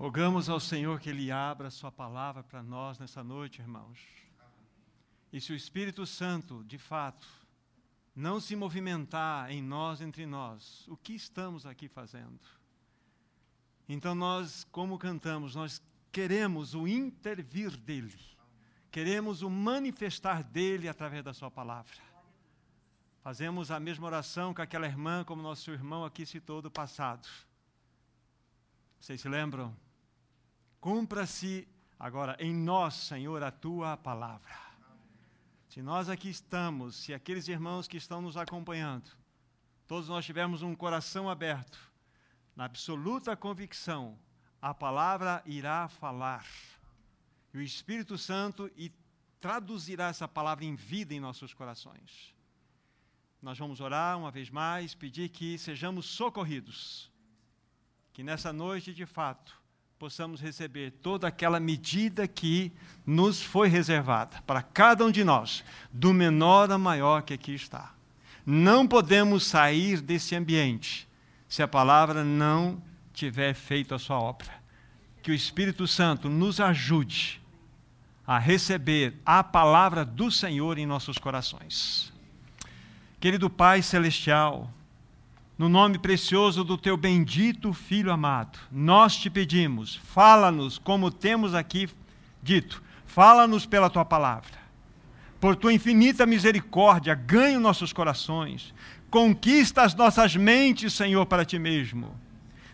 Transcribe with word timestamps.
Rogamos 0.00 0.48
ao 0.48 0.58
Senhor 0.58 0.98
que 0.98 1.10
Ele 1.10 1.30
abra 1.30 1.68
a 1.68 1.70
Sua 1.70 1.92
palavra 1.92 2.42
para 2.42 2.62
nós 2.62 2.98
nessa 2.98 3.22
noite, 3.22 3.60
irmãos. 3.60 3.98
E 5.30 5.38
se 5.38 5.52
o 5.52 5.54
Espírito 5.54 6.06
Santo, 6.06 6.64
de 6.64 6.78
fato, 6.78 7.28
não 8.16 8.40
se 8.40 8.56
movimentar 8.56 9.50
em 9.50 9.60
nós, 9.60 10.00
entre 10.00 10.24
nós, 10.24 10.88
o 10.88 10.96
que 10.96 11.12
estamos 11.12 11.66
aqui 11.66 11.86
fazendo? 11.86 12.40
Então, 13.86 14.14
nós, 14.14 14.66
como 14.72 14.96
cantamos, 14.96 15.54
nós 15.54 15.82
queremos 16.10 16.74
o 16.74 16.88
intervir 16.88 17.76
dEle, 17.76 18.18
queremos 18.90 19.42
o 19.42 19.50
manifestar 19.50 20.42
dEle 20.42 20.88
através 20.88 21.22
da 21.22 21.34
Sua 21.34 21.50
palavra. 21.50 21.92
Fazemos 23.22 23.70
a 23.70 23.78
mesma 23.78 24.06
oração 24.06 24.54
que 24.54 24.62
aquela 24.62 24.86
irmã, 24.86 25.24
como 25.24 25.42
nosso 25.42 25.70
irmão 25.70 26.06
aqui 26.06 26.24
citou 26.24 26.62
do 26.62 26.70
passado. 26.70 27.28
Vocês 28.98 29.20
se 29.20 29.28
lembram? 29.28 29.76
Cumpra-se 30.80 31.68
agora 31.98 32.34
em 32.40 32.54
nós, 32.54 32.94
Senhor, 32.94 33.42
a 33.42 33.50
tua 33.50 33.98
palavra. 33.98 34.58
Se 35.68 35.82
nós 35.82 36.08
aqui 36.08 36.30
estamos, 36.30 36.96
se 36.96 37.12
aqueles 37.12 37.46
irmãos 37.46 37.86
que 37.86 37.98
estão 37.98 38.22
nos 38.22 38.36
acompanhando, 38.36 39.10
todos 39.86 40.08
nós 40.08 40.24
tivermos 40.24 40.62
um 40.62 40.74
coração 40.74 41.28
aberto, 41.28 41.78
na 42.56 42.64
absoluta 42.64 43.36
convicção, 43.36 44.18
a 44.60 44.72
palavra 44.72 45.42
irá 45.44 45.86
falar. 45.86 46.46
E 47.52 47.58
o 47.58 47.62
Espírito 47.62 48.16
Santo 48.16 48.70
e 48.74 48.90
traduzirá 49.38 50.08
essa 50.08 50.26
palavra 50.26 50.64
em 50.64 50.74
vida 50.74 51.12
em 51.12 51.20
nossos 51.20 51.52
corações. 51.52 52.34
Nós 53.42 53.58
vamos 53.58 53.80
orar 53.80 54.18
uma 54.18 54.30
vez 54.30 54.48
mais, 54.48 54.94
pedir 54.94 55.28
que 55.28 55.58
sejamos 55.58 56.06
socorridos. 56.06 57.10
Que 58.12 58.22
nessa 58.22 58.52
noite, 58.52 58.92
de 58.94 59.06
fato, 59.06 59.59
possamos 60.00 60.40
receber 60.40 60.92
toda 61.02 61.28
aquela 61.28 61.60
medida 61.60 62.26
que 62.26 62.72
nos 63.04 63.42
foi 63.42 63.68
reservada 63.68 64.42
para 64.46 64.62
cada 64.62 65.04
um 65.04 65.10
de 65.10 65.22
nós, 65.22 65.62
do 65.92 66.14
menor 66.14 66.72
a 66.72 66.78
maior 66.78 67.20
que 67.20 67.34
aqui 67.34 67.54
está. 67.54 67.92
Não 68.46 68.88
podemos 68.88 69.44
sair 69.44 70.00
desse 70.00 70.34
ambiente 70.34 71.06
se 71.46 71.62
a 71.62 71.68
palavra 71.68 72.24
não 72.24 72.82
tiver 73.12 73.52
feito 73.52 73.94
a 73.94 73.98
sua 73.98 74.18
obra. 74.18 74.48
Que 75.22 75.32
o 75.32 75.34
Espírito 75.34 75.86
Santo 75.86 76.30
nos 76.30 76.60
ajude 76.60 77.38
a 78.26 78.38
receber 78.38 79.20
a 79.22 79.44
palavra 79.44 80.02
do 80.02 80.30
Senhor 80.30 80.78
em 80.78 80.86
nossos 80.86 81.18
corações. 81.18 82.10
Querido 83.20 83.50
Pai 83.50 83.82
Celestial, 83.82 84.72
no 85.60 85.68
nome 85.68 85.98
precioso 85.98 86.64
do 86.64 86.78
teu 86.78 86.96
bendito 86.96 87.74
Filho 87.74 88.10
amado, 88.10 88.58
nós 88.72 89.14
te 89.14 89.28
pedimos, 89.28 89.96
fala-nos 89.96 90.78
como 90.78 91.10
temos 91.10 91.54
aqui 91.54 91.86
dito, 92.42 92.82
fala-nos 93.04 93.66
pela 93.66 93.90
tua 93.90 94.02
palavra. 94.02 94.58
Por 95.38 95.54
tua 95.54 95.74
infinita 95.74 96.24
misericórdia, 96.24 97.14
ganha 97.14 97.60
nossos 97.60 97.92
corações, 97.92 98.72
conquista 99.10 99.82
as 99.82 99.94
nossas 99.94 100.34
mentes, 100.34 100.94
Senhor, 100.94 101.26
para 101.26 101.44
ti 101.44 101.58
mesmo. 101.58 102.18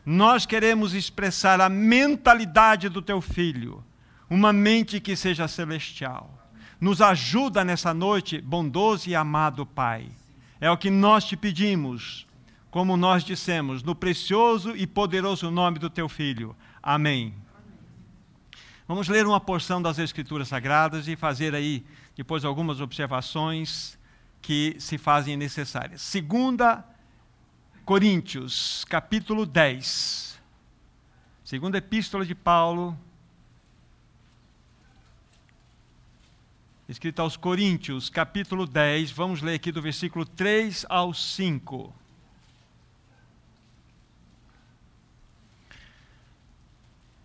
Nós 0.05 0.47
queremos 0.47 0.95
expressar 0.95 1.61
a 1.61 1.69
mentalidade 1.69 2.89
do 2.89 3.03
teu 3.03 3.21
filho, 3.21 3.83
uma 4.31 4.53
mente 4.53 5.01
que 5.01 5.17
seja 5.17 5.49
celestial. 5.49 6.33
Nos 6.81 7.03
ajuda 7.03 7.65
nessa 7.65 7.93
noite, 7.93 8.41
bondoso 8.41 9.11
e 9.11 9.17
amado 9.17 9.67
Pai. 9.67 10.07
É 10.61 10.71
o 10.71 10.79
que 10.79 10.89
nós 10.89 11.25
te 11.25 11.37
pedimos 11.37 12.27
como 12.77 12.95
nós 12.95 13.25
dissemos, 13.25 13.83
no 13.83 13.95
precioso 13.95 14.77
e 14.77 14.87
poderoso 14.87 15.51
nome 15.51 15.79
do 15.79 15.89
teu 15.89 16.11
filho. 16.11 16.55
Amém. 16.83 17.35
Vamos 18.87 19.09
ler 19.09 19.27
uma 19.27 19.41
porção 19.41 19.81
das 19.81 19.99
Escrituras 19.99 20.49
Sagradas 20.49 21.09
e 21.09 21.17
fazer 21.17 21.55
aí 21.55 21.87
depois 22.15 22.45
algumas 22.45 22.79
observações 22.83 23.99
que 24.43 24.77
se 24.79 24.99
fazem 24.99 25.39
necessárias. 25.39 26.03
Segunda 26.03 26.85
Coríntios, 27.83 28.85
capítulo 28.91 29.47
10. 29.47 30.39
Segunda 31.47 31.79
Epístola 31.79 32.27
de 32.27 32.35
Paulo, 32.35 32.95
escrita 36.87 37.23
aos 37.23 37.39
Coríntios, 37.39 38.11
capítulo 38.11 38.67
10. 38.67 39.13
Vamos 39.13 39.41
ler 39.41 39.55
aqui 39.55 39.73
do 39.73 39.81
versículo 39.81 40.27
3 40.27 40.85
ao 40.91 41.15
5. 41.15 42.05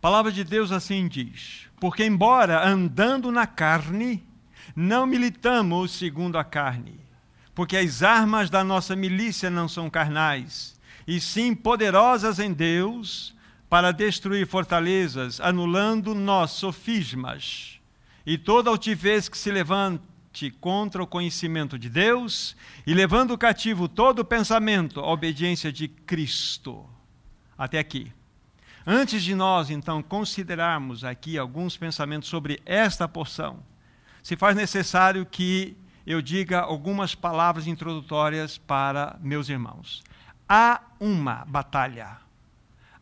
A 0.02 0.10
palavra 0.10 0.32
de 0.32 0.44
Deus 0.44 0.72
assim 0.72 1.08
diz: 1.08 1.68
Porque, 1.80 2.04
embora 2.04 2.68
andando 2.68 3.32
na 3.32 3.46
carne, 3.46 4.26
não 4.76 5.06
militamos 5.06 5.92
segundo 5.92 6.40
a 6.40 6.44
carne, 6.44 7.00
porque 7.54 7.78
as 7.78 8.02
armas 8.02 8.50
da 8.50 8.64
nossa 8.64 8.96
milícia 8.96 9.48
não 9.52 9.68
são 9.68 9.92
carnais, 9.92 10.76
e 11.06 11.22
sim 11.22 11.54
poderosas 11.54 12.40
em 12.40 12.52
Deus 12.52 13.36
para 13.70 13.92
destruir 13.92 14.48
fortalezas, 14.48 15.40
anulando 15.40 16.16
nós 16.16 16.50
sofismas 16.50 17.80
e 18.26 18.40
toda 18.40 18.72
altivez 18.72 19.30
que 19.30 19.38
se 19.38 19.52
levante 19.52 20.50
contra 20.60 21.04
o 21.04 21.08
conhecimento 21.08 21.78
de 21.78 21.92
Deus 21.92 22.56
e 22.88 22.94
levando 22.96 23.38
cativo 23.38 23.88
todo 23.88 24.26
pensamento 24.26 25.00
à 25.00 25.14
obediência 25.14 25.72
de 25.72 25.88
Cristo. 25.88 26.90
Até 27.56 27.78
aqui. 27.78 28.12
Antes 28.86 29.24
de 29.24 29.36
nós, 29.36 29.70
então, 29.70 30.02
considerarmos 30.02 31.04
aqui 31.04 31.38
alguns 31.38 31.78
pensamentos 31.78 32.28
sobre 32.28 32.60
esta 32.66 33.08
porção, 33.08 33.60
se 34.24 34.36
faz 34.36 34.56
necessário 34.56 35.26
que 35.26 35.78
eu 36.06 36.22
diga 36.22 36.60
algumas 36.60 37.14
palavras 37.14 37.68
introdutórias 37.68 38.58
para 38.58 39.18
meus 39.22 39.50
irmãos. 39.50 40.04
Há 40.50 40.82
uma 41.00 41.46
batalha, 41.46 42.18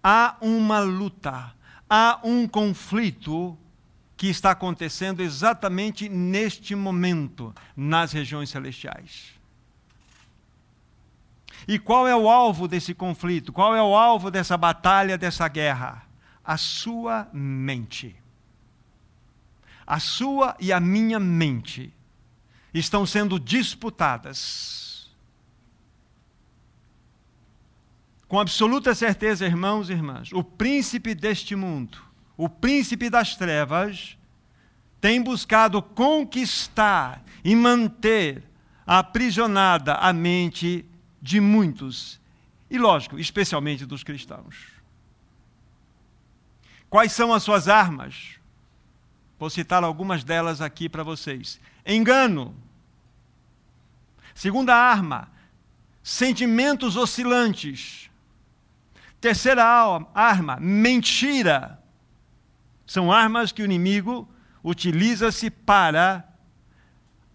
há 0.03 0.35
uma 0.41 0.79
luta, 0.79 1.53
há 1.90 2.19
um 2.23 2.47
conflito 2.47 3.57
que 4.17 4.28
está 4.28 4.51
acontecendo 4.51 5.22
exatamente 5.22 6.09
neste 6.09 6.75
momento 6.75 7.56
nas 7.75 8.11
regiões 8.11 8.50
celestiais. 8.50 9.38
E 11.69 11.78
qual 11.78 12.07
é 12.07 12.16
o 12.16 12.28
alvo 12.28 12.68
desse 12.68 12.96
conflito? 12.96 13.53
Qual 13.53 13.75
é 13.75 13.84
o 13.84 13.96
alvo 13.96 14.31
dessa 14.31 14.57
batalha, 14.57 15.19
dessa 15.19 15.47
guerra? 15.47 16.02
A 16.44 16.57
sua 16.57 17.30
mente. 17.31 18.16
A 19.85 20.00
sua 20.00 20.58
e 20.59 20.74
a 20.74 20.79
minha 20.79 21.19
mente 21.19 21.94
estão 22.74 23.06
sendo 23.06 23.40
disputadas. 23.40 25.12
Com 28.28 28.40
absoluta 28.40 28.96
certeza, 28.96 29.46
irmãos 29.46 29.91
e 29.91 29.94
irmãs, 29.94 30.31
o 30.34 30.44
príncipe 30.44 31.13
deste 31.13 31.56
mundo, 31.56 32.00
o 32.35 32.50
príncipe 32.50 33.12
das 33.12 33.35
trevas, 33.35 34.18
tem 35.00 35.22
buscado 35.22 35.84
conquistar 35.84 37.24
e 37.44 37.56
manter 37.56 38.44
aprisionada 38.88 39.94
a 39.94 40.12
mente 40.12 40.88
de 41.22 41.40
muitos, 41.40 42.19
e 42.69 42.78
lógico, 42.78 43.19
especialmente 43.19 43.85
dos 43.85 44.03
cristãos. 44.03 44.56
Quais 46.90 47.12
são 47.12 47.34
as 47.34 47.44
suas 47.44 47.68
armas? 47.68 48.40
Vou 49.38 49.50
citar 49.50 49.84
algumas 49.84 50.24
delas 50.24 50.62
aqui 50.62 50.90
para 50.90 51.03
vocês. 51.03 51.59
Engano. 51.85 52.56
Segunda 54.34 54.75
arma, 54.75 55.29
sentimentos 56.03 56.96
oscilantes. 56.96 58.09
Terceira 59.19 59.63
arma, 60.13 60.58
mentira. 60.59 61.82
São 62.85 63.11
armas 63.11 63.52
que 63.52 63.61
o 63.61 63.66
inimigo 63.66 64.28
utiliza-se 64.64 65.49
para 65.49 66.26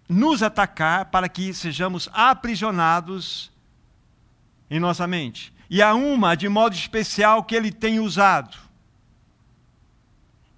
nos 0.09 0.43
atacar, 0.43 1.07
para 1.07 1.29
que 1.29 1.55
sejamos 1.55 2.09
aprisionados 2.13 3.54
em 4.71 4.81
nossa 4.81 5.07
mente. 5.07 5.53
E 5.69 5.83
há 5.83 5.95
uma, 5.95 6.35
de 6.35 6.49
modo 6.49 6.75
especial, 6.75 7.45
que 7.45 7.55
ele 7.55 7.73
tem 7.73 7.99
usado. 7.99 8.57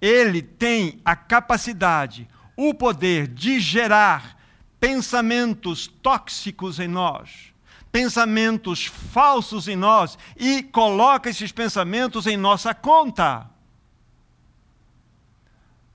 Ele 0.01 0.41
tem 0.41 0.99
a 1.03 1.15
capacidade, 1.15 2.27
o 2.55 2.73
poder 2.73 3.27
de 3.27 3.59
gerar 3.59 4.37
pensamentos 4.79 5.87
tóxicos 5.87 6.79
em 6.79 6.87
nós, 6.87 7.53
pensamentos 7.91 8.85
falsos 8.85 9.67
em 9.67 9.75
nós 9.75 10.17
e 10.35 10.61
coloca 10.61 11.29
esses 11.29 11.51
pensamentos 11.51 12.27
em 12.27 12.37
nossa 12.37 12.75
conta. 12.75 13.49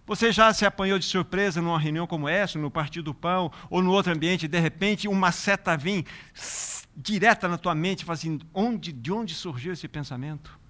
Você 0.05 0.33
já 0.33 0.53
se 0.53 0.67
apanhou 0.67 0.99
de 0.99 1.05
surpresa 1.05 1.63
numa 1.63 1.79
reunião 1.79 2.09
como 2.09 2.29
essa, 2.29 2.59
no 2.59 2.71
Partido 2.71 3.05
do 3.05 3.15
Pão, 3.15 3.53
ou 3.71 3.81
no 3.81 3.93
outro 3.93 4.13
ambiente, 4.13 4.49
de 4.49 4.59
repente 4.59 5.07
uma 5.07 5.31
seta 5.31 5.77
vem 5.77 6.05
direta 6.97 7.49
na 7.49 7.59
tua 7.59 7.75
mente, 7.75 8.05
fala 8.05 8.15
assim, 8.15 8.41
onde, 8.53 8.93
de 8.93 9.13
onde 9.13 9.35
surgiu 9.35 9.73
esse 9.73 9.89
pensamento? 9.89 10.61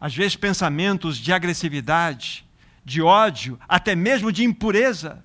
às 0.00 0.16
vezes, 0.16 0.34
pensamentos 0.34 1.18
de 1.18 1.30
agressividade, 1.30 2.46
de 2.82 3.02
ódio, 3.02 3.60
até 3.68 3.94
mesmo 3.94 4.32
de 4.32 4.42
impureza. 4.42 5.22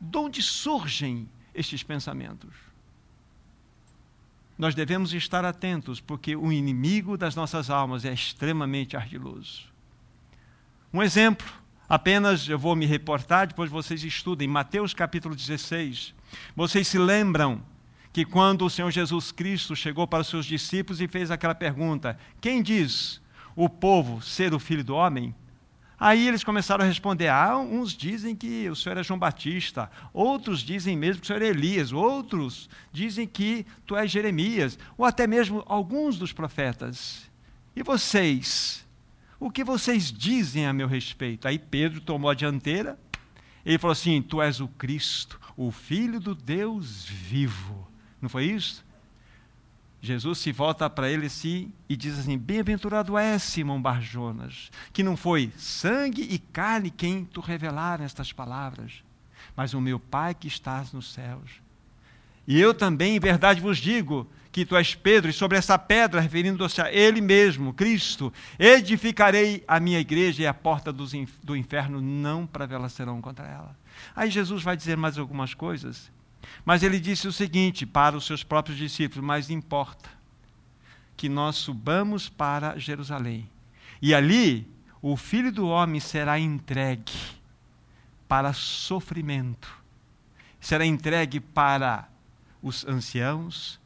De 0.00 0.16
onde 0.16 0.40
surgem 0.40 1.28
estes 1.52 1.82
pensamentos? 1.82 2.54
Nós 4.56 4.74
devemos 4.74 5.12
estar 5.12 5.44
atentos, 5.44 6.00
porque 6.00 6.36
o 6.36 6.52
inimigo 6.52 7.16
das 7.16 7.34
nossas 7.34 7.70
almas 7.70 8.04
é 8.04 8.12
extremamente 8.12 8.96
ardiloso. 8.96 9.64
Um 10.94 11.02
exemplo, 11.02 11.48
apenas 11.88 12.48
eu 12.48 12.58
vou 12.58 12.76
me 12.76 12.86
reportar, 12.86 13.48
depois 13.48 13.68
vocês 13.68 14.04
estudem, 14.04 14.46
Mateus 14.46 14.94
capítulo 14.94 15.34
16. 15.34 16.14
Vocês 16.54 16.86
se 16.86 16.98
lembram 16.98 17.60
que 18.18 18.24
quando 18.24 18.64
o 18.64 18.70
Senhor 18.70 18.90
Jesus 18.90 19.30
Cristo 19.30 19.76
chegou 19.76 20.04
para 20.04 20.22
os 20.22 20.26
seus 20.26 20.44
discípulos 20.44 21.00
e 21.00 21.06
fez 21.06 21.30
aquela 21.30 21.54
pergunta: 21.54 22.18
Quem 22.40 22.60
diz 22.60 23.20
o 23.54 23.68
povo 23.68 24.20
ser 24.20 24.52
o 24.52 24.58
filho 24.58 24.82
do 24.82 24.96
homem? 24.96 25.32
Aí 25.96 26.26
eles 26.26 26.42
começaram 26.42 26.84
a 26.84 26.88
responder: 26.88 27.28
ah, 27.28 27.56
uns 27.56 27.92
dizem 27.92 28.34
que 28.34 28.68
o 28.68 28.74
senhor 28.74 28.98
é 28.98 29.04
João 29.04 29.20
Batista, 29.20 29.88
outros 30.12 30.62
dizem 30.62 30.96
mesmo 30.96 31.20
que 31.20 31.26
o 31.26 31.28
senhor 31.28 31.42
é 31.42 31.46
Elias, 31.46 31.92
outros 31.92 32.68
dizem 32.92 33.24
que 33.24 33.64
tu 33.86 33.94
és 33.94 34.10
Jeremias, 34.10 34.76
ou 34.96 35.04
até 35.04 35.24
mesmo 35.24 35.62
alguns 35.64 36.18
dos 36.18 36.32
profetas. 36.32 37.30
E 37.76 37.84
vocês? 37.84 38.84
O 39.38 39.48
que 39.48 39.62
vocês 39.62 40.10
dizem 40.10 40.66
a 40.66 40.72
meu 40.72 40.88
respeito? 40.88 41.46
Aí 41.46 41.56
Pedro 41.56 42.00
tomou 42.00 42.28
a 42.28 42.34
dianteira, 42.34 42.98
ele 43.64 43.78
falou 43.78 43.92
assim: 43.92 44.20
Tu 44.20 44.42
és 44.42 44.58
o 44.58 44.66
Cristo, 44.66 45.38
o 45.56 45.70
Filho 45.70 46.18
do 46.18 46.34
Deus 46.34 47.04
vivo. 47.04 47.87
Não 48.20 48.28
foi 48.28 48.44
isso? 48.46 48.84
Jesus 50.00 50.38
se 50.38 50.52
volta 50.52 50.88
para 50.88 51.10
ele 51.10 51.26
assim, 51.26 51.72
e 51.88 51.96
diz 51.96 52.18
assim: 52.18 52.38
Bem-aventurado 52.38 53.18
és, 53.18 53.42
Simão 53.42 53.82
Barjonas, 53.82 54.70
que 54.92 55.02
não 55.02 55.16
foi 55.16 55.52
sangue 55.56 56.22
e 56.22 56.38
carne 56.38 56.90
quem 56.90 57.24
tu 57.24 57.40
revelaram 57.40 58.04
estas 58.04 58.32
palavras, 58.32 59.02
mas 59.56 59.74
o 59.74 59.80
meu 59.80 59.98
Pai 59.98 60.34
que 60.34 60.46
estás 60.46 60.92
nos 60.92 61.12
céus. 61.12 61.50
E 62.46 62.58
eu 62.60 62.72
também, 62.72 63.16
em 63.16 63.20
verdade, 63.20 63.60
vos 63.60 63.78
digo 63.78 64.26
que 64.52 64.64
tu 64.64 64.76
és 64.76 64.94
Pedro, 64.94 65.30
e 65.30 65.34
sobre 65.34 65.58
essa 65.58 65.76
pedra, 65.78 66.20
referindo-se 66.20 66.80
a 66.80 66.90
Ele 66.92 67.20
mesmo, 67.20 67.74
Cristo, 67.74 68.32
edificarei 68.58 69.62
a 69.68 69.78
minha 69.78 70.00
igreja 70.00 70.42
e 70.42 70.46
a 70.46 70.54
porta 70.54 70.92
do 70.92 71.56
inferno 71.56 72.00
não 72.00 72.46
prevalecerão 72.46 73.20
contra 73.20 73.46
ela. 73.46 73.76
Aí 74.14 74.30
Jesus 74.30 74.62
vai 74.62 74.76
dizer 74.76 74.96
mais 74.96 75.18
algumas 75.18 75.54
coisas 75.54 76.10
mas 76.64 76.82
ele 76.82 77.00
disse 77.00 77.26
o 77.26 77.32
seguinte 77.32 77.86
para 77.86 78.16
os 78.16 78.26
seus 78.26 78.44
próprios 78.44 78.78
discípulos: 78.78 79.24
Mas 79.24 79.50
importa 79.50 80.08
que 81.16 81.28
nós 81.28 81.56
subamos 81.56 82.28
para 82.28 82.78
Jerusalém. 82.78 83.50
E 84.00 84.14
ali 84.14 84.70
o 85.02 85.16
filho 85.16 85.50
do 85.50 85.66
homem 85.66 86.00
será 86.00 86.38
entregue 86.38 87.12
para 88.28 88.52
sofrimento, 88.52 89.68
será 90.60 90.84
entregue 90.84 91.40
para 91.40 92.08
os 92.62 92.86
anciãos, 92.86 93.80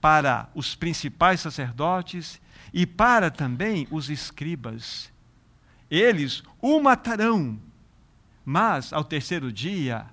para 0.00 0.48
os 0.54 0.74
principais 0.74 1.40
sacerdotes 1.40 2.40
e 2.72 2.86
para 2.86 3.30
também 3.30 3.88
os 3.90 4.10
escribas. 4.10 5.10
Eles 5.90 6.42
o 6.60 6.80
matarão, 6.80 7.58
mas 8.44 8.92
ao 8.92 9.02
terceiro 9.02 9.50
dia 9.50 10.06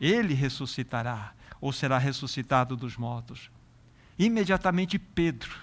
ele 0.00 0.34
ressuscitará 0.34 1.32
ou 1.62 1.72
será 1.72 1.96
ressuscitado 1.96 2.76
dos 2.76 2.96
mortos. 2.96 3.48
Imediatamente 4.18 4.98
Pedro, 4.98 5.56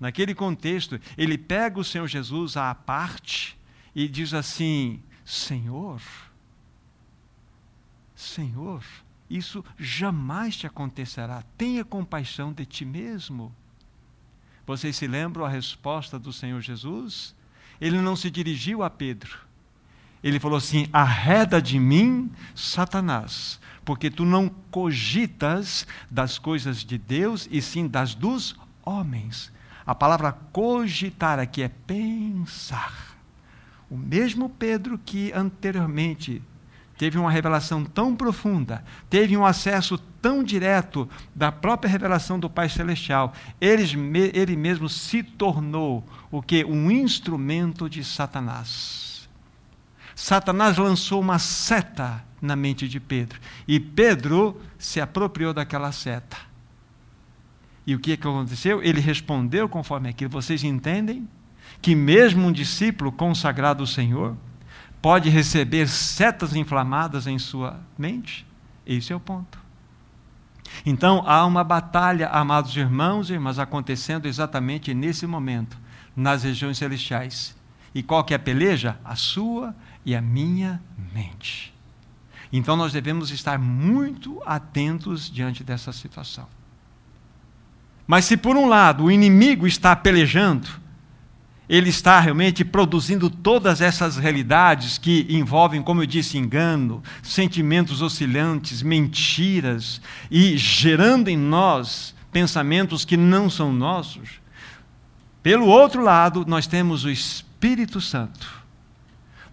naquele 0.00 0.34
contexto, 0.34 0.98
ele 1.18 1.36
pega 1.36 1.78
o 1.78 1.84
Senhor 1.84 2.08
Jesus 2.08 2.56
à 2.56 2.74
parte 2.74 3.56
e 3.94 4.08
diz 4.08 4.32
assim: 4.32 5.02
Senhor, 5.22 6.00
Senhor, 8.16 8.82
isso 9.28 9.62
jamais 9.78 10.56
te 10.56 10.66
acontecerá. 10.66 11.44
Tenha 11.58 11.84
compaixão 11.84 12.50
de 12.50 12.64
ti 12.64 12.86
mesmo. 12.86 13.54
Vocês 14.66 14.96
se 14.96 15.06
lembram 15.06 15.44
a 15.44 15.48
resposta 15.48 16.18
do 16.18 16.32
Senhor 16.32 16.62
Jesus? 16.62 17.34
Ele 17.78 18.00
não 18.00 18.16
se 18.16 18.30
dirigiu 18.30 18.82
a 18.82 18.88
Pedro. 18.88 19.38
Ele 20.22 20.40
falou 20.40 20.56
assim: 20.56 20.88
Arreda 20.90 21.60
de 21.60 21.78
mim, 21.78 22.32
Satanás, 22.54 23.60
porque 23.84 24.10
tu 24.10 24.24
não 24.24 24.48
cogitas 24.70 25.86
das 26.10 26.38
coisas 26.38 26.78
de 26.78 26.98
Deus 26.98 27.48
e 27.50 27.60
sim 27.60 27.86
das 27.86 28.14
dos 28.14 28.56
homens. 28.82 29.52
A 29.86 29.94
palavra 29.94 30.32
cogitar 30.32 31.38
aqui 31.38 31.62
é 31.62 31.68
pensar. 31.68 33.18
O 33.90 33.96
mesmo 33.96 34.48
Pedro 34.48 34.98
que 34.98 35.30
anteriormente 35.32 36.42
teve 36.96 37.18
uma 37.18 37.30
revelação 37.30 37.84
tão 37.84 38.14
profunda, 38.14 38.84
teve 39.10 39.36
um 39.36 39.44
acesso 39.44 39.98
tão 40.22 40.42
direto 40.42 41.08
da 41.34 41.52
própria 41.52 41.90
revelação 41.90 42.38
do 42.38 42.48
Pai 42.48 42.68
Celestial, 42.68 43.32
ele, 43.60 43.84
ele 44.32 44.56
mesmo 44.56 44.88
se 44.88 45.22
tornou 45.22 46.02
o 46.30 46.40
que? 46.40 46.64
Um 46.64 46.90
instrumento 46.90 47.90
de 47.90 48.02
Satanás. 48.02 49.13
Satanás 50.14 50.76
lançou 50.76 51.20
uma 51.20 51.38
seta 51.38 52.24
na 52.40 52.54
mente 52.54 52.88
de 52.88 53.00
Pedro. 53.00 53.40
E 53.66 53.80
Pedro 53.80 54.60
se 54.78 55.00
apropriou 55.00 55.52
daquela 55.52 55.90
seta. 55.92 56.36
E 57.86 57.94
o 57.94 57.98
que, 57.98 58.16
que 58.16 58.26
aconteceu? 58.26 58.82
Ele 58.82 59.00
respondeu 59.00 59.68
conforme 59.68 60.08
aquilo. 60.08 60.30
Vocês 60.30 60.62
entendem? 60.62 61.28
Que 61.82 61.94
mesmo 61.94 62.46
um 62.46 62.52
discípulo 62.52 63.10
consagrado 63.10 63.82
ao 63.82 63.86
Senhor 63.86 64.36
pode 65.02 65.28
receber 65.28 65.88
setas 65.88 66.54
inflamadas 66.54 67.26
em 67.26 67.38
sua 67.38 67.80
mente? 67.98 68.46
Esse 68.86 69.12
é 69.12 69.16
o 69.16 69.20
ponto. 69.20 69.58
Então 70.84 71.22
há 71.26 71.44
uma 71.44 71.62
batalha, 71.62 72.28
amados 72.28 72.74
irmãos 72.76 73.28
e 73.28 73.34
irmãs, 73.34 73.58
acontecendo 73.58 74.26
exatamente 74.26 74.94
nesse 74.94 75.26
momento, 75.26 75.78
nas 76.16 76.42
regiões 76.42 76.78
celestiais. 76.78 77.54
E 77.94 78.02
qual 78.02 78.24
que 78.24 78.32
é 78.32 78.36
a 78.36 78.40
peleja? 78.40 78.98
A 79.04 79.14
sua 79.14 79.74
e 80.04 80.14
a 80.14 80.20
minha 80.20 80.80
mente. 81.12 81.74
Então 82.52 82.76
nós 82.76 82.92
devemos 82.92 83.30
estar 83.30 83.58
muito 83.58 84.40
atentos 84.46 85.30
diante 85.30 85.64
dessa 85.64 85.92
situação. 85.92 86.46
Mas 88.06 88.26
se 88.26 88.36
por 88.36 88.56
um 88.56 88.68
lado 88.68 89.04
o 89.04 89.10
inimigo 89.10 89.66
está 89.66 89.96
pelejando, 89.96 90.68
ele 91.68 91.88
está 91.88 92.20
realmente 92.20 92.64
produzindo 92.64 93.30
todas 93.30 93.80
essas 93.80 94.16
realidades 94.16 94.98
que 94.98 95.26
envolvem, 95.30 95.82
como 95.82 96.02
eu 96.02 96.06
disse, 96.06 96.36
engano, 96.36 97.02
sentimentos 97.22 98.02
oscilantes, 98.02 98.82
mentiras 98.82 100.00
e 100.30 100.56
gerando 100.58 101.28
em 101.28 101.36
nós 101.36 102.14
pensamentos 102.30 103.04
que 103.04 103.16
não 103.16 103.48
são 103.48 103.72
nossos. 103.72 104.40
Pelo 105.42 105.66
outro 105.66 106.02
lado, 106.02 106.44
nós 106.46 106.66
temos 106.66 107.04
o 107.04 107.10
Espírito 107.10 108.00
Santo 108.00 108.63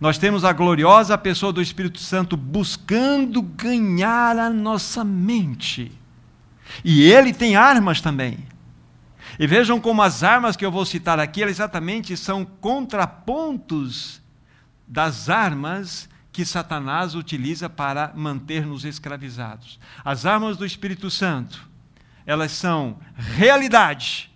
nós 0.01 0.17
temos 0.17 0.43
a 0.43 0.51
gloriosa 0.51 1.15
pessoa 1.15 1.53
do 1.53 1.61
Espírito 1.61 1.99
Santo 1.99 2.35
buscando 2.35 3.39
ganhar 3.39 4.35
a 4.35 4.49
nossa 4.49 5.03
mente. 5.03 5.91
E 6.83 7.03
ele 7.03 7.31
tem 7.31 7.55
armas 7.55 8.01
também. 8.01 8.39
E 9.37 9.45
vejam 9.45 9.79
como 9.79 10.01
as 10.01 10.23
armas 10.23 10.55
que 10.55 10.65
eu 10.65 10.71
vou 10.71 10.85
citar 10.85 11.19
aqui, 11.19 11.43
exatamente 11.43 12.17
são 12.17 12.43
contrapontos 12.43 14.19
das 14.87 15.29
armas 15.29 16.09
que 16.31 16.43
Satanás 16.45 17.13
utiliza 17.13 17.69
para 17.69 18.11
manter-nos 18.15 18.85
escravizados. 18.85 19.79
As 20.03 20.25
armas 20.25 20.57
do 20.57 20.65
Espírito 20.65 21.11
Santo, 21.11 21.69
elas 22.25 22.51
são 22.53 22.97
realidade 23.15 24.31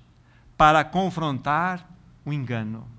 para 0.56 0.84
confrontar 0.84 1.90
o 2.24 2.32
engano. 2.32 2.95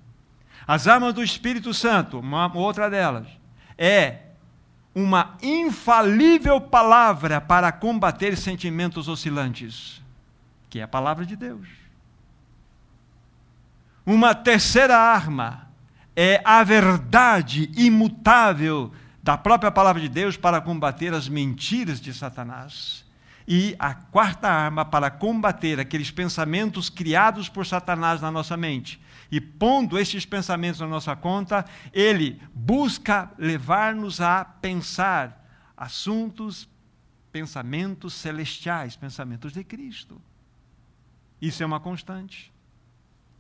As 0.67 0.89
armas 0.89 1.15
do 1.15 1.23
Espírito 1.23 1.73
Santo, 1.73 2.19
uma 2.19 2.53
outra 2.57 2.91
delas, 2.91 3.27
é 3.79 4.19
uma 4.95 5.37
infalível 5.43 6.61
palavra 6.61 7.41
para 7.41 7.71
combater 7.71 8.37
sentimentos 8.37 9.09
oscilantes, 9.09 10.03
que 10.69 10.81
é 10.81 10.83
a 10.83 10.89
palavra 10.89 11.25
de 11.25 11.37
Deus. 11.37 11.69
Uma 14.05 14.35
terceira 14.35 14.97
arma 14.97 15.69
é 16.17 16.41
a 16.45 16.65
verdade 16.65 17.71
imutável 17.77 18.93
da 19.23 19.37
própria 19.37 19.71
palavra 19.71 20.01
de 20.01 20.09
Deus 20.09 20.37
para 20.37 20.61
combater 20.61 21.13
as 21.13 21.29
mentiras 21.29 22.01
de 22.01 22.13
Satanás. 22.13 23.06
E 23.47 23.77
a 23.79 23.95
quarta 23.95 24.49
arma 24.49 24.85
para 24.85 25.11
combater 25.11 25.79
aqueles 25.79 26.11
pensamentos 26.11 26.91
criados 26.91 27.49
por 27.49 27.65
Satanás 27.65 28.21
na 28.21 28.31
nossa 28.31 28.57
mente 28.57 29.01
e 29.31 29.41
pondo 29.41 29.99
estes 29.99 30.25
pensamentos 30.25 30.81
na 30.81 30.87
nossa 30.87 31.15
conta, 31.17 31.65
ele 31.93 32.41
busca 32.55 33.31
levar-nos 33.39 34.21
a 34.21 34.45
pensar 34.45 35.45
assuntos, 35.77 36.69
pensamentos 37.33 38.15
celestiais, 38.15 38.97
pensamentos 38.97 39.53
de 39.53 39.63
Cristo. 39.63 40.21
Isso 41.41 41.63
é 41.63 41.67
uma 41.67 41.81
constante. 41.81 42.53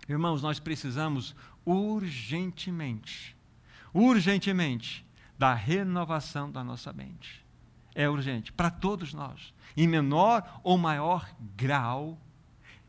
Irmãos, 0.08 0.42
nós 0.42 0.60
precisamos 0.60 1.34
urgentemente, 1.64 3.36
urgentemente, 3.92 5.04
da 5.38 5.52
renovação 5.54 6.50
da 6.50 6.62
nossa 6.62 6.92
mente. 6.92 7.45
É 7.98 8.06
urgente 8.06 8.52
para 8.52 8.70
todos 8.70 9.14
nós. 9.14 9.54
Em 9.74 9.88
menor 9.88 10.60
ou 10.62 10.76
maior 10.76 11.26
grau, 11.56 12.18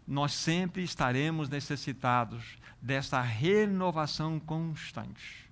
nós 0.06 0.34
sempre 0.34 0.84
estaremos 0.84 1.48
necessitados 1.48 2.44
dessa 2.82 3.22
renovação 3.22 4.38
constante. 4.38 5.50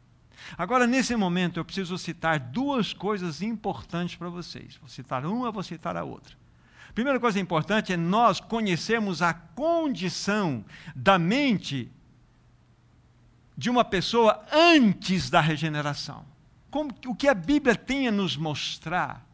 Agora, 0.57 0.85
nesse 0.85 1.15
momento, 1.15 1.57
eu 1.57 1.63
preciso 1.63 1.97
citar 1.97 2.37
duas 2.37 2.91
coisas 2.91 3.41
importantes 3.41 4.17
para 4.17 4.27
vocês. 4.27 4.75
Vou 4.75 4.89
citar 4.89 5.25
uma, 5.25 5.49
vou 5.51 5.63
citar 5.63 5.95
a 5.95 6.03
outra. 6.03 6.35
Primeira 6.93 7.17
coisa 7.17 7.39
importante 7.39 7.93
é 7.93 7.97
nós 7.97 8.41
conhecermos 8.41 9.21
a 9.21 9.33
condição 9.33 10.65
da 10.93 11.17
mente 11.17 11.89
de 13.57 13.69
uma 13.69 13.85
pessoa 13.85 14.45
antes 14.51 15.29
da 15.29 15.39
regeneração. 15.39 16.25
Como, 16.69 16.93
o 17.07 17.15
que 17.15 17.29
a 17.29 17.33
Bíblia 17.33 17.73
tem 17.73 18.09
a 18.09 18.11
nos 18.11 18.35
mostrar 18.35 19.25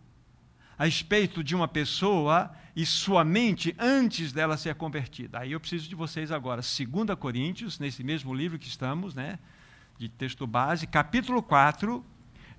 a 0.81 0.85
respeito 0.85 1.43
de 1.43 1.55
uma 1.55 1.67
pessoa 1.67 2.51
e 2.75 2.88
sua 2.88 3.23
mente 3.23 3.75
antes 3.77 4.31
dela 4.31 4.57
ser 4.57 4.73
convertida. 4.73 5.38
Aí 5.38 5.51
eu 5.51 5.59
preciso 5.59 5.88
de 5.88 5.93
vocês 5.93 6.31
agora, 6.31 6.59
2 6.63 7.19
Coríntios, 7.19 7.77
nesse 7.77 8.03
mesmo 8.03 8.33
livro 8.33 8.57
que 8.57 8.67
estamos, 8.67 9.13
né, 9.13 9.38
de 10.00 10.09
texto 10.09 10.47
base, 10.47 10.88
capítulo 10.88 11.43
4, 11.43 12.03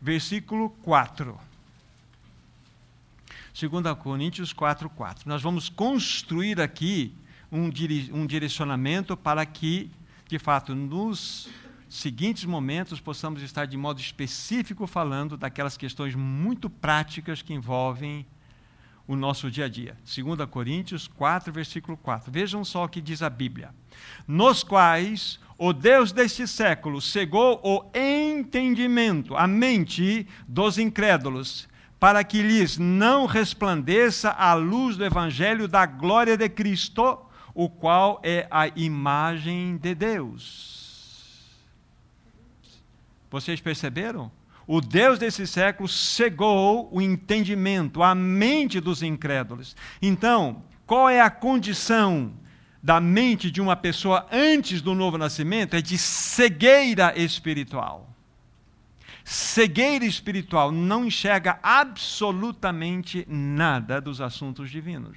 versículo 0.01 0.71
4. 0.85 1.37
2 3.61 3.99
Coríntios 3.99 4.53
4, 4.53 4.89
4. 4.89 5.29
Nós 5.29 5.43
vamos 5.43 5.69
construir 5.69 6.61
aqui 6.61 7.13
um, 7.51 7.73
um 8.13 8.25
direcionamento 8.25 9.17
para 9.17 9.45
que, 9.45 9.91
de 10.29 10.39
fato, 10.39 10.77
nos 10.77 11.49
seguintes 11.93 12.47
momentos 12.47 13.01
possamos 13.01 13.43
estar 13.43 13.67
de 13.67 13.77
modo 13.77 14.01
específico 14.01 14.87
falando 14.87 15.37
daquelas 15.37 15.77
questões 15.77 16.15
muito 16.15 16.71
práticas 16.71 17.43
que 17.43 17.53
envolvem 17.53 18.27
o 19.07 19.15
nosso 19.15 19.51
dia 19.51 19.67
a 19.67 19.69
dia. 19.69 19.95
2 20.03 20.49
Coríntios 20.49 21.07
4, 21.07 21.53
versículo 21.53 21.99
4. 21.99 22.33
Vejam 22.33 22.65
só 22.65 22.85
o 22.85 22.89
que 22.89 22.99
diz 22.99 23.21
a 23.21 23.29
Bíblia. 23.29 23.75
Nos 24.27 24.65
quais 24.65 25.39
o 25.59 25.75
Deus 25.75 26.13
deste 26.13 26.47
século 26.47 26.99
cegou 26.99 27.61
o 27.63 27.85
entendimento, 27.95 29.37
a 29.37 29.47
mente 29.47 30.27
dos 30.49 30.79
incrédulos, 30.79 31.69
para 32.01 32.25
que 32.25 32.41
lhes 32.41 32.79
não 32.79 33.27
resplandeça 33.27 34.31
a 34.31 34.55
luz 34.55 34.97
do 34.97 35.05
evangelho 35.05 35.69
da 35.69 35.85
glória 35.85 36.39
de 36.39 36.49
Cristo, 36.49 37.19
o 37.55 37.69
qual 37.69 38.19
é 38.23 38.49
a 38.51 38.69
imagem 38.69 39.77
de 39.77 39.95
Deus. 39.95 40.82
Vocês 43.33 43.63
perceberam? 43.63 44.31
O 44.67 44.79
Deus 44.79 45.19
desse 45.19 45.47
século 45.47 45.89
cegou 45.89 46.89
o 46.93 47.01
entendimento, 47.01 48.03
a 48.03 48.15
mente 48.15 48.79
dos 48.79 49.03
incrédulos. 49.03 49.75
Então, 50.03 50.63
qual 50.87 51.09
é 51.09 51.21
a 51.21 51.31
condição 51.31 52.35
da 52.83 53.01
mente 53.01 53.51
de 53.51 53.61
uma 53.61 53.75
pessoa 53.75 54.27
antes 54.31 54.83
do 54.83 54.95
novo 54.95 55.17
nascimento? 55.17 55.75
É 55.75 55.81
de 55.81 55.97
cegueira 55.97 57.19
espiritual. 57.19 58.15
Cegueira 59.25 60.05
espiritual 60.05 60.71
não 60.71 61.07
enxerga 61.07 61.59
absolutamente 61.63 63.27
nada 63.27 63.99
dos 63.99 64.21
assuntos 64.21 64.71
divinos. 64.71 65.17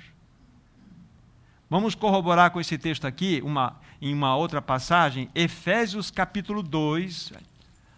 Vamos 1.70 1.96
corroborar 1.96 2.52
com 2.52 2.62
esse 2.62 2.78
texto 2.78 3.06
aqui, 3.06 3.42
uma, 3.44 3.78
em 4.02 4.14
uma 4.14 4.38
outra 4.38 4.62
passagem, 4.62 5.30
Efésios 5.36 6.10
capítulo 6.10 6.64
2, 6.64 7.34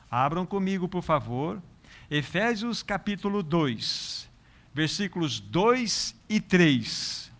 Abram 0.10 0.46
comigo, 0.46 0.88
por 0.88 1.04
favor. 1.04 1.62
Efésios 2.10 2.82
capítulo 2.82 3.44
2, 3.44 4.30
versículos 4.74 5.40
2 5.40 6.16
e 6.30 6.40
3. 6.40 7.32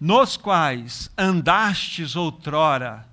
Nos 0.00 0.36
quais 0.36 1.10
andastes 1.16 2.16
outrora, 2.16 3.06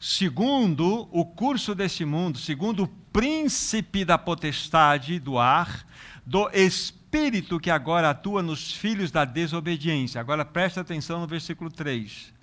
segundo 0.00 1.08
o 1.10 1.24
curso 1.24 1.74
deste 1.74 2.04
mundo, 2.04 2.38
segundo 2.38 2.84
o 2.84 2.88
príncipe 3.12 4.04
da 4.04 4.18
potestade 4.18 5.18
do 5.18 5.38
ar, 5.38 5.86
do 6.24 6.48
espírito 6.52 7.60
que 7.60 7.70
agora 7.70 8.10
atua 8.10 8.42
nos 8.42 8.72
filhos 8.72 9.10
da 9.10 9.24
desobediência. 9.24 10.20
Agora 10.20 10.44
presta 10.44 10.80
atenção 10.80 11.20
no 11.20 11.26
versículo 11.26 11.70
3 11.70 12.33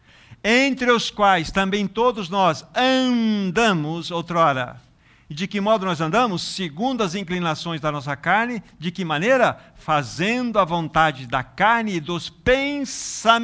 entre 0.43 0.91
os 0.91 1.11
quais 1.11 1.51
também 1.51 1.87
todos 1.87 2.29
nós 2.29 2.65
andamos 2.75 4.09
outrora. 4.11 4.81
E 5.29 5.33
de 5.33 5.47
que 5.47 5.61
modo 5.61 5.85
nós 5.85 6.01
andamos? 6.01 6.41
Segundo 6.41 7.03
as 7.03 7.15
inclinações 7.15 7.79
da 7.79 7.89
nossa 7.89 8.17
carne. 8.17 8.61
De 8.77 8.91
que 8.91 9.05
maneira? 9.05 9.57
Fazendo 9.75 10.59
a 10.59 10.65
vontade 10.65 11.25
da 11.25 11.41
carne 11.41 11.95
e 11.95 12.01
dos 12.01 12.29
pensamentos. 12.29 13.41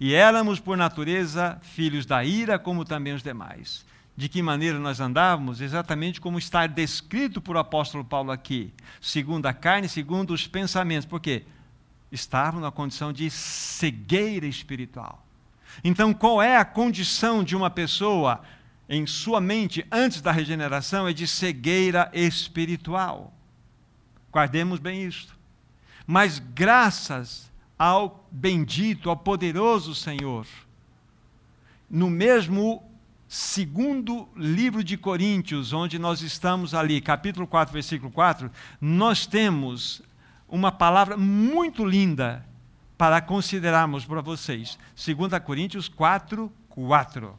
E 0.00 0.14
éramos, 0.14 0.58
por 0.58 0.78
natureza, 0.78 1.58
filhos 1.60 2.06
da 2.06 2.24
ira, 2.24 2.58
como 2.58 2.82
também 2.84 3.12
os 3.12 3.22
demais. 3.22 3.84
De 4.16 4.26
que 4.26 4.40
maneira 4.40 4.78
nós 4.78 5.00
andávamos? 5.00 5.60
Exatamente 5.60 6.18
como 6.18 6.38
está 6.38 6.66
descrito 6.66 7.42
por 7.42 7.58
apóstolo 7.58 8.02
Paulo 8.02 8.30
aqui. 8.30 8.72
Segundo 9.02 9.44
a 9.44 9.52
carne, 9.52 9.86
segundo 9.86 10.32
os 10.32 10.46
pensamentos. 10.46 11.04
Por 11.04 11.20
quê? 11.20 11.44
Estávamos 12.10 12.62
na 12.62 12.70
condição 12.70 13.12
de 13.12 13.28
cegueira 13.28 14.46
espiritual 14.46 15.26
então, 15.82 16.12
qual 16.12 16.42
é 16.42 16.56
a 16.56 16.64
condição 16.64 17.42
de 17.42 17.56
uma 17.56 17.70
pessoa 17.70 18.42
em 18.88 19.06
sua 19.06 19.40
mente 19.40 19.86
antes 19.90 20.20
da 20.20 20.32
regeneração? 20.32 21.08
É 21.08 21.12
de 21.12 21.26
cegueira 21.26 22.10
espiritual. 22.12 23.32
Guardemos 24.32 24.78
bem 24.78 25.04
isto. 25.04 25.36
Mas 26.06 26.38
graças 26.38 27.50
ao 27.78 28.28
bendito, 28.30 29.08
ao 29.08 29.16
poderoso 29.16 29.94
Senhor, 29.94 30.46
no 31.88 32.10
mesmo 32.10 32.82
segundo 33.26 34.28
livro 34.36 34.82
de 34.82 34.96
Coríntios, 34.96 35.72
onde 35.72 35.98
nós 35.98 36.20
estamos 36.20 36.74
ali, 36.74 37.00
capítulo 37.00 37.46
4, 37.46 37.72
versículo 37.72 38.10
4, 38.10 38.50
nós 38.80 39.24
temos 39.24 40.02
uma 40.48 40.72
palavra 40.72 41.16
muito 41.16 41.84
linda 41.84 42.44
para 43.00 43.22
considerarmos 43.22 44.04
para 44.04 44.20
vocês. 44.20 44.78
2 44.94 45.42
Coríntios 45.42 45.88
4, 45.88 46.52
4. 46.68 47.34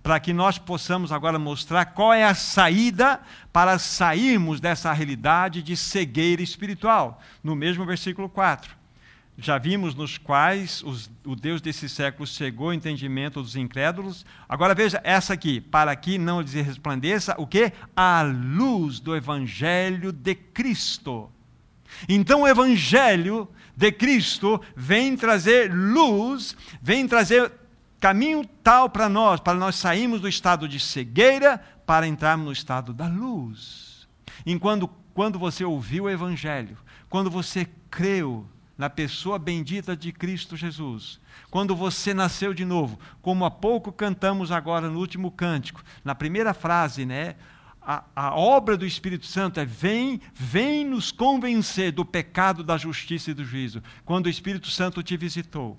Para 0.00 0.20
que 0.20 0.32
nós 0.32 0.56
possamos 0.56 1.10
agora 1.10 1.36
mostrar 1.36 1.86
qual 1.86 2.14
é 2.14 2.22
a 2.22 2.32
saída 2.32 3.20
para 3.52 3.76
sairmos 3.76 4.60
dessa 4.60 4.92
realidade 4.92 5.64
de 5.64 5.76
cegueira 5.76 6.42
espiritual. 6.42 7.20
No 7.42 7.56
mesmo 7.56 7.84
versículo 7.84 8.28
4. 8.28 8.70
Já 9.36 9.58
vimos 9.58 9.96
nos 9.96 10.16
quais 10.16 10.80
os, 10.84 11.10
o 11.24 11.34
Deus 11.34 11.60
desse 11.60 11.88
século 11.88 12.24
cegou 12.24 12.68
o 12.68 12.72
entendimento 12.72 13.42
dos 13.42 13.56
incrédulos. 13.56 14.24
Agora 14.48 14.76
veja 14.76 15.00
essa 15.02 15.32
aqui, 15.32 15.60
para 15.60 15.96
que 15.96 16.18
não 16.18 16.40
lhes 16.40 16.52
resplandeça 16.52 17.34
o 17.36 17.48
que? 17.48 17.72
A 17.96 18.22
luz 18.22 19.00
do 19.00 19.16
evangelho 19.16 20.12
de 20.12 20.36
Cristo. 20.36 21.33
Então 22.08 22.42
o 22.42 22.48
evangelho 22.48 23.48
de 23.76 23.90
Cristo 23.90 24.60
vem 24.76 25.16
trazer 25.16 25.72
luz, 25.72 26.56
vem 26.80 27.06
trazer 27.08 27.52
caminho 28.00 28.44
tal 28.62 28.90
para 28.90 29.08
nós, 29.08 29.40
para 29.40 29.58
nós 29.58 29.76
sairmos 29.76 30.20
do 30.20 30.28
estado 30.28 30.68
de 30.68 30.78
cegueira 30.78 31.58
para 31.86 32.06
entrarmos 32.06 32.46
no 32.46 32.52
estado 32.52 32.92
da 32.92 33.06
luz. 33.06 34.06
Enquanto 34.44 34.88
quando 35.14 35.38
você 35.38 35.64
ouviu 35.64 36.04
o 36.04 36.10
evangelho, 36.10 36.76
quando 37.08 37.30
você 37.30 37.66
creu 37.90 38.46
na 38.76 38.90
pessoa 38.90 39.38
bendita 39.38 39.96
de 39.96 40.12
Cristo 40.12 40.56
Jesus, 40.56 41.20
quando 41.50 41.76
você 41.76 42.12
nasceu 42.12 42.52
de 42.52 42.64
novo, 42.64 42.98
como 43.22 43.44
há 43.44 43.50
pouco 43.50 43.92
cantamos 43.92 44.50
agora 44.50 44.88
no 44.88 44.98
último 44.98 45.30
cântico, 45.30 45.82
na 46.04 46.14
primeira 46.14 46.52
frase, 46.52 47.06
né? 47.06 47.36
A, 47.84 48.04
a, 48.16 48.34
obra 48.34 48.76
do 48.76 48.86
Espírito 48.86 49.26
Santo 49.26 49.60
é 49.60 49.64
vem, 49.64 50.20
vem 50.34 50.84
nos 50.84 51.12
convencer 51.12 51.92
do 51.92 52.04
pecado, 52.04 52.64
da 52.64 52.76
justiça 52.76 53.30
e 53.30 53.34
do 53.34 53.44
juízo. 53.44 53.82
Quando 54.04 54.26
o 54.26 54.30
Espírito 54.30 54.70
Santo 54.70 55.02
te 55.02 55.16
visitou, 55.16 55.76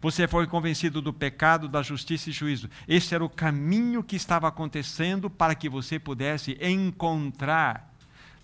você 0.00 0.28
foi 0.28 0.46
convencido 0.46 1.02
do 1.02 1.12
pecado, 1.12 1.68
da 1.68 1.82
justiça 1.82 2.30
e 2.30 2.32
juízo. 2.32 2.70
Esse 2.86 3.14
era 3.14 3.24
o 3.24 3.28
caminho 3.28 4.02
que 4.02 4.16
estava 4.16 4.46
acontecendo 4.46 5.28
para 5.28 5.54
que 5.54 5.68
você 5.68 5.98
pudesse 5.98 6.56
encontrar 6.60 7.92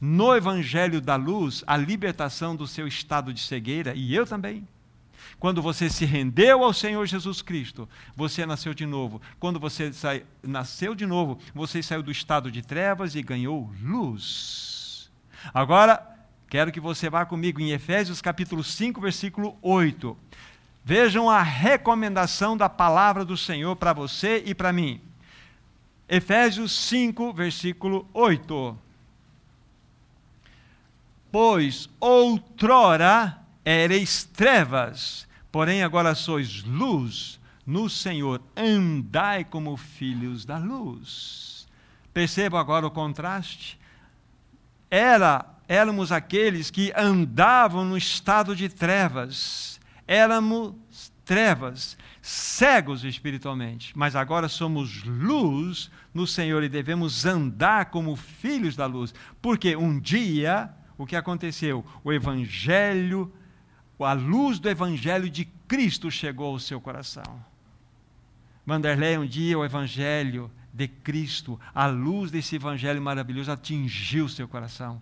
no 0.00 0.34
Evangelho 0.34 1.00
da 1.00 1.16
Luz 1.16 1.62
a 1.66 1.76
libertação 1.76 2.56
do 2.56 2.66
seu 2.66 2.86
estado 2.86 3.32
de 3.32 3.40
cegueira, 3.40 3.94
e 3.94 4.14
eu 4.14 4.26
também. 4.26 4.66
Quando 5.38 5.60
você 5.60 5.90
se 5.90 6.04
rendeu 6.04 6.64
ao 6.64 6.72
Senhor 6.72 7.06
Jesus 7.06 7.42
Cristo, 7.42 7.88
você 8.16 8.46
nasceu 8.46 8.72
de 8.72 8.86
novo. 8.86 9.20
Quando 9.38 9.60
você 9.60 9.92
sai, 9.92 10.24
nasceu 10.42 10.94
de 10.94 11.06
novo, 11.06 11.38
você 11.54 11.82
saiu 11.82 12.02
do 12.02 12.10
estado 12.10 12.50
de 12.50 12.62
trevas 12.62 13.14
e 13.14 13.22
ganhou 13.22 13.70
luz. 13.82 15.10
Agora, 15.52 16.02
quero 16.48 16.72
que 16.72 16.80
você 16.80 17.10
vá 17.10 17.26
comigo 17.26 17.60
em 17.60 17.72
Efésios 17.72 18.22
capítulo 18.22 18.64
5, 18.64 19.00
versículo 19.00 19.58
8. 19.60 20.16
Vejam 20.84 21.28
a 21.30 21.42
recomendação 21.42 22.56
da 22.56 22.68
palavra 22.68 23.24
do 23.24 23.36
Senhor 23.36 23.74
para 23.76 23.92
você 23.92 24.42
e 24.46 24.54
para 24.54 24.72
mim. 24.72 25.00
Efésios 26.08 26.72
5, 26.72 27.32
versículo 27.32 28.06
8. 28.12 28.78
Pois 31.32 31.88
outrora 31.98 33.43
ereis 33.64 34.24
trevas, 34.24 35.26
porém 35.50 35.82
agora 35.82 36.14
sois 36.14 36.62
luz 36.64 37.40
no 37.66 37.88
Senhor, 37.88 38.42
andai 38.56 39.44
como 39.44 39.76
filhos 39.76 40.44
da 40.44 40.58
luz. 40.58 41.66
Percebam 42.12 42.60
agora 42.60 42.86
o 42.86 42.90
contraste? 42.90 43.78
Era, 44.90 45.46
éramos 45.66 46.12
aqueles 46.12 46.70
que 46.70 46.92
andavam 46.94 47.84
no 47.84 47.96
estado 47.96 48.54
de 48.54 48.68
trevas, 48.68 49.80
éramos 50.06 50.74
trevas, 51.24 51.96
cegos 52.20 53.02
espiritualmente, 53.02 53.92
mas 53.96 54.14
agora 54.14 54.48
somos 54.48 55.02
luz 55.04 55.90
no 56.12 56.26
Senhor 56.26 56.62
e 56.62 56.68
devemos 56.68 57.24
andar 57.24 57.86
como 57.86 58.14
filhos 58.14 58.76
da 58.76 58.86
luz, 58.86 59.14
porque 59.40 59.74
um 59.74 59.98
dia 59.98 60.70
o 60.96 61.06
que 61.06 61.16
aconteceu? 61.16 61.84
O 62.04 62.12
Evangelho, 62.12 63.32
a 64.00 64.12
luz 64.12 64.58
do 64.58 64.68
Evangelho 64.68 65.28
de 65.28 65.44
Cristo 65.68 66.10
chegou 66.10 66.52
ao 66.52 66.58
seu 66.58 66.80
coração. 66.80 67.44
Vanderlei, 68.64 69.18
um 69.18 69.26
dia 69.26 69.58
o 69.58 69.64
Evangelho 69.64 70.50
de 70.72 70.88
Cristo, 70.88 71.60
a 71.74 71.86
luz 71.86 72.30
desse 72.30 72.56
Evangelho 72.56 73.00
maravilhoso 73.00 73.52
atingiu 73.52 74.28
seu 74.28 74.48
coração. 74.48 75.00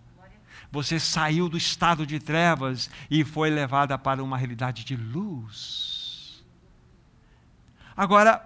Você 0.70 0.98
saiu 0.98 1.48
do 1.48 1.56
estado 1.56 2.06
de 2.06 2.18
trevas 2.18 2.90
e 3.10 3.24
foi 3.24 3.50
levada 3.50 3.96
para 3.98 4.22
uma 4.22 4.36
realidade 4.36 4.84
de 4.84 4.96
luz. 4.96 6.44
Agora, 7.96 8.44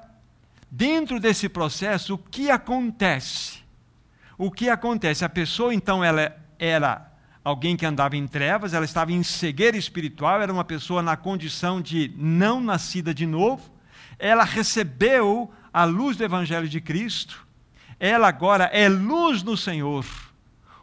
dentro 0.70 1.18
desse 1.20 1.48
processo, 1.48 2.14
o 2.14 2.18
que 2.18 2.50
acontece? 2.50 3.60
O 4.36 4.50
que 4.50 4.68
acontece? 4.68 5.24
A 5.24 5.28
pessoa, 5.28 5.72
então, 5.72 6.04
ela 6.04 6.36
era 6.58 7.12
alguém 7.46 7.76
que 7.76 7.86
andava 7.86 8.16
em 8.16 8.26
trevas, 8.26 8.74
ela 8.74 8.84
estava 8.84 9.12
em 9.12 9.22
cegueira 9.22 9.76
espiritual, 9.76 10.42
era 10.42 10.52
uma 10.52 10.64
pessoa 10.64 11.00
na 11.00 11.16
condição 11.16 11.80
de 11.80 12.12
não 12.16 12.60
nascida 12.60 13.14
de 13.14 13.24
novo. 13.24 13.62
Ela 14.18 14.42
recebeu 14.42 15.48
a 15.72 15.84
luz 15.84 16.16
do 16.16 16.24
Evangelho 16.24 16.68
de 16.68 16.80
Cristo, 16.80 17.46
ela 18.00 18.26
agora 18.26 18.64
é 18.64 18.88
luz 18.88 19.44
no 19.44 19.56
Senhor. 19.56 20.04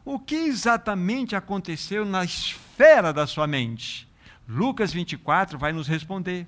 O 0.06 0.18
que 0.18 0.36
exatamente 0.36 1.36
aconteceu 1.36 2.06
na 2.06 2.24
esfera 2.24 3.12
da 3.12 3.28
sua 3.28 3.46
mente? 3.46 4.08
Lucas 4.48 4.94
24 4.94 5.60
vai 5.60 5.74
nos 5.74 5.90
responder. 5.90 6.48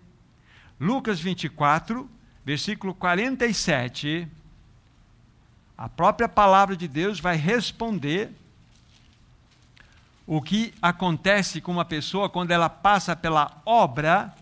Lucas 0.80 1.20
24, 1.20 2.10
versículo 2.46 2.94
47. 2.94 4.26
A 5.78 5.90
própria 5.90 6.30
palavra 6.30 6.78
de 6.78 6.88
Deus 6.88 7.20
vai 7.20 7.36
responder 7.36 8.32
o 10.28 10.42
que 10.42 10.74
acontece 10.82 11.62
com 11.62 11.72
uma 11.72 11.86
pessoa 11.86 12.30
quando 12.30 12.52
ela 12.52 12.70
passa 12.70 13.16
pela 13.16 13.62
obra 13.66 14.34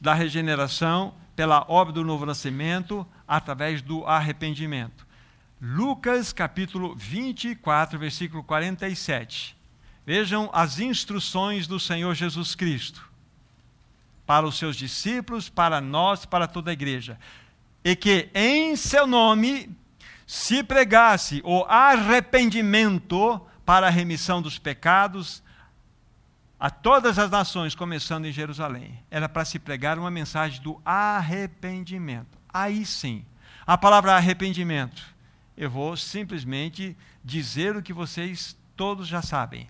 da 0.00 0.14
regeneração, 0.14 1.12
pela 1.34 1.64
obra 1.68 1.92
do 1.92 2.04
novo 2.04 2.24
nascimento, 2.24 3.06
através 3.26 3.82
do 3.82 4.06
arrependimento. 4.06 5.06
Lucas 5.60 6.32
capítulo 6.32 6.94
24, 6.94 7.98
versículo 7.98 8.44
47. 8.44 9.56
Vejam 10.06 10.48
as 10.52 10.78
instruções 10.78 11.66
do 11.66 11.80
Senhor 11.80 12.14
Jesus 12.14 12.54
Cristo 12.54 13.08
para 14.24 14.46
os 14.46 14.56
seus 14.58 14.76
discípulos, 14.76 15.48
para 15.48 15.80
nós, 15.80 16.24
para 16.26 16.46
toda 16.46 16.70
a 16.70 16.72
igreja. 16.72 17.18
E 17.82 17.96
que 17.96 18.28
em 18.34 18.76
seu 18.76 19.06
nome 19.06 19.74
se 20.26 20.62
pregasse 20.62 21.40
o 21.44 21.64
arrependimento 21.64 23.40
para 23.68 23.88
a 23.88 23.90
remissão 23.90 24.40
dos 24.40 24.58
pecados 24.58 25.42
a 26.58 26.70
todas 26.70 27.18
as 27.18 27.30
nações, 27.30 27.74
começando 27.74 28.24
em 28.24 28.32
Jerusalém. 28.32 28.98
Era 29.10 29.28
para 29.28 29.44
se 29.44 29.58
pregar 29.58 29.98
uma 29.98 30.10
mensagem 30.10 30.62
do 30.62 30.80
arrependimento. 30.82 32.38
Aí 32.48 32.86
sim, 32.86 33.26
a 33.66 33.76
palavra 33.76 34.16
arrependimento, 34.16 35.02
eu 35.54 35.68
vou 35.68 35.98
simplesmente 35.98 36.96
dizer 37.22 37.76
o 37.76 37.82
que 37.82 37.92
vocês 37.92 38.56
todos 38.74 39.06
já 39.06 39.20
sabem. 39.20 39.68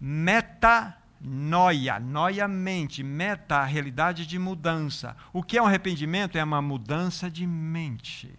Metanoia, 0.00 2.00
noia 2.00 2.48
mente, 2.48 3.02
meta, 3.02 3.56
a 3.56 3.64
realidade 3.64 4.24
de 4.24 4.38
mudança. 4.38 5.14
O 5.34 5.42
que 5.42 5.58
é 5.58 5.62
um 5.62 5.66
arrependimento? 5.66 6.38
É 6.38 6.42
uma 6.42 6.62
mudança 6.62 7.30
de 7.30 7.46
mente 7.46 8.32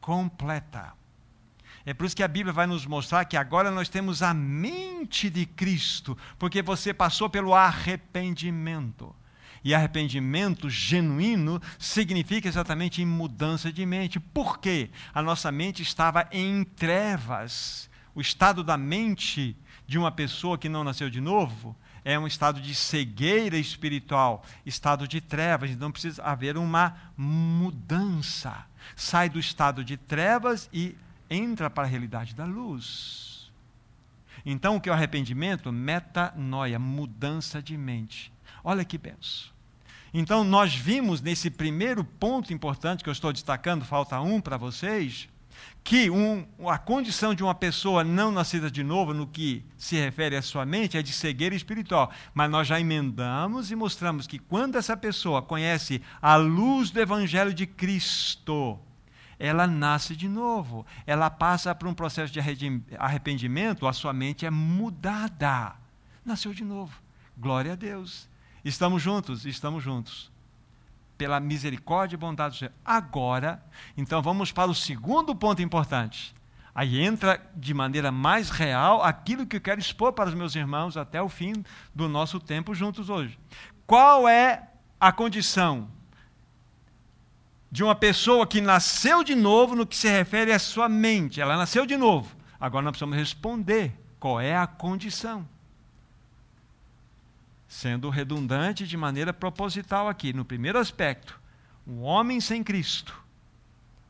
completa. 0.00 0.98
É 1.84 1.94
por 1.94 2.04
isso 2.04 2.16
que 2.16 2.22
a 2.22 2.28
Bíblia 2.28 2.52
vai 2.52 2.66
nos 2.66 2.84
mostrar 2.86 3.24
que 3.24 3.36
agora 3.36 3.70
nós 3.70 3.88
temos 3.88 4.22
a 4.22 4.34
mente 4.34 5.30
de 5.30 5.46
Cristo, 5.46 6.16
porque 6.38 6.62
você 6.62 6.92
passou 6.92 7.28
pelo 7.30 7.54
arrependimento. 7.54 9.14
E 9.62 9.74
arrependimento 9.74 10.70
genuíno 10.70 11.60
significa 11.78 12.48
exatamente 12.48 13.04
mudança 13.04 13.70
de 13.70 13.84
mente. 13.84 14.18
Por 14.18 14.58
quê? 14.58 14.90
A 15.12 15.22
nossa 15.22 15.52
mente 15.52 15.82
estava 15.82 16.26
em 16.32 16.64
trevas. 16.64 17.90
O 18.14 18.20
estado 18.20 18.64
da 18.64 18.76
mente 18.76 19.56
de 19.86 19.98
uma 19.98 20.10
pessoa 20.10 20.56
que 20.56 20.68
não 20.68 20.84
nasceu 20.84 21.10
de 21.10 21.20
novo 21.20 21.76
é 22.04 22.18
um 22.18 22.26
estado 22.26 22.60
de 22.60 22.74
cegueira 22.74 23.58
espiritual, 23.58 24.44
estado 24.64 25.06
de 25.06 25.20
trevas. 25.20 25.70
Então 25.70 25.92
precisa 25.92 26.22
haver 26.22 26.56
uma 26.56 26.96
mudança. 27.16 28.66
Sai 28.96 29.28
do 29.28 29.38
estado 29.38 29.84
de 29.84 29.96
trevas 29.96 30.70
e 30.72 30.96
entra 31.30 31.70
para 31.70 31.84
a 31.84 31.86
realidade 31.86 32.34
da 32.34 32.44
luz. 32.44 33.50
Então, 34.44 34.76
o 34.76 34.80
que 34.80 34.88
é 34.88 34.92
o 34.92 34.94
arrependimento? 34.94 35.72
Metanoia, 35.72 36.78
mudança 36.78 37.62
de 37.62 37.76
mente. 37.76 38.32
Olha 38.64 38.84
que 38.84 38.98
benção. 38.98 39.50
Então, 40.12 40.42
nós 40.42 40.74
vimos 40.74 41.20
nesse 41.20 41.50
primeiro 41.50 42.02
ponto 42.02 42.52
importante 42.52 43.04
que 43.04 43.08
eu 43.08 43.12
estou 43.12 43.32
destacando, 43.32 43.84
falta 43.84 44.20
um 44.20 44.40
para 44.40 44.56
vocês, 44.56 45.28
que 45.84 46.10
um, 46.10 46.44
a 46.66 46.78
condição 46.78 47.34
de 47.34 47.42
uma 47.42 47.54
pessoa 47.54 48.02
não 48.02 48.32
nascida 48.32 48.70
de 48.70 48.82
novo, 48.82 49.14
no 49.14 49.26
que 49.26 49.64
se 49.76 49.96
refere 49.96 50.36
à 50.36 50.42
sua 50.42 50.66
mente, 50.66 50.96
é 50.96 51.02
de 51.02 51.12
cegueira 51.12 51.54
espiritual. 51.54 52.10
Mas 52.34 52.50
nós 52.50 52.66
já 52.66 52.80
emendamos 52.80 53.70
e 53.70 53.76
mostramos 53.76 54.26
que 54.26 54.38
quando 54.38 54.76
essa 54.76 54.96
pessoa 54.96 55.42
conhece 55.42 56.02
a 56.20 56.34
luz 56.36 56.90
do 56.90 57.00
Evangelho 57.00 57.54
de 57.54 57.66
Cristo, 57.66 58.78
ela 59.40 59.66
nasce 59.66 60.14
de 60.14 60.28
novo. 60.28 60.86
Ela 61.06 61.30
passa 61.30 61.74
por 61.74 61.88
um 61.88 61.94
processo 61.94 62.30
de 62.30 62.38
arrependimento, 62.98 63.88
a 63.88 63.92
sua 63.94 64.12
mente 64.12 64.44
é 64.44 64.50
mudada. 64.50 65.72
Nasceu 66.22 66.52
de 66.52 66.62
novo. 66.62 66.92
Glória 67.36 67.72
a 67.72 67.74
Deus. 67.74 68.28
Estamos 68.62 69.02
juntos, 69.02 69.46
estamos 69.46 69.82
juntos. 69.82 70.30
Pela 71.16 71.40
misericórdia 71.40 72.16
e 72.16 72.18
bondade 72.18 72.54
do 72.54 72.58
Senhor. 72.58 72.74
Agora, 72.84 73.64
então 73.96 74.20
vamos 74.20 74.52
para 74.52 74.70
o 74.70 74.74
segundo 74.74 75.34
ponto 75.34 75.62
importante. 75.62 76.34
Aí 76.74 77.00
entra 77.00 77.40
de 77.56 77.72
maneira 77.72 78.12
mais 78.12 78.50
real 78.50 79.02
aquilo 79.02 79.46
que 79.46 79.56
eu 79.56 79.60
quero 79.60 79.80
expor 79.80 80.12
para 80.12 80.28
os 80.28 80.34
meus 80.34 80.54
irmãos 80.54 80.98
até 80.98 81.20
o 81.20 81.30
fim 81.30 81.64
do 81.94 82.08
nosso 82.08 82.38
tempo 82.38 82.74
juntos 82.74 83.08
hoje. 83.08 83.38
Qual 83.86 84.28
é 84.28 84.68
a 85.00 85.10
condição 85.10 85.88
de 87.70 87.84
uma 87.84 87.94
pessoa 87.94 88.46
que 88.46 88.60
nasceu 88.60 89.22
de 89.22 89.34
novo 89.34 89.76
no 89.76 89.86
que 89.86 89.96
se 89.96 90.08
refere 90.08 90.52
à 90.52 90.58
sua 90.58 90.88
mente. 90.88 91.40
Ela 91.40 91.56
nasceu 91.56 91.86
de 91.86 91.96
novo. 91.96 92.34
Agora 92.58 92.82
nós 92.82 92.92
precisamos 92.92 93.16
responder 93.16 93.92
qual 94.18 94.40
é 94.40 94.56
a 94.56 94.66
condição. 94.66 95.48
Sendo 97.68 98.10
redundante 98.10 98.86
de 98.86 98.96
maneira 98.96 99.32
proposital 99.32 100.08
aqui, 100.08 100.32
no 100.32 100.44
primeiro 100.44 100.78
aspecto, 100.78 101.40
um 101.86 102.02
homem 102.02 102.40
sem 102.40 102.64
Cristo, 102.64 103.16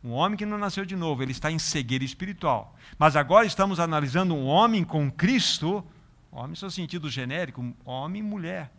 um 0.02 0.12
homem 0.12 0.38
que 0.38 0.46
não 0.46 0.56
nasceu 0.56 0.86
de 0.86 0.96
novo, 0.96 1.22
ele 1.22 1.32
está 1.32 1.52
em 1.52 1.58
cegueira 1.58 2.02
espiritual. 2.02 2.74
Mas 2.98 3.16
agora 3.16 3.46
estamos 3.46 3.78
analisando 3.78 4.34
um 4.34 4.46
homem 4.46 4.82
com 4.82 5.10
Cristo, 5.10 5.84
homem 6.32 6.50
no 6.50 6.56
seu 6.56 6.70
sentido 6.70 7.10
genérico, 7.10 7.74
homem 7.84 8.20
e 8.20 8.24
mulher 8.24 8.72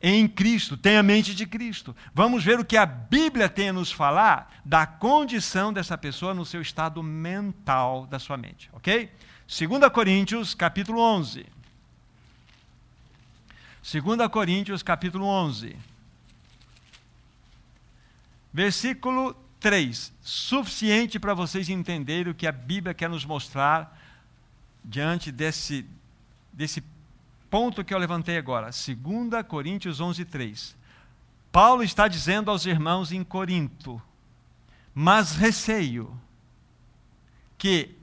em 0.00 0.28
Cristo, 0.28 0.76
tem 0.76 0.96
a 0.96 1.02
mente 1.02 1.34
de 1.34 1.46
Cristo. 1.46 1.96
Vamos 2.14 2.44
ver 2.44 2.60
o 2.60 2.64
que 2.64 2.76
a 2.76 2.84
Bíblia 2.86 3.48
tem 3.48 3.70
a 3.70 3.72
nos 3.72 3.90
falar 3.90 4.60
da 4.64 4.86
condição 4.86 5.72
dessa 5.72 5.96
pessoa 5.96 6.34
no 6.34 6.44
seu 6.44 6.60
estado 6.60 7.02
mental 7.02 8.06
da 8.06 8.18
sua 8.18 8.36
mente, 8.36 8.68
ok? 8.72 9.10
2 9.46 9.90
Coríntios, 9.92 10.54
capítulo 10.54 11.00
11. 11.00 11.46
2 13.82 14.28
Coríntios, 14.30 14.82
capítulo 14.82 15.24
11. 15.24 15.76
Versículo 18.52 19.36
3. 19.60 20.12
Suficiente 20.20 21.18
para 21.18 21.34
vocês 21.34 21.68
entenderem 21.68 22.32
o 22.32 22.34
que 22.34 22.46
a 22.46 22.52
Bíblia 22.52 22.92
quer 22.92 23.08
nos 23.08 23.24
mostrar 23.24 23.96
diante 24.84 25.30
desse, 25.32 25.86
desse 26.52 26.82
ponto 27.56 27.82
que 27.82 27.94
eu 27.94 27.98
levantei 27.98 28.36
agora, 28.36 28.66
2 28.66 29.42
Coríntios 29.48 29.98
11, 29.98 30.26
3. 30.26 30.76
Paulo 31.50 31.82
está 31.82 32.06
dizendo 32.06 32.50
aos 32.50 32.66
irmãos 32.66 33.12
em 33.12 33.24
Corinto: 33.24 34.00
Mas 34.94 35.32
receio 35.32 36.20
que, 37.56 37.96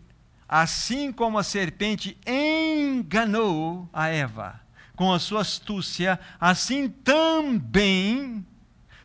assim 0.49 1.11
como 1.11 1.37
a 1.37 1.43
serpente 1.43 2.17
enganou 2.25 3.87
a 3.93 4.07
Eva 4.07 4.59
com 4.95 5.13
a 5.13 5.19
sua 5.19 5.41
astúcia, 5.41 6.19
assim 6.39 6.89
também 6.89 8.43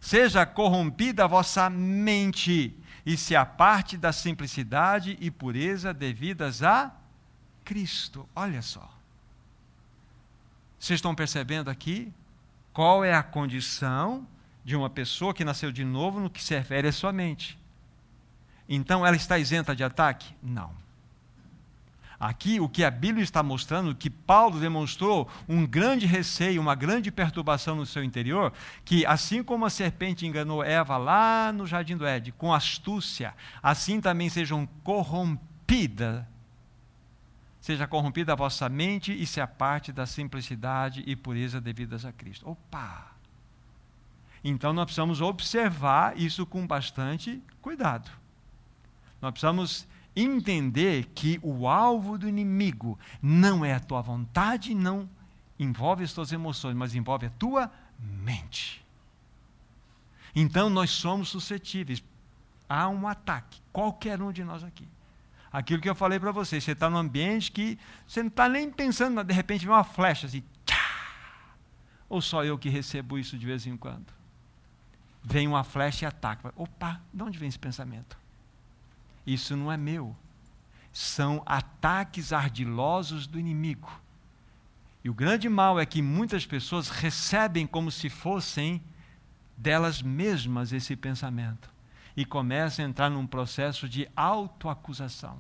seja 0.01 0.47
corrompida 0.47 1.25
a 1.25 1.29
vossa 1.29 1.69
mente 1.69 2.75
e 3.05 3.19
se 3.19 3.37
aparte 3.37 3.99
da 3.99 4.15
simplicidade 4.15 5.15
e 5.21 5.31
pureza 5.31 5.93
devidas 5.93 6.63
a 6.63 6.91
Cristo. 7.67 8.27
Olha 8.35 8.63
só. 8.63 8.98
Vocês 10.79 10.99
estão 10.99 11.15
percebendo 11.15 11.69
aqui 11.69 12.13
qual 12.73 13.05
é 13.05 13.13
a 13.13 13.23
condição 13.23 14.27
de 14.65 14.77
uma 14.77 14.89
pessoa 14.89 15.35
que 15.35 15.45
nasceu 15.45 15.73
de 15.73 15.85
novo 15.85 16.21
no 16.21 16.31
que 16.31 16.43
se 16.43 16.55
refere 16.55 16.89
à 16.89 16.93
sua 16.93 17.13
mente? 17.13 17.59
Então 18.69 19.05
ela 19.05 19.17
está 19.17 19.39
isenta 19.39 19.75
de 19.75 19.83
ataque? 19.83 20.35
Não. 20.43 20.71
Aqui, 22.21 22.59
o 22.59 22.69
que 22.69 22.83
a 22.83 22.91
Bíblia 22.91 23.23
está 23.23 23.45
mostrando, 23.45 23.95
que 23.95 24.11
Paulo 24.11 24.59
demonstrou 24.59 25.29
um 25.49 25.65
grande 25.65 26.05
receio, 26.05 26.61
uma 26.61 26.75
grande 26.75 27.13
perturbação 27.13 27.77
no 27.77 27.87
seu 27.87 28.03
interior, 28.03 28.53
que 28.85 29.07
assim 29.07 29.43
como 29.43 29.65
a 29.65 29.71
serpente 29.71 30.27
enganou 30.27 30.65
Eva 30.65 30.97
lá 30.97 31.53
no 31.53 31.65
jardim 31.65 31.97
do 31.97 32.05
Éden, 32.05 32.35
com 32.37 32.53
astúcia, 32.53 33.35
assim 33.63 34.01
também 34.01 34.29
sejam 34.29 34.69
corrompidas, 34.83 36.25
seja 37.69 37.87
corrompida 37.87 38.33
a 38.33 38.35
vossa 38.35 38.67
mente 38.67 39.13
e 39.13 39.27
se 39.27 39.43
aparte 39.43 39.93
da 39.93 40.07
simplicidade 40.07 41.05
e 41.07 41.15
pureza 41.15 41.61
devidas 41.61 42.07
a 42.07 42.11
Cristo. 42.11 42.49
Opa! 42.49 43.13
Então 44.43 44.73
nós 44.73 44.87
precisamos 44.87 45.21
observar 45.21 46.19
isso 46.19 46.47
com 46.47 46.67
bastante 46.67 47.43
cuidado. 47.61 48.11
Nós 49.21 49.33
precisamos 49.33 49.87
entender 50.17 51.11
que 51.15 51.39
o 51.43 51.69
alvo 51.69 52.17
do 52.17 52.27
inimigo 52.27 52.99
não 53.21 53.63
é 53.63 53.75
a 53.75 53.81
tua 53.81 54.01
vontade, 54.01 54.75
não 54.75 55.07
envolve 55.59 56.05
as 56.05 56.15
tuas 56.15 56.33
emoções, 56.33 56.75
mas 56.75 56.95
envolve 56.95 57.27
a 57.27 57.31
tua 57.31 57.71
mente. 57.99 58.83
Então 60.35 60.71
nós 60.71 60.89
somos 60.89 61.29
suscetíveis 61.29 62.03
a 62.67 62.89
um 62.89 63.07
ataque, 63.07 63.61
qualquer 63.71 64.23
um 64.23 64.33
de 64.33 64.43
nós 64.43 64.65
aqui. 64.65 64.89
Aquilo 65.53 65.81
que 65.81 65.89
eu 65.89 65.95
falei 65.95 66.21
para 66.21 66.31
você, 66.31 66.61
você 66.61 66.73
está 66.73 66.91
num 66.91 66.99
ambiente 66.99 67.51
que 67.51 67.79
você 68.07 68.23
não 68.23 68.29
está 68.29 68.49
nem 68.49 68.71
pensando, 68.71 69.23
de 69.25 69.33
repente 69.33 69.65
vem 69.65 69.75
uma 69.75 69.85
flecha 69.85 70.27
assim, 70.27 70.43
tchá, 70.67 70.77
ou 72.09 72.21
só 72.21 72.45
eu 72.45 72.59
que 72.59 72.69
recebo 72.69 73.19
isso 73.19 73.39
de 73.39 73.47
vez 73.47 73.67
em 73.67 73.77
quando? 73.77 74.07
Vem 75.23 75.49
uma 75.49 75.65
flecha 75.65 76.05
e 76.05 76.09
ataca. 76.09 76.53
Opa, 76.57 77.01
de 77.13 77.23
onde 77.23 77.39
vem 77.39 77.49
esse 77.49 77.59
pensamento? 77.59 78.17
Isso 79.27 79.57
não 79.57 79.71
é 79.71 79.77
meu. 79.77 80.17
São 80.93 81.43
ataques 81.45 82.33
ardilosos 82.33 83.27
do 83.27 83.39
inimigo. 83.39 83.91
E 85.05 85.11
o 85.11 85.15
grande 85.15 85.49
mal 85.49 85.79
é 85.79 85.87
que 85.87 86.03
muitas 86.03 86.45
pessoas 86.47 86.89
recebem 86.89 87.67
como 87.67 87.91
se 87.91 88.09
fossem 88.09 88.83
delas 89.57 90.03
mesmas 90.03 90.73
esse 90.73 90.95
pensamento 90.95 91.78
e 92.19 92.25
começam 92.25 92.85
a 92.85 92.89
entrar 92.89 93.09
num 93.09 93.29
processo 93.29 93.89
de 93.89 94.09
autoacusação. 94.17 95.39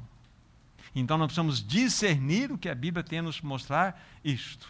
Então 0.94 1.18
nós 1.18 1.26
precisamos 1.26 1.60
discernir 1.60 2.52
o 2.52 2.56
que 2.56 2.68
a 2.68 2.74
Bíblia 2.74 3.02
tem 3.02 3.18
a 3.18 3.22
nos 3.22 3.40
mostrar 3.40 4.00
isto. 4.22 4.68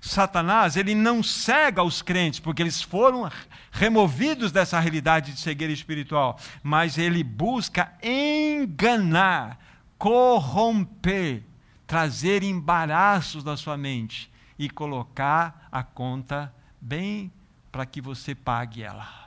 Satanás, 0.00 0.76
ele 0.76 0.94
não 0.94 1.24
cega 1.24 1.82
os 1.82 2.02
crentes, 2.02 2.38
porque 2.38 2.62
eles 2.62 2.80
foram 2.80 3.28
removidos 3.72 4.52
dessa 4.52 4.78
realidade 4.78 5.32
de 5.32 5.40
cegueira 5.40 5.72
espiritual, 5.72 6.38
mas 6.62 6.98
ele 6.98 7.24
busca 7.24 7.92
enganar, 8.00 9.58
corromper, 9.98 11.42
trazer 11.84 12.44
embaraços 12.44 13.42
na 13.42 13.56
sua 13.56 13.76
mente 13.76 14.30
e 14.56 14.70
colocar 14.70 15.66
a 15.72 15.82
conta 15.82 16.54
bem 16.80 17.32
para 17.72 17.84
que 17.84 18.00
você 18.00 18.36
pague 18.36 18.84
ela. 18.84 19.23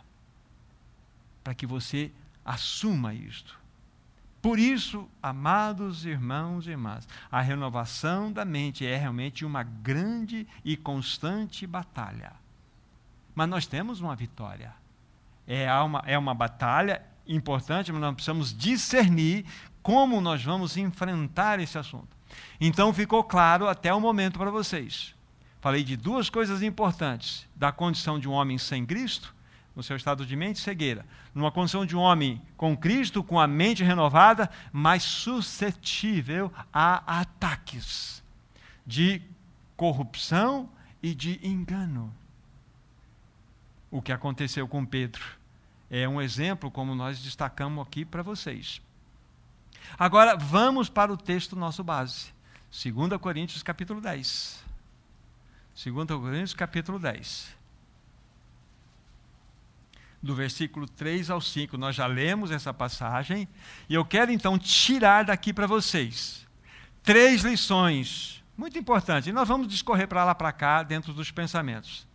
Para 1.48 1.56
que 1.56 1.66
você 1.66 2.12
assuma 2.44 3.14
isto. 3.14 3.58
Por 4.42 4.60
isso, 4.60 5.08
amados 5.24 6.06
irmãos 6.06 6.68
e 6.68 6.72
irmãs, 6.72 7.08
a 7.32 7.40
renovação 7.40 8.30
da 8.30 8.44
mente 8.44 8.86
é 8.86 8.98
realmente 8.98 9.46
uma 9.46 9.64
grande 9.64 10.46
e 10.66 10.76
constante 10.76 11.66
batalha. 11.66 12.34
Mas 13.34 13.48
nós 13.48 13.66
temos 13.66 14.02
uma 14.02 14.14
vitória. 14.14 14.74
É 15.48 15.74
uma, 15.76 16.04
é 16.06 16.18
uma 16.18 16.34
batalha 16.34 17.02
importante, 17.26 17.94
mas 17.94 18.02
nós 18.02 18.16
precisamos 18.16 18.54
discernir 18.54 19.46
como 19.82 20.20
nós 20.20 20.44
vamos 20.44 20.76
enfrentar 20.76 21.62
esse 21.62 21.78
assunto. 21.78 22.10
Então 22.60 22.94
ficou 22.94 23.24
claro 23.24 23.70
até 23.70 23.94
o 23.94 24.02
momento 24.02 24.38
para 24.38 24.52
vocês. 24.52 25.16
Falei 25.62 25.82
de 25.82 25.96
duas 25.96 26.30
coisas 26.30 26.62
importantes: 26.62 27.48
da 27.56 27.72
condição 27.72 28.20
de 28.20 28.28
um 28.28 28.34
homem 28.34 28.58
sem 28.58 28.86
Cristo 28.86 29.37
no 29.78 29.84
seu 29.84 29.96
estado 29.96 30.26
de 30.26 30.36
mente 30.36 30.60
cegueira, 30.60 31.06
numa 31.36 31.52
condição 31.52 31.86
de 31.86 31.96
um 31.96 32.00
homem 32.00 32.42
com 32.58 32.76
Cristo, 32.76 33.24
com 33.24 33.40
a 33.40 33.46
mente 33.46 33.84
renovada, 33.84 34.50
mais 34.74 35.04
suscetível 35.04 36.52
a 36.74 37.20
ataques 37.20 38.24
de 38.84 39.22
corrupção 39.76 40.68
e 41.02 41.14
de 41.14 41.40
engano. 41.48 42.12
O 43.92 44.02
que 44.02 44.12
aconteceu 44.12 44.68
com 44.68 44.84
Pedro 44.84 45.24
é 45.92 46.10
um 46.10 46.20
exemplo, 46.20 46.72
como 46.72 46.96
nós 46.96 47.22
destacamos 47.22 47.86
aqui 47.86 48.04
para 48.04 48.24
vocês. 48.24 48.82
Agora, 49.96 50.36
vamos 50.36 50.90
para 50.90 51.14
o 51.14 51.18
texto 51.18 51.56
nosso 51.56 51.84
base. 51.84 52.34
2 52.72 53.22
Coríntios 53.22 53.62
capítulo 53.62 54.02
10. 54.02 54.66
2 55.86 56.08
Coríntios 56.08 56.56
capítulo 56.56 56.98
10 56.98 57.57
do 60.28 60.36
versículo 60.36 60.88
3 60.88 61.30
ao 61.30 61.40
5. 61.40 61.78
Nós 61.78 61.96
já 61.96 62.06
lemos 62.06 62.52
essa 62.52 62.74
passagem 62.74 63.48
e 63.88 63.94
eu 63.94 64.04
quero 64.04 64.30
então 64.30 64.60
tirar 64.60 65.24
daqui 65.24 65.54
para 65.54 65.66
vocês 65.66 66.46
três 67.02 67.44
lições 67.44 68.44
muito 68.58 68.78
importantes. 68.78 69.28
E 69.28 69.32
nós 69.32 69.48
vamos 69.48 69.70
discorrer 69.70 70.08
para 70.08 70.26
lá 70.26 70.36
para 70.36 70.52
cá 70.52 70.84
dentro 70.84 71.14
dos 71.14 71.32
pensamentos. 71.32 72.06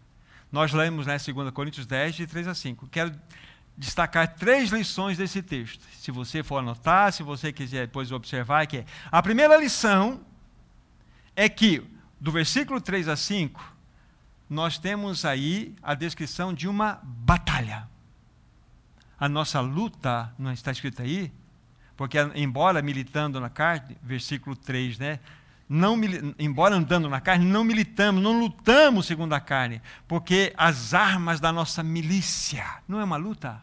Nós 0.53 0.73
lemos 0.73 1.07
né, 1.07 1.17
2 1.17 1.51
Coríntios 1.53 1.87
10, 1.87 2.15
de 2.15 2.27
3 2.27 2.49
a 2.49 2.55
5. 2.55 2.87
Quero 2.89 3.19
destacar 3.79 4.35
três 4.35 4.69
lições 4.71 5.17
desse 5.17 5.41
texto. 5.41 5.83
Se 5.95 6.11
você 6.11 6.43
for 6.43 6.59
anotar, 6.59 7.11
se 7.13 7.23
você 7.23 7.51
quiser 7.51 7.87
depois 7.87 8.13
observar, 8.13 8.67
que 8.67 8.79
é 8.79 8.85
a 9.11 9.23
primeira 9.23 9.57
lição 9.57 10.21
é 11.35 11.49
que 11.49 11.83
do 12.21 12.31
versículo 12.31 12.79
3 12.79 13.09
a 13.09 13.17
5 13.17 13.73
nós 14.51 14.77
temos 14.77 15.25
aí 15.25 15.75
a 15.83 15.95
descrição 15.95 16.53
de 16.53 16.69
uma 16.69 17.01
batalha 17.03 17.91
a 19.23 19.29
nossa 19.29 19.61
luta, 19.61 20.35
não 20.37 20.53
está 20.53 20.73
escrito 20.73 21.01
aí? 21.01 21.31
Porque, 21.97 22.19
embora 22.35 22.83
militando 22.83 23.39
na 23.39 23.49
carne, 23.49 23.97
versículo 24.03 24.57
3, 24.57 24.99
né? 24.99 25.21
Não, 25.69 25.97
embora 26.41 26.75
andando 26.75 27.09
na 27.09 27.21
carne, 27.21 27.45
não 27.45 27.63
militamos, 27.63 28.21
não 28.21 28.41
lutamos 28.41 29.07
segundo 29.07 29.33
a 29.33 29.39
carne, 29.39 29.81
porque 30.09 30.53
as 30.57 30.93
armas 30.93 31.39
da 31.39 31.53
nossa 31.53 31.85
milícia, 31.85 32.67
não 32.89 32.99
é 32.99 33.05
uma 33.05 33.17
luta? 33.17 33.63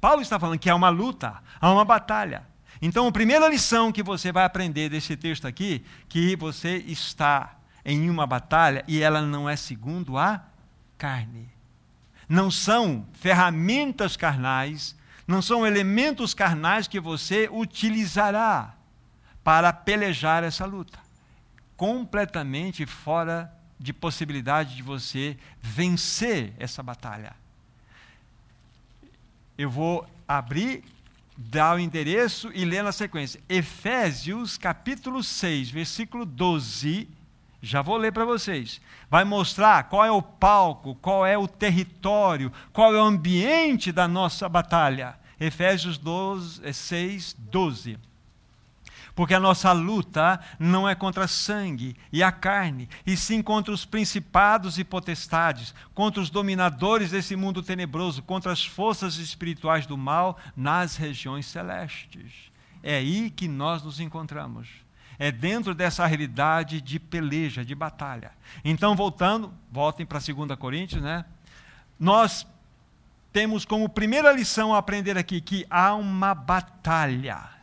Paulo 0.00 0.20
está 0.20 0.36
falando 0.36 0.58
que 0.58 0.68
é 0.68 0.74
uma 0.74 0.88
luta, 0.88 1.40
há 1.60 1.70
uma 1.70 1.84
batalha. 1.84 2.42
Então, 2.82 3.06
a 3.06 3.12
primeira 3.12 3.48
lição 3.48 3.92
que 3.92 4.02
você 4.02 4.32
vai 4.32 4.44
aprender 4.44 4.88
desse 4.88 5.16
texto 5.16 5.46
aqui, 5.46 5.84
que 6.08 6.34
você 6.34 6.78
está 6.78 7.54
em 7.84 8.10
uma 8.10 8.26
batalha 8.26 8.82
e 8.88 9.00
ela 9.00 9.22
não 9.22 9.48
é 9.48 9.54
segundo 9.54 10.18
a 10.18 10.44
carne 10.98 11.55
não 12.28 12.50
são 12.50 13.06
ferramentas 13.12 14.16
carnais, 14.16 14.96
não 15.26 15.40
são 15.40 15.66
elementos 15.66 16.34
carnais 16.34 16.88
que 16.88 17.00
você 17.00 17.48
utilizará 17.50 18.74
para 19.42 19.72
pelejar 19.72 20.42
essa 20.42 20.64
luta. 20.64 20.98
Completamente 21.76 22.86
fora 22.86 23.52
de 23.78 23.92
possibilidade 23.92 24.74
de 24.74 24.82
você 24.82 25.36
vencer 25.60 26.52
essa 26.58 26.82
batalha. 26.82 27.34
Eu 29.56 29.70
vou 29.70 30.06
abrir, 30.26 30.84
dar 31.36 31.76
o 31.76 31.78
endereço 31.78 32.50
e 32.54 32.64
ler 32.64 32.82
na 32.82 32.92
sequência. 32.92 33.40
Efésios 33.48 34.56
capítulo 34.56 35.22
6, 35.22 35.70
versículo 35.70 36.24
12 36.24 37.08
já 37.66 37.82
vou 37.82 37.96
ler 37.96 38.12
para 38.12 38.24
vocês. 38.24 38.80
Vai 39.10 39.24
mostrar 39.24 39.84
qual 39.84 40.04
é 40.04 40.10
o 40.10 40.22
palco, 40.22 40.94
qual 40.96 41.26
é 41.26 41.36
o 41.36 41.48
território, 41.48 42.52
qual 42.72 42.94
é 42.94 43.00
o 43.00 43.04
ambiente 43.04 43.90
da 43.90 44.06
nossa 44.06 44.48
batalha. 44.48 45.16
Efésios 45.38 45.98
12, 45.98 46.72
6, 46.72 47.36
12. 47.38 47.98
Porque 49.14 49.34
a 49.34 49.40
nossa 49.40 49.72
luta 49.72 50.38
não 50.58 50.88
é 50.88 50.94
contra 50.94 51.26
sangue 51.26 51.96
e 52.12 52.22
a 52.22 52.30
carne, 52.30 52.88
e 53.06 53.16
sim 53.16 53.42
contra 53.42 53.72
os 53.72 53.84
principados 53.84 54.78
e 54.78 54.84
potestades, 54.84 55.74
contra 55.94 56.20
os 56.20 56.28
dominadores 56.28 57.10
desse 57.10 57.34
mundo 57.34 57.62
tenebroso, 57.62 58.22
contra 58.22 58.52
as 58.52 58.64
forças 58.64 59.16
espirituais 59.16 59.86
do 59.86 59.96
mal 59.96 60.38
nas 60.54 60.96
regiões 60.96 61.46
celestes. 61.46 62.52
É 62.82 62.96
aí 62.96 63.30
que 63.30 63.48
nós 63.48 63.82
nos 63.82 64.00
encontramos. 64.00 64.85
É 65.18 65.32
dentro 65.32 65.74
dessa 65.74 66.06
realidade 66.06 66.80
de 66.80 66.98
peleja, 66.98 67.64
de 67.64 67.74
batalha. 67.74 68.32
Então, 68.64 68.94
voltando, 68.94 69.52
voltem 69.70 70.04
para 70.04 70.18
2 70.18 70.58
Coríntios, 70.58 71.02
né? 71.02 71.24
Nós 71.98 72.46
temos 73.32 73.64
como 73.64 73.88
primeira 73.88 74.32
lição 74.32 74.74
a 74.74 74.78
aprender 74.78 75.16
aqui 75.16 75.40
que 75.40 75.66
há 75.70 75.94
uma 75.94 76.34
batalha 76.34 77.56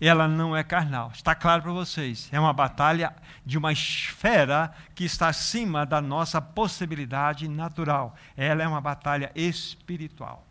ela 0.00 0.28
não 0.28 0.54
é 0.54 0.62
carnal. 0.62 1.10
Está 1.14 1.34
claro 1.34 1.62
para 1.62 1.72
vocês. 1.72 2.28
É 2.30 2.38
uma 2.38 2.52
batalha 2.52 3.14
de 3.44 3.56
uma 3.56 3.72
esfera 3.72 4.72
que 4.94 5.04
está 5.04 5.28
acima 5.28 5.86
da 5.86 6.00
nossa 6.00 6.40
possibilidade 6.40 7.48
natural. 7.48 8.14
Ela 8.36 8.62
é 8.62 8.68
uma 8.68 8.80
batalha 8.80 9.30
espiritual. 9.34 10.44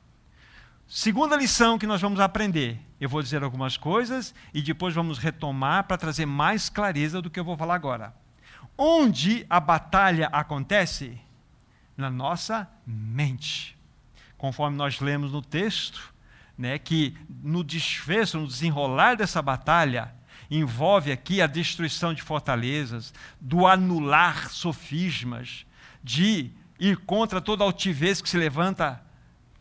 Segunda 0.87 1.35
lição 1.35 1.79
que 1.79 1.87
nós 1.87 1.99
vamos 1.99 2.19
aprender. 2.19 2.79
Eu 3.01 3.09
vou 3.09 3.21
dizer 3.21 3.43
algumas 3.43 3.75
coisas 3.75 4.35
e 4.53 4.61
depois 4.61 4.93
vamos 4.93 5.17
retomar 5.17 5.83
para 5.85 5.97
trazer 5.97 6.27
mais 6.27 6.69
clareza 6.69 7.21
do 7.21 7.29
que 7.29 7.39
eu 7.39 7.43
vou 7.43 7.57
falar 7.57 7.73
agora. 7.73 8.13
Onde 8.77 9.45
a 9.49 9.59
batalha 9.59 10.27
acontece? 10.27 11.19
Na 11.97 12.09
nossa 12.09 12.69
mente. 12.85 13.75
Conforme 14.37 14.77
nós 14.77 14.99
lemos 14.99 15.31
no 15.31 15.41
texto, 15.41 16.13
né, 16.57 16.77
que 16.77 17.17
no 17.41 17.63
desfecho, 17.63 18.37
no 18.37 18.47
desenrolar 18.47 19.15
dessa 19.15 19.41
batalha, 19.41 20.13
envolve 20.51 21.11
aqui 21.11 21.41
a 21.41 21.47
destruição 21.47 22.13
de 22.13 22.21
fortalezas, 22.21 23.11
do 23.41 23.65
anular 23.65 24.49
sofismas, 24.51 25.65
de 26.03 26.51
ir 26.79 26.97
contra 26.97 27.41
toda 27.41 27.63
altivez 27.63 28.21
que 28.21 28.29
se 28.29 28.37
levanta 28.37 29.04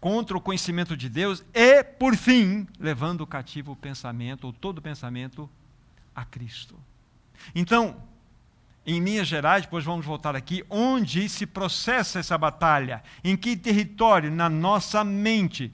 contra 0.04 0.36
o 0.36 0.40
conhecimento 0.40 0.94
de 0.98 1.08
Deus 1.08 1.42
e, 1.54 1.82
por 1.82 2.14
fim, 2.14 2.68
levando 2.78 3.22
o 3.22 3.26
cativo 3.26 3.72
o 3.72 3.76
pensamento, 3.76 4.44
ou 4.44 4.52
todo 4.52 4.82
pensamento, 4.82 5.48
a 6.14 6.26
Cristo. 6.26 6.78
Então, 7.54 7.96
em 8.84 9.00
Minas 9.00 9.26
Gerais, 9.26 9.64
depois 9.64 9.82
vamos 9.82 10.04
voltar 10.04 10.36
aqui, 10.36 10.62
onde 10.68 11.26
se 11.26 11.46
processa 11.46 12.18
essa 12.18 12.36
batalha, 12.36 13.02
em 13.24 13.34
que 13.34 13.56
território 13.56 14.30
na 14.30 14.50
nossa 14.50 15.02
mente 15.02 15.72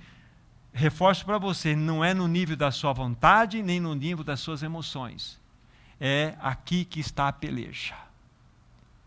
reforço 0.73 1.25
para 1.25 1.37
você, 1.37 1.75
não 1.75 2.05
é 2.05 2.15
no 2.15 2.29
nível 2.29 2.55
da 2.55 2.71
sua 2.71 2.93
vontade, 2.93 3.61
nem 3.65 3.81
no 3.81 3.97
nível 3.97 4.23
das 4.23 4.39
suas 4.39 4.63
emoções. 4.63 5.41
É 6.01 6.37
aqui 6.41 6.85
que 6.85 7.01
está 7.01 7.27
a 7.27 7.33
peleja. 7.33 7.97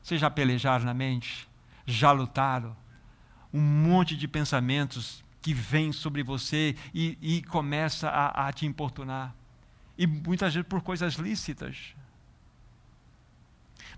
Vocês 0.01 0.19
já 0.19 0.29
pelejaram 0.29 0.83
na 0.83 0.93
mente? 0.93 1.47
Já 1.85 2.11
lutaram? 2.11 2.82
Um 3.53 3.61
monte 3.61 4.15
de 4.17 4.27
pensamentos 4.27 5.23
que 5.41 5.53
vêm 5.53 5.91
sobre 5.91 6.23
você 6.23 6.75
e, 6.93 7.17
e 7.21 7.43
começa 7.43 8.09
a, 8.09 8.47
a 8.47 8.53
te 8.53 8.65
importunar. 8.65 9.35
E 9.97 10.07
muitas 10.07 10.53
vezes 10.53 10.67
por 10.67 10.81
coisas 10.81 11.15
lícitas. 11.15 11.93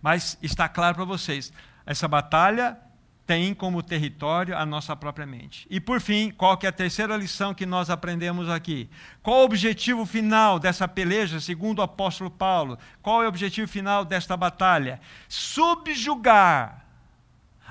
Mas 0.01 0.37
está 0.41 0.67
claro 0.67 0.95
para 0.95 1.05
vocês, 1.05 1.53
essa 1.85 2.07
batalha 2.07 2.77
tem 3.25 3.53
como 3.55 3.81
território 3.81 4.55
a 4.55 4.65
nossa 4.65 4.95
própria 4.95 5.25
mente. 5.25 5.65
E 5.69 5.79
por 5.79 5.99
fim, 5.99 6.29
qual 6.29 6.57
que 6.57 6.65
é 6.65 6.69
a 6.69 6.71
terceira 6.71 7.17
lição 7.17 7.53
que 7.53 7.65
nós 7.65 7.89
aprendemos 7.89 8.49
aqui? 8.49 8.87
Qual 9.23 9.41
o 9.41 9.45
objetivo 9.45 10.05
final 10.05 10.59
dessa 10.59 10.87
peleja, 10.87 11.39
segundo 11.39 11.79
o 11.79 11.81
apóstolo 11.81 12.29
Paulo? 12.29 12.77
Qual 13.01 13.23
é 13.23 13.25
o 13.25 13.29
objetivo 13.29 13.67
final 13.67 14.05
desta 14.05 14.37
batalha? 14.37 14.99
Subjugar, 15.27 16.84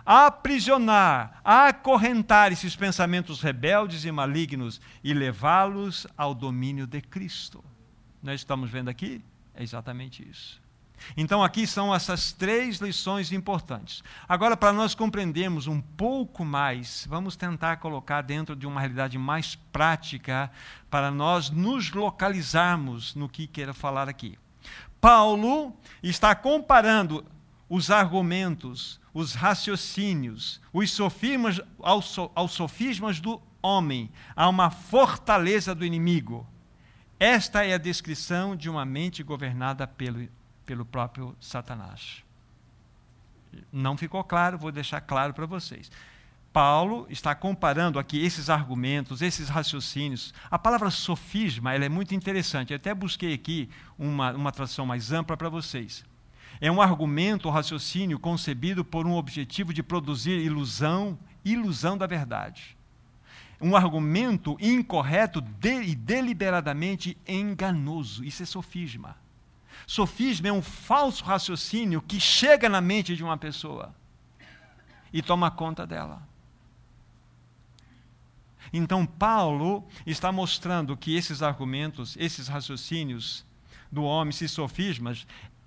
aprisionar, 0.05 1.41
acorrentar 1.43 2.53
esses 2.53 2.77
pensamentos 2.77 3.41
rebeldes 3.41 4.05
e 4.05 4.13
malignos 4.13 4.81
e 5.03 5.15
levá-los 5.15 6.07
ao 6.17 6.35
domínio 6.35 6.87
de 6.87 7.01
Cristo. 7.01 7.65
Nós 8.23 8.41
estamos 8.41 8.71
vendo 8.71 8.89
aqui? 8.89 9.23
É 9.55 9.63
exatamente 9.63 10.29
isso. 10.29 10.63
Então, 11.17 11.43
aqui 11.43 11.67
são 11.67 11.95
essas 11.95 12.33
três 12.33 12.79
lições 12.79 13.33
importantes. 13.33 14.03
Agora, 14.29 14.57
para 14.57 14.73
nós 14.73 14.95
compreendermos 14.95 15.67
um 15.67 15.81
pouco 15.81 16.45
mais, 16.45 17.07
vamos 17.09 17.37
tentar 17.37 17.77
colocar 17.77 18.23
dentro 18.23 18.57
de 18.57 18.67
uma 18.67 18.81
realidade 18.81 19.19
mais 19.19 19.57
prática, 19.73 20.51
para 20.89 21.11
nós 21.11 21.51
nos 21.51 21.93
localizarmos 21.93 23.15
no 23.15 23.29
que 23.29 23.47
quero 23.47 23.75
falar 23.75 24.09
aqui. 24.09 24.39
Paulo 25.01 25.77
está 26.03 26.35
comparando 26.35 27.25
os 27.69 27.91
argumentos, 27.91 29.01
os 29.13 29.35
raciocínios, 29.35 30.61
os 30.73 30.91
sofismas, 30.91 31.61
aos, 31.81 32.19
sofismas 32.51 33.21
do 33.21 33.41
homem, 33.63 34.11
a 34.37 34.49
uma 34.49 34.71
fortaleza 34.71 35.75
do 35.75 35.85
inimigo. 35.85 36.47
Esta 37.19 37.65
é 37.65 37.75
a 37.75 37.79
descrição 37.79 38.55
de 38.55 38.69
uma 38.69 38.85
mente 38.85 39.23
governada 39.23 39.87
pelo 39.87 40.29
pelo 40.65 40.85
próprio 40.85 41.37
Satanás. 41.41 42.25
Não 43.73 43.97
ficou 43.97 44.23
claro, 44.25 44.59
vou 44.59 44.73
deixar 44.73 45.01
claro 45.01 45.33
para 45.33 45.47
vocês. 45.47 45.91
Paulo 46.53 47.07
está 47.11 47.35
comparando 47.35 47.99
aqui 47.99 48.25
esses 48.25 48.49
argumentos, 48.49 49.23
esses 49.23 49.49
raciocínios. 49.49 50.33
A 50.51 50.59
palavra 50.59 50.91
sofisma 50.91 51.75
ela 51.75 51.85
é 51.85 51.89
muito 51.89 52.15
interessante. 52.15 52.73
Eu 52.73 52.77
até 52.77 52.95
busquei 52.95 53.35
aqui 53.35 53.69
uma, 53.99 54.33
uma 54.33 54.53
tradução 54.53 54.87
mais 54.87 55.13
ampla 55.13 55.37
para 55.37 55.49
vocês. 55.49 56.05
É 56.61 56.71
um 56.71 56.81
argumento 56.81 57.47
ou 57.47 57.53
raciocínio 57.53 58.19
concebido 58.19 58.85
por 58.85 59.07
um 59.07 59.15
objetivo 59.15 59.73
de 59.73 59.83
produzir 59.83 60.39
ilusão, 60.39 61.19
ilusão 61.45 61.99
da 61.99 62.07
verdade. 62.07 62.77
Um 63.61 63.77
argumento 63.77 64.57
incorreto 64.61 65.41
de, 65.41 65.83
e 65.83 65.95
deliberadamente 65.95 67.17
enganoso. 67.27 68.25
Isso 68.25 68.43
é 68.43 68.47
sofisma. 68.47 69.17
Sofisma 69.87 70.49
é 70.49 70.53
um 70.53 70.63
falso 70.63 71.25
raciocínio 71.25 72.01
que 72.01 72.19
chega 72.21 72.69
na 72.69 72.81
mente 72.81 73.17
de 73.17 73.25
uma 73.25 73.37
pessoa 73.37 73.95
e 75.13 75.23
toma 75.23 75.51
conta 75.51 75.87
dela. 75.87 76.27
Então, 78.73 79.07
Paulo 79.07 79.87
está 80.05 80.33
mostrando 80.33 80.97
que 80.97 81.15
esses 81.15 81.43
argumentos, 81.43 82.17
esses 82.19 82.49
raciocínios 82.49 83.45
do 83.91 84.03
homem, 84.03 84.31
esses 84.31 84.51
sofismas, 84.51 85.27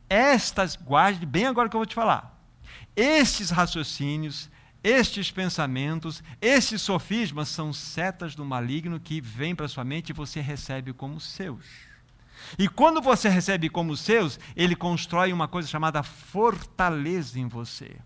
estas, 0.10 0.76
guarde 0.76 1.26
bem 1.26 1.46
agora 1.46 1.70
que 1.70 1.76
eu 1.76 1.80
vou 1.80 1.86
te 1.86 1.96
falar, 1.96 2.38
estes 2.96 3.50
raciocínios, 3.50 4.50
estes 4.84 5.32
pensamentos, 5.32 6.24
estes 6.42 6.82
sofismas 6.82 7.50
são 7.50 7.74
setas 7.74 8.36
do 8.36 8.46
maligno 8.46 9.00
que 9.00 9.20
vêm 9.20 9.56
para 9.56 9.68
sua 9.68 9.84
mente 9.84 10.10
e 10.10 10.14
você 10.14 10.40
recebe 10.40 10.94
como 10.94 11.20
seus. 11.20 11.66
E 12.58 12.68
quando 12.68 13.02
você 13.02 13.28
recebe 13.28 13.70
como 13.70 13.98
seus, 13.98 14.40
ele 14.56 14.76
constrói 14.76 15.34
uma 15.34 15.48
coisa 15.48 15.68
chamada 15.68 16.04
fortaleza 16.04 17.40
em 17.40 17.48
você. 17.48 17.98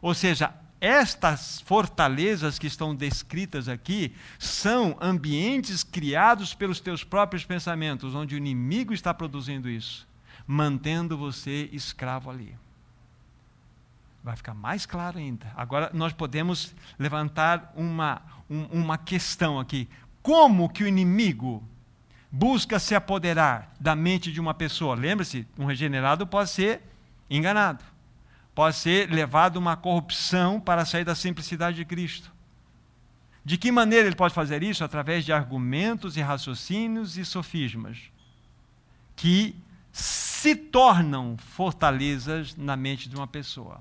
Ou 0.00 0.14
seja, 0.14 0.54
estas 0.80 1.60
fortalezas 1.62 2.58
que 2.58 2.66
estão 2.66 2.94
descritas 2.94 3.68
aqui 3.68 4.14
são 4.38 4.96
ambientes 5.00 5.84
criados 5.84 6.54
pelos 6.54 6.80
teus 6.80 7.04
próprios 7.04 7.44
pensamentos, 7.44 8.14
onde 8.14 8.34
o 8.34 8.38
inimigo 8.38 8.94
está 8.94 9.12
produzindo 9.12 9.68
isso, 9.68 10.08
mantendo 10.46 11.16
você 11.16 11.68
escravo 11.72 12.30
ali. 12.30 12.56
Vai 14.22 14.36
ficar 14.36 14.54
mais 14.54 14.84
claro 14.84 15.18
ainda. 15.18 15.50
Agora 15.56 15.90
nós 15.94 16.12
podemos 16.12 16.74
levantar 16.98 17.72
uma, 17.74 18.20
um, 18.48 18.64
uma 18.64 18.98
questão 18.98 19.58
aqui. 19.58 19.88
Como 20.22 20.68
que 20.68 20.84
o 20.84 20.86
inimigo 20.86 21.64
busca 22.30 22.78
se 22.78 22.94
apoderar 22.94 23.72
da 23.80 23.96
mente 23.96 24.30
de 24.30 24.40
uma 24.40 24.54
pessoa. 24.54 24.94
Lembre-se, 24.94 25.46
um 25.58 25.64
regenerado 25.64 26.26
pode 26.26 26.50
ser 26.50 26.80
enganado, 27.28 27.84
pode 28.54 28.76
ser 28.76 29.10
levado 29.10 29.56
a 29.56 29.60
uma 29.60 29.76
corrupção 29.76 30.60
para 30.60 30.84
sair 30.84 31.04
da 31.04 31.14
simplicidade 31.14 31.76
de 31.76 31.84
Cristo. 31.84 32.30
De 33.44 33.56
que 33.56 33.72
maneira 33.72 34.06
ele 34.06 34.16
pode 34.16 34.34
fazer 34.34 34.62
isso? 34.62 34.84
Através 34.84 35.24
de 35.24 35.32
argumentos 35.32 36.16
e 36.16 36.20
raciocínios 36.20 37.16
e 37.16 37.24
sofismas 37.24 37.98
que 39.16 39.56
se 39.92 40.54
tornam 40.54 41.36
fortalezas 41.36 42.56
na 42.56 42.76
mente 42.76 43.08
de 43.08 43.16
uma 43.16 43.26
pessoa. 43.26 43.80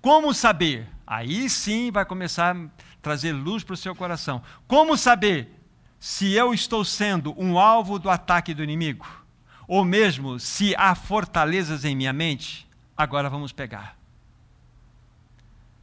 Como 0.00 0.34
saber? 0.34 0.88
Aí 1.06 1.48
sim 1.48 1.92
vai 1.92 2.04
começar 2.04 2.56
a 2.56 2.68
trazer 3.00 3.32
luz 3.32 3.62
para 3.62 3.74
o 3.74 3.76
seu 3.76 3.94
coração. 3.94 4.42
Como 4.66 4.96
saber 4.96 5.48
se 6.00 6.32
eu 6.32 6.52
estou 6.52 6.84
sendo 6.84 7.32
um 7.40 7.58
alvo 7.58 7.98
do 7.98 8.10
ataque 8.10 8.52
do 8.52 8.64
inimigo, 8.64 9.06
ou 9.68 9.84
mesmo 9.84 10.40
se 10.40 10.74
há 10.76 10.94
fortalezas 10.96 11.84
em 11.84 11.94
minha 11.94 12.12
mente, 12.12 12.68
agora 12.96 13.30
vamos 13.30 13.52
pegar. 13.52 13.96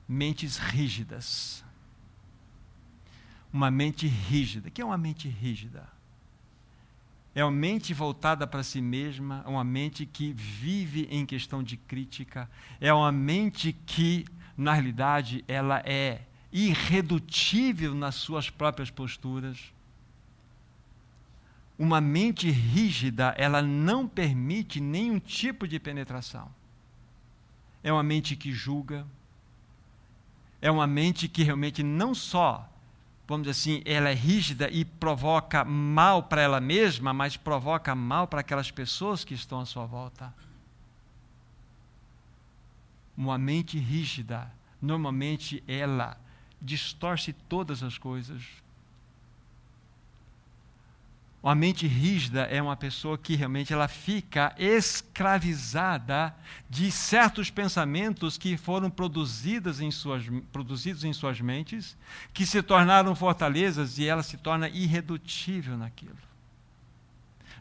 Mentes 0.05 0.57
rígidas. 0.57 1.63
Uma 3.51 3.71
mente 3.71 4.07
rígida. 4.07 4.67
O 4.67 4.71
que 4.71 4.81
é 4.81 4.85
uma 4.85 4.97
mente 4.97 5.29
rígida? 5.29 5.87
É 7.35 7.43
uma 7.43 7.51
mente 7.51 7.93
voltada 7.93 8.47
para 8.47 8.63
si 8.63 8.81
mesma, 8.81 9.43
é 9.45 9.49
uma 9.49 9.63
mente 9.63 10.05
que 10.05 10.33
vive 10.33 11.07
em 11.11 11.25
questão 11.25 11.61
de 11.61 11.77
crítica, 11.77 12.49
é 12.81 12.93
uma 12.93 13.11
mente 13.11 13.73
que, 13.85 14.25
na 14.57 14.73
realidade, 14.73 15.43
ela 15.47 15.79
é 15.85 16.21
irredutível 16.51 17.93
nas 17.93 18.15
suas 18.15 18.49
próprias 18.49 18.89
posturas. 18.89 19.73
Uma 21.77 22.01
mente 22.01 22.49
rígida, 22.49 23.33
ela 23.37 23.61
não 23.61 24.07
permite 24.07 24.81
nenhum 24.81 25.19
tipo 25.19 25.67
de 25.67 25.79
penetração. 25.79 26.49
É 27.83 27.93
uma 27.93 28.03
mente 28.03 28.35
que 28.35 28.51
julga, 28.51 29.07
é 30.61 30.69
uma 30.69 30.85
mente 30.87 31.29
que 31.29 31.43
realmente 31.43 31.81
não 31.83 32.13
só 32.13 32.67
vamos 33.29 33.45
dizer 33.45 33.51
assim, 33.51 33.81
ela 33.85 34.09
é 34.09 34.13
rígida 34.15 34.67
e 34.71 34.83
provoca 34.83 35.63
mal 35.63 36.23
para 36.23 36.41
ela 36.41 36.59
mesma, 36.59 37.13
mas 37.13 37.37
provoca 37.37 37.93
mal 37.93 38.27
para 38.27 38.41
aquelas 38.41 38.71
pessoas 38.71 39.23
que 39.23 39.35
estão 39.35 39.59
à 39.59 39.67
sua 39.67 39.85
volta. 39.85 40.33
Uma 43.15 43.37
mente 43.37 43.77
rígida, 43.77 44.51
normalmente 44.81 45.63
ela 45.67 46.17
distorce 46.59 47.31
todas 47.31 47.83
as 47.83 47.99
coisas. 47.99 48.41
Uma 51.41 51.55
mente 51.55 51.87
rígida 51.87 52.41
é 52.41 52.61
uma 52.61 52.75
pessoa 52.75 53.17
que 53.17 53.33
realmente 53.33 53.71
ela 53.71 53.87
fica 53.87 54.53
escravizada 54.57 56.35
de 56.69 56.91
certos 56.91 57.49
pensamentos 57.49 58.37
que 58.37 58.57
foram 58.57 58.89
produzidos 58.89 59.79
em 59.79 59.89
suas, 59.89 60.23
produzidos 60.51 61.05
em 61.05 61.13
suas 61.13 61.39
mentes, 61.39 61.97
que 62.33 62.45
se 62.45 62.61
tornaram 62.61 63.15
fortalezas 63.15 63.97
e 63.97 64.05
ela 64.05 64.21
se 64.21 64.35
torna 64.35 64.67
irredutível 64.67 65.77
naquilo. 65.77 66.17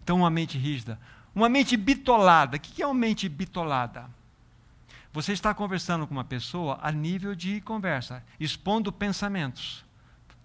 Então, 0.03 0.17
uma 0.17 0.31
mente 0.31 0.59
rígida. 0.59 0.99
Uma 1.33 1.49
mente 1.49 1.77
bitolada. 1.77 2.57
O 2.57 2.61
que 2.61 2.83
é 2.83 2.87
uma 2.87 2.95
mente 2.95 3.29
bitolada? 3.29 4.11
Você 5.13 5.33
está 5.33 5.55
conversando 5.55 6.05
com 6.05 6.15
uma 6.15 6.25
pessoa 6.25 6.81
a 6.83 6.91
nível 6.91 7.33
de 7.33 7.61
conversa, 7.61 8.25
expondo 8.41 8.91
pensamentos. 8.91 9.85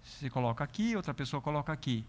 Você 0.03 0.29
coloca 0.29 0.63
aqui, 0.63 0.95
outra 0.95 1.15
pessoa 1.15 1.41
coloca 1.41 1.73
aqui 1.73 2.05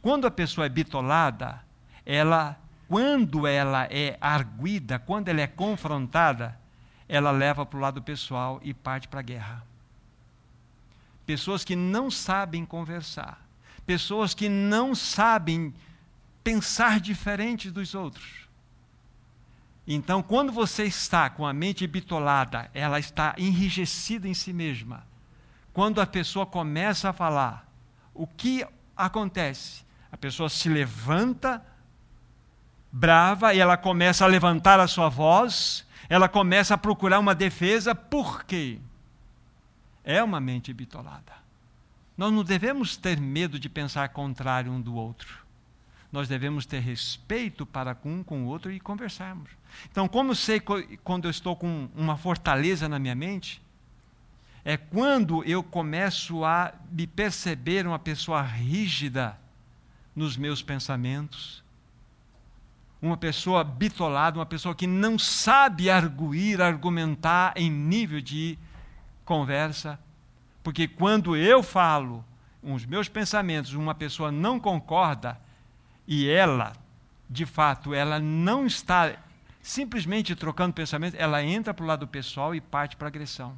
quando 0.00 0.26
a 0.26 0.30
pessoa 0.30 0.66
é 0.66 0.68
bitolada, 0.68 1.62
ela, 2.04 2.58
quando 2.88 3.46
ela 3.46 3.84
é 3.90 4.16
arguida, 4.20 4.98
quando 4.98 5.28
ela 5.28 5.40
é 5.40 5.46
confrontada, 5.46 6.58
ela 7.08 7.30
leva 7.30 7.64
para 7.64 7.76
o 7.76 7.80
lado 7.80 8.02
pessoal 8.02 8.60
e 8.62 8.72
parte 8.72 9.08
para 9.08 9.20
a 9.20 9.22
guerra. 9.22 9.64
Pessoas 11.26 11.64
que 11.64 11.76
não 11.76 12.10
sabem 12.10 12.64
conversar, 12.64 13.40
pessoas 13.84 14.34
que 14.34 14.48
não 14.48 14.94
sabem 14.94 15.74
pensar 16.42 17.00
diferente 17.00 17.70
dos 17.70 17.94
outros. 17.94 18.48
Então, 19.86 20.22
quando 20.22 20.52
você 20.52 20.84
está 20.84 21.30
com 21.30 21.46
a 21.46 21.52
mente 21.52 21.86
bitolada, 21.86 22.70
ela 22.74 22.98
está 22.98 23.34
enrijecida 23.38 24.28
em 24.28 24.34
si 24.34 24.52
mesma. 24.52 25.06
Quando 25.72 26.00
a 26.00 26.06
pessoa 26.06 26.44
começa 26.44 27.08
a 27.08 27.12
falar, 27.12 27.66
o 28.12 28.26
que 28.26 28.66
acontece? 29.06 29.84
A 30.10 30.16
pessoa 30.16 30.48
se 30.48 30.68
levanta 30.68 31.64
brava 32.90 33.54
e 33.54 33.60
ela 33.60 33.76
começa 33.76 34.24
a 34.24 34.28
levantar 34.28 34.80
a 34.80 34.88
sua 34.88 35.08
voz, 35.08 35.86
ela 36.08 36.28
começa 36.28 36.74
a 36.74 36.78
procurar 36.78 37.18
uma 37.18 37.34
defesa, 37.34 37.94
por 37.94 38.44
quê? 38.44 38.78
É 40.02 40.22
uma 40.22 40.40
mente 40.40 40.72
bitolada. 40.72 41.32
Nós 42.16 42.32
não 42.32 42.42
devemos 42.42 42.96
ter 42.96 43.20
medo 43.20 43.58
de 43.58 43.68
pensar 43.68 44.08
contrário 44.08 44.72
um 44.72 44.80
do 44.80 44.94
outro. 44.94 45.46
Nós 46.10 46.26
devemos 46.26 46.64
ter 46.64 46.80
respeito 46.80 47.66
para 47.66 47.96
um 48.04 48.24
com 48.24 48.44
o 48.44 48.46
outro 48.46 48.72
e 48.72 48.80
conversarmos. 48.80 49.50
Então, 49.90 50.08
como 50.08 50.34
sei 50.34 50.60
quando 51.04 51.26
eu 51.26 51.30
estou 51.30 51.54
com 51.54 51.88
uma 51.94 52.16
fortaleza 52.16 52.88
na 52.88 52.98
minha 52.98 53.14
mente? 53.14 53.62
É 54.68 54.76
quando 54.76 55.42
eu 55.44 55.62
começo 55.62 56.44
a 56.44 56.74
me 56.92 57.06
perceber 57.06 57.86
uma 57.86 57.98
pessoa 57.98 58.42
rígida 58.42 59.34
nos 60.14 60.36
meus 60.36 60.60
pensamentos. 60.60 61.64
Uma 63.00 63.16
pessoa 63.16 63.64
bitolada, 63.64 64.38
uma 64.38 64.44
pessoa 64.44 64.74
que 64.74 64.86
não 64.86 65.18
sabe 65.18 65.88
arguir, 65.88 66.60
argumentar 66.60 67.54
em 67.56 67.70
nível 67.70 68.20
de 68.20 68.58
conversa. 69.24 69.98
Porque 70.62 70.86
quando 70.86 71.34
eu 71.34 71.62
falo 71.62 72.22
os 72.62 72.84
meus 72.84 73.08
pensamentos, 73.08 73.72
uma 73.72 73.94
pessoa 73.94 74.30
não 74.30 74.60
concorda 74.60 75.40
e 76.06 76.28
ela, 76.28 76.74
de 77.26 77.46
fato, 77.46 77.94
ela 77.94 78.20
não 78.20 78.66
está 78.66 79.14
simplesmente 79.62 80.36
trocando 80.36 80.74
pensamento, 80.74 81.16
ela 81.18 81.42
entra 81.42 81.72
para 81.72 81.84
o 81.84 81.88
lado 81.88 82.06
pessoal 82.06 82.54
e 82.54 82.60
parte 82.60 82.96
para 82.96 83.06
a 83.06 83.08
agressão. 83.08 83.56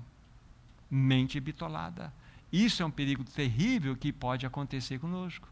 Mente 0.91 1.39
bitolada. 1.39 2.13
Isso 2.53 2.83
é 2.83 2.87
um 2.87 2.91
perigo 2.91 3.23
terrível 3.25 3.97
que 3.97 4.13
pode 4.13 4.45
acontecer 4.45 4.99
conosco. 4.99 5.49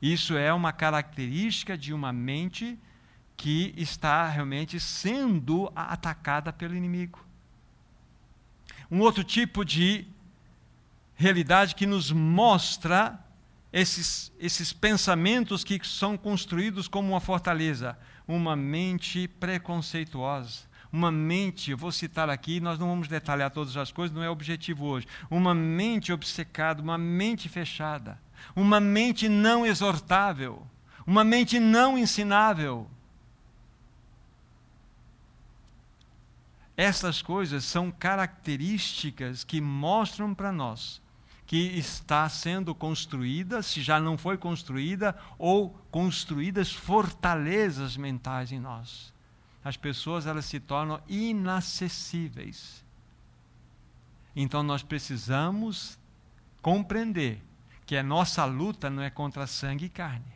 Isso 0.00 0.36
é 0.36 0.52
uma 0.52 0.72
característica 0.72 1.76
de 1.76 1.92
uma 1.92 2.12
mente 2.12 2.78
que 3.36 3.72
está 3.76 4.28
realmente 4.28 4.80
sendo 4.80 5.70
atacada 5.76 6.52
pelo 6.52 6.74
inimigo. 6.74 7.24
Um 8.90 9.00
outro 9.00 9.22
tipo 9.22 9.64
de 9.64 10.06
realidade 11.14 11.74
que 11.74 11.86
nos 11.86 12.10
mostra 12.10 13.18
esses, 13.72 14.32
esses 14.38 14.72
pensamentos 14.72 15.64
que 15.64 15.80
são 15.86 16.16
construídos 16.16 16.88
como 16.88 17.10
uma 17.12 17.20
fortaleza, 17.20 17.96
uma 18.26 18.54
mente 18.54 19.28
preconceituosa. 19.28 20.71
Uma 20.92 21.10
mente, 21.10 21.70
eu 21.70 21.78
vou 21.78 21.90
citar 21.90 22.28
aqui, 22.28 22.60
nós 22.60 22.78
não 22.78 22.88
vamos 22.88 23.08
detalhar 23.08 23.50
todas 23.50 23.76
as 23.76 23.90
coisas, 23.90 24.14
não 24.14 24.22
é 24.22 24.28
objetivo 24.28 24.84
hoje. 24.84 25.06
Uma 25.30 25.54
mente 25.54 26.12
obcecada, 26.12 26.82
uma 26.82 26.98
mente 26.98 27.48
fechada 27.48 28.18
uma 28.54 28.80
mente 28.80 29.28
não 29.28 29.64
exortável, 29.64 30.66
uma 31.06 31.24
mente 31.24 31.58
não 31.58 31.96
ensinável. 31.96 32.88
Essas 36.76 37.20
coisas 37.20 37.64
são 37.64 37.90
características 37.90 39.44
que 39.44 39.60
mostram 39.60 40.34
para 40.34 40.50
nós 40.50 41.00
que 41.46 41.58
está 41.76 42.26
sendo 42.30 42.74
construída, 42.74 43.62
se 43.62 43.82
já 43.82 44.00
não 44.00 44.16
foi 44.16 44.38
construída, 44.38 45.14
ou 45.38 45.68
construídas 45.90 46.72
fortalezas 46.72 47.94
mentais 47.94 48.50
em 48.52 48.58
nós. 48.58 49.11
As 49.64 49.76
pessoas 49.76 50.26
elas 50.26 50.44
se 50.44 50.58
tornam 50.58 51.00
inacessíveis. 51.08 52.84
Então 54.34 54.62
nós 54.62 54.82
precisamos 54.82 55.98
compreender 56.60 57.42
que 57.86 57.96
a 57.96 58.02
nossa 58.02 58.44
luta 58.44 58.88
não 58.88 59.02
é 59.02 59.10
contra 59.10 59.46
sangue 59.46 59.86
e 59.86 59.88
carne. 59.88 60.32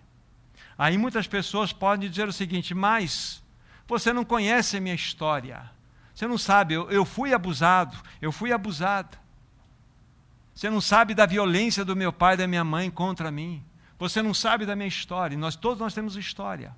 Aí 0.79 0.99
muitas 0.99 1.27
pessoas 1.27 1.73
podem 1.73 2.09
dizer 2.09 2.29
o 2.29 2.33
seguinte: 2.33 2.75
mas 2.75 3.43
você 3.87 4.12
não 4.12 4.25
conhece 4.25 4.77
a 4.77 4.81
minha 4.81 4.95
história. 4.95 5.71
Você 6.15 6.27
não 6.27 6.39
sabe, 6.39 6.75
eu, 6.75 6.91
eu 6.91 7.05
fui 7.05 7.35
abusado, 7.35 7.97
eu 8.23 8.33
fui 8.33 8.53
abusada. 8.53 9.19
Você 10.55 10.71
não 10.71 10.81
sabe 10.81 11.15
da 11.15 11.27
violência 11.27 11.85
do 11.85 11.95
meu 11.95 12.11
pai 12.11 12.35
e 12.35 12.39
da 12.39 12.47
minha 12.47 12.65
mãe 12.65 12.91
contra 12.91 13.31
mim. 13.31 13.62
Você 13.99 14.23
não 14.23 14.33
sabe 14.33 14.65
da 14.65 14.75
minha 14.75 14.89
história. 14.89 15.37
Nós 15.37 15.57
todos 15.57 15.79
nós 15.79 15.93
temos 15.93 16.17
história. 16.17 16.75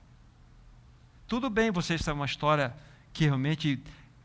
Tudo 1.29 1.51
bem 1.51 1.71
você 1.71 1.99
ter 1.99 2.11
uma 2.11 2.25
história 2.25 2.75
que 3.13 3.27
realmente 3.27 3.79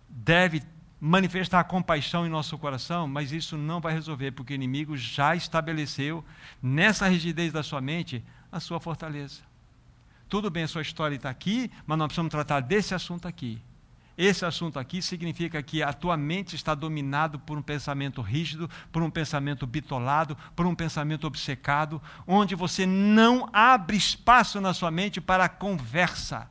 deve 0.07 0.63
manifestar 1.01 1.61
compaixão 1.65 2.25
em 2.25 2.29
nosso 2.29 2.57
coração, 2.57 3.09
mas 3.09 3.33
isso 3.33 3.57
não 3.57 3.81
vai 3.81 3.93
resolver, 3.93 4.31
porque 4.31 4.53
o 4.53 4.55
inimigo 4.55 4.95
já 4.95 5.35
estabeleceu 5.35 6.23
nessa 6.61 7.09
rigidez 7.09 7.51
da 7.51 7.61
sua 7.61 7.81
mente 7.81 8.23
a 8.49 8.57
sua 8.61 8.79
fortaleza. 8.79 9.41
Tudo 10.29 10.49
bem, 10.49 10.63
a 10.63 10.67
sua 10.67 10.81
história 10.81 11.17
está 11.17 11.29
aqui, 11.29 11.69
mas 11.85 11.97
nós 11.97 12.07
precisamos 12.07 12.31
tratar 12.31 12.61
desse 12.61 12.95
assunto 12.95 13.27
aqui. 13.27 13.61
Esse 14.17 14.45
assunto 14.45 14.79
aqui 14.79 15.01
significa 15.01 15.61
que 15.61 15.83
a 15.83 15.91
tua 15.91 16.15
mente 16.15 16.55
está 16.55 16.73
dominado 16.73 17.37
por 17.37 17.57
um 17.57 17.61
pensamento 17.61 18.21
rígido, 18.21 18.69
por 18.93 19.03
um 19.03 19.09
pensamento 19.09 19.67
bitolado, 19.67 20.37
por 20.55 20.65
um 20.65 20.73
pensamento 20.73 21.27
obcecado, 21.27 22.01
onde 22.25 22.55
você 22.55 22.85
não 22.85 23.49
abre 23.51 23.97
espaço 23.97 24.61
na 24.61 24.73
sua 24.73 24.89
mente 24.89 25.19
para 25.19 25.43
a 25.43 25.49
conversa. 25.49 26.49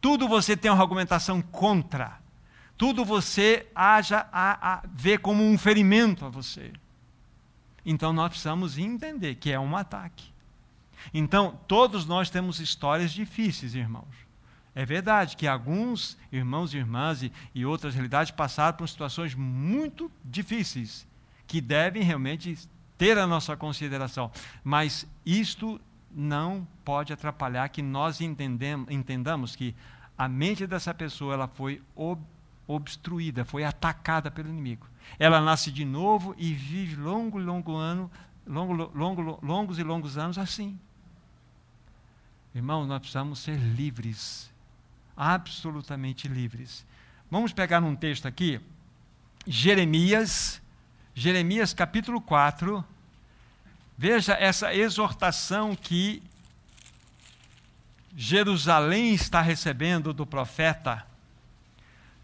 Tudo 0.00 0.28
você 0.28 0.56
tem 0.56 0.70
uma 0.70 0.80
argumentação 0.80 1.42
contra 1.42 2.18
tudo 2.78 3.04
você 3.04 3.66
haja 3.74 4.28
a, 4.32 4.74
a 4.74 4.82
ver 4.94 5.18
como 5.18 5.42
um 5.42 5.58
ferimento 5.58 6.24
a 6.24 6.28
você. 6.28 6.72
Então 7.84 8.12
nós 8.12 8.28
precisamos 8.28 8.78
entender 8.78 9.34
que 9.34 9.50
é 9.50 9.58
um 9.58 9.76
ataque. 9.76 10.32
Então, 11.12 11.58
todos 11.66 12.06
nós 12.06 12.30
temos 12.30 12.60
histórias 12.60 13.10
difíceis, 13.10 13.74
irmãos. 13.74 14.14
É 14.74 14.86
verdade 14.86 15.36
que 15.36 15.46
alguns 15.46 16.16
irmãos 16.30 16.72
e 16.72 16.76
irmãs 16.76 17.22
e, 17.22 17.32
e 17.52 17.66
outras 17.66 17.94
realidades 17.94 18.30
passaram 18.30 18.76
por 18.76 18.88
situações 18.88 19.34
muito 19.34 20.10
difíceis, 20.24 21.06
que 21.48 21.60
devem 21.60 22.02
realmente 22.02 22.56
ter 22.96 23.18
a 23.18 23.26
nossa 23.26 23.56
consideração. 23.56 24.30
Mas 24.62 25.06
isto 25.26 25.80
não 26.10 26.66
pode 26.84 27.12
atrapalhar 27.12 27.68
que 27.68 27.82
nós 27.82 28.20
entendamos 28.20 29.54
que 29.54 29.74
a 30.16 30.28
mente 30.28 30.66
dessa 30.66 30.92
pessoa 30.92 31.34
ela 31.34 31.48
foi 31.48 31.82
ob, 31.94 32.20
obstruída, 32.66 33.44
foi 33.44 33.64
atacada 33.64 34.30
pelo 34.30 34.48
inimigo. 34.48 34.86
Ela 35.18 35.40
nasce 35.40 35.70
de 35.70 35.84
novo 35.84 36.34
e 36.36 36.52
vive 36.52 36.96
longo, 36.96 37.38
longo 37.38 37.76
ano, 37.76 38.10
longo, 38.46 38.72
longo, 38.94 39.38
longos 39.42 39.78
e 39.78 39.82
longos 39.82 40.18
anos 40.18 40.38
assim. 40.38 40.78
Irmãos, 42.54 42.86
nós 42.86 42.98
precisamos 42.98 43.38
ser 43.38 43.56
livres, 43.56 44.50
absolutamente 45.16 46.26
livres. 46.26 46.84
Vamos 47.30 47.52
pegar 47.52 47.82
um 47.82 47.94
texto 47.94 48.26
aqui, 48.26 48.60
Jeremias, 49.46 50.60
Jeremias 51.14 51.72
capítulo 51.72 52.20
4. 52.20 52.84
Veja 54.00 54.34
essa 54.34 54.72
exortação 54.72 55.74
que 55.74 56.22
Jerusalém 58.16 59.12
está 59.12 59.40
recebendo 59.40 60.12
do 60.12 60.24
profeta. 60.24 61.04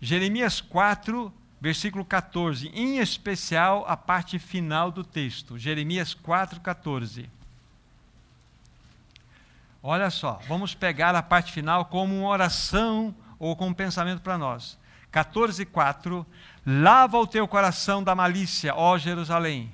Jeremias 0.01 0.61
4, 0.61 1.35
versículo 1.61 2.05
14, 2.05 2.69
em 2.69 2.99
especial 2.99 3.85
a 3.89 3.97
parte 3.97 4.39
final 4.39 4.93
do 4.93 5.03
texto. 5.03 5.59
Jeremias 5.59 6.15
4, 6.15 6.61
14. 6.61 7.29
Olha 9.83 10.11
só, 10.11 10.41
vamos 10.47 10.77
pegar 10.77 11.17
a 11.17 11.23
parte 11.23 11.51
final 11.51 11.87
como 11.87 12.17
uma 12.17 12.29
oração 12.29 13.13
ou 13.37 13.57
como 13.57 13.71
um 13.71 13.75
pensamento 13.75 14.23
para 14.23 14.39
nós. 14.39 14.79
14, 15.11 15.67
4. 15.67 16.25
Lava 16.65 17.19
o 17.19 17.27
teu 17.27 17.49
coração 17.49 18.01
da 18.01 18.15
malícia, 18.15 18.77
ó 18.77 18.97
Jerusalém, 18.97 19.73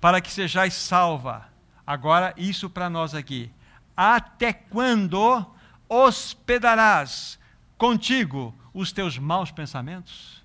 para 0.00 0.20
que 0.20 0.30
sejais 0.30 0.74
salva. 0.74 1.48
Agora, 1.86 2.32
isso 2.36 2.70
para 2.70 2.88
nós 2.88 3.14
aqui. 3.14 3.50
Até 3.96 4.52
quando 4.52 5.46
hospedarás 5.88 7.38
contigo 7.76 8.54
os 8.72 8.92
teus 8.92 9.18
maus 9.18 9.50
pensamentos? 9.50 10.42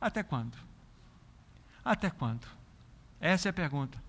Até 0.00 0.22
quando? 0.22 0.56
Até 1.84 2.10
quando? 2.10 2.46
Essa 3.20 3.48
é 3.48 3.50
a 3.50 3.54
pergunta. 3.54 4.02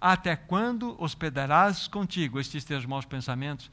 Até 0.00 0.36
quando 0.36 1.00
hospedarás 1.02 1.88
contigo 1.88 2.38
estes 2.38 2.64
teus 2.64 2.84
maus 2.84 3.04
pensamentos? 3.04 3.70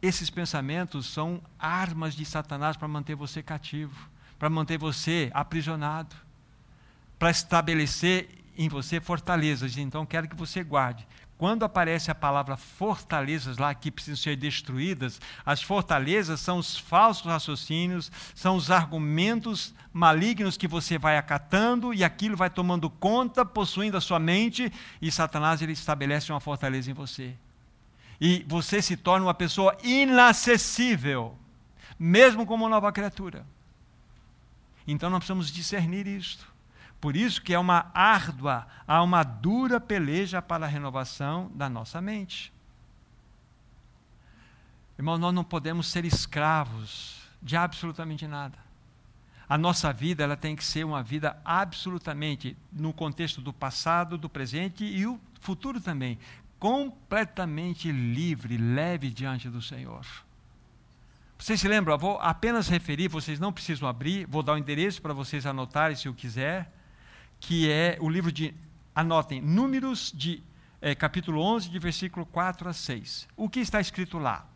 Esses 0.00 0.30
pensamentos 0.30 1.06
são 1.06 1.42
armas 1.58 2.14
de 2.14 2.24
Satanás 2.24 2.76
para 2.76 2.86
manter 2.86 3.14
você 3.14 3.42
cativo, 3.42 4.08
para 4.38 4.50
manter 4.50 4.78
você 4.78 5.30
aprisionado, 5.34 6.14
para 7.18 7.30
estabelecer 7.30 8.43
em 8.56 8.68
você 8.68 9.00
fortalezas. 9.00 9.76
Então, 9.76 10.06
quero 10.06 10.28
que 10.28 10.36
você 10.36 10.62
guarde. 10.62 11.06
Quando 11.36 11.64
aparece 11.64 12.10
a 12.10 12.14
palavra 12.14 12.56
fortalezas 12.56 13.58
lá 13.58 13.74
que 13.74 13.90
precisam 13.90 14.16
ser 14.16 14.36
destruídas, 14.36 15.20
as 15.44 15.62
fortalezas 15.62 16.40
são 16.40 16.58
os 16.58 16.78
falsos 16.78 17.26
raciocínios, 17.26 18.10
são 18.34 18.56
os 18.56 18.70
argumentos 18.70 19.74
malignos 19.92 20.56
que 20.56 20.68
você 20.68 20.96
vai 20.96 21.18
acatando 21.18 21.92
e 21.92 22.04
aquilo 22.04 22.36
vai 22.36 22.48
tomando 22.48 22.88
conta, 22.88 23.44
possuindo 23.44 23.96
a 23.96 24.00
sua 24.00 24.18
mente, 24.18 24.72
e 25.02 25.10
Satanás 25.10 25.60
ele 25.60 25.72
estabelece 25.72 26.32
uma 26.32 26.40
fortaleza 26.40 26.90
em 26.90 26.94
você 26.94 27.34
e 28.20 28.44
você 28.48 28.80
se 28.80 28.96
torna 28.96 29.26
uma 29.26 29.34
pessoa 29.34 29.76
inacessível, 29.82 31.36
mesmo 31.98 32.46
como 32.46 32.68
nova 32.68 32.92
criatura. 32.92 33.46
Então 34.86 35.10
nós 35.10 35.18
precisamos 35.18 35.50
discernir 35.50 36.06
isto. 36.06 36.52
Por 37.04 37.16
isso 37.16 37.42
que 37.42 37.52
é 37.52 37.58
uma 37.58 37.90
árdua, 37.92 38.66
há 38.88 39.02
uma 39.02 39.22
dura 39.22 39.78
peleja 39.78 40.40
para 40.40 40.64
a 40.64 40.68
renovação 40.68 41.52
da 41.54 41.68
nossa 41.68 42.00
mente. 42.00 42.50
Irmão, 44.98 45.18
nós 45.18 45.34
não 45.34 45.44
podemos 45.44 45.88
ser 45.88 46.06
escravos 46.06 47.20
de 47.42 47.58
absolutamente 47.58 48.26
nada. 48.26 48.56
A 49.46 49.58
nossa 49.58 49.92
vida 49.92 50.24
ela 50.24 50.34
tem 50.34 50.56
que 50.56 50.64
ser 50.64 50.82
uma 50.82 51.02
vida 51.02 51.38
absolutamente 51.44 52.56
no 52.72 52.90
contexto 52.90 53.42
do 53.42 53.52
passado, 53.52 54.16
do 54.16 54.30
presente 54.30 54.82
e 54.82 55.06
o 55.06 55.20
futuro 55.42 55.82
também, 55.82 56.18
completamente 56.58 57.92
livre, 57.92 58.56
leve 58.56 59.10
diante 59.10 59.50
do 59.50 59.60
Senhor. 59.60 60.06
Vocês 61.38 61.60
se 61.60 61.68
lembram? 61.68 61.96
Eu 61.96 61.98
vou 61.98 62.18
apenas 62.18 62.66
referir, 62.66 63.08
vocês 63.08 63.38
não 63.38 63.52
precisam 63.52 63.86
abrir, 63.86 64.26
vou 64.26 64.42
dar 64.42 64.54
o 64.54 64.58
endereço 64.58 65.02
para 65.02 65.12
vocês 65.12 65.44
anotarem 65.44 65.98
se 65.98 66.08
o 66.08 66.14
quiser, 66.14 66.72
que 67.46 67.70
é 67.70 67.98
o 68.00 68.08
livro 68.08 68.32
de, 68.32 68.54
anotem, 68.94 69.40
Números 69.40 70.10
de 70.14 70.42
é, 70.80 70.94
capítulo 70.94 71.42
11, 71.42 71.68
de 71.68 71.78
versículo 71.78 72.24
4 72.26 72.68
a 72.68 72.72
6. 72.72 73.28
O 73.36 73.50
que 73.50 73.60
está 73.60 73.80
escrito 73.80 74.18
lá? 74.18 74.46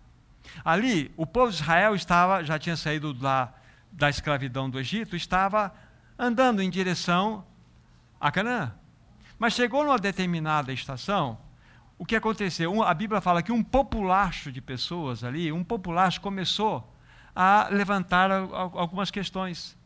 Ali, 0.65 1.13
o 1.17 1.27
povo 1.27 1.51
de 1.51 1.57
Israel 1.57 1.95
estava, 1.95 2.43
já 2.43 2.59
tinha 2.59 2.77
saído 2.77 3.15
lá 3.21 3.53
da 3.93 4.09
escravidão 4.09 4.71
do 4.71 4.81
Egito, 4.81 5.17
estava 5.17 5.73
andando 6.19 6.63
em 6.63 6.71
direção 6.71 7.45
a 8.19 8.33
Canaã. 8.33 8.73
Mas 9.39 9.53
chegou 9.53 9.85
numa 9.85 9.99
determinada 9.99 10.73
estação, 10.73 11.39
o 11.99 12.07
que 12.07 12.17
aconteceu? 12.17 12.83
a 12.83 12.95
Bíblia 12.95 13.21
fala 13.21 13.43
que 13.43 13.53
um 13.53 13.63
populacho 13.63 14.51
de 14.51 14.63
pessoas 14.63 15.23
ali, 15.23 15.53
um 15.53 15.63
populacho 15.63 16.23
começou 16.23 16.95
a 17.37 17.69
levantar 17.71 18.31
algumas 18.31 19.11
questões. 19.11 19.78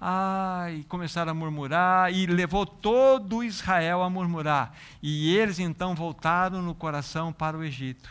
Ah, 0.00 0.66
e 0.70 0.84
começaram 0.84 1.30
a 1.30 1.34
murmurar, 1.34 2.12
e 2.12 2.26
levou 2.26 2.66
todo 2.66 3.42
Israel 3.42 4.02
a 4.02 4.10
murmurar. 4.10 4.74
E 5.02 5.34
eles 5.34 5.58
então 5.58 5.94
voltaram 5.94 6.60
no 6.60 6.74
coração 6.74 7.32
para 7.32 7.56
o 7.56 7.64
Egito. 7.64 8.08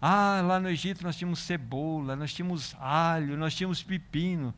Ah, 0.00 0.42
lá 0.44 0.58
no 0.60 0.68
Egito 0.68 1.02
nós 1.04 1.16
tínhamos 1.16 1.38
cebola, 1.38 2.16
nós 2.16 2.34
tínhamos 2.34 2.76
alho, 2.80 3.36
nós 3.36 3.54
tínhamos 3.54 3.82
pepino. 3.82 4.52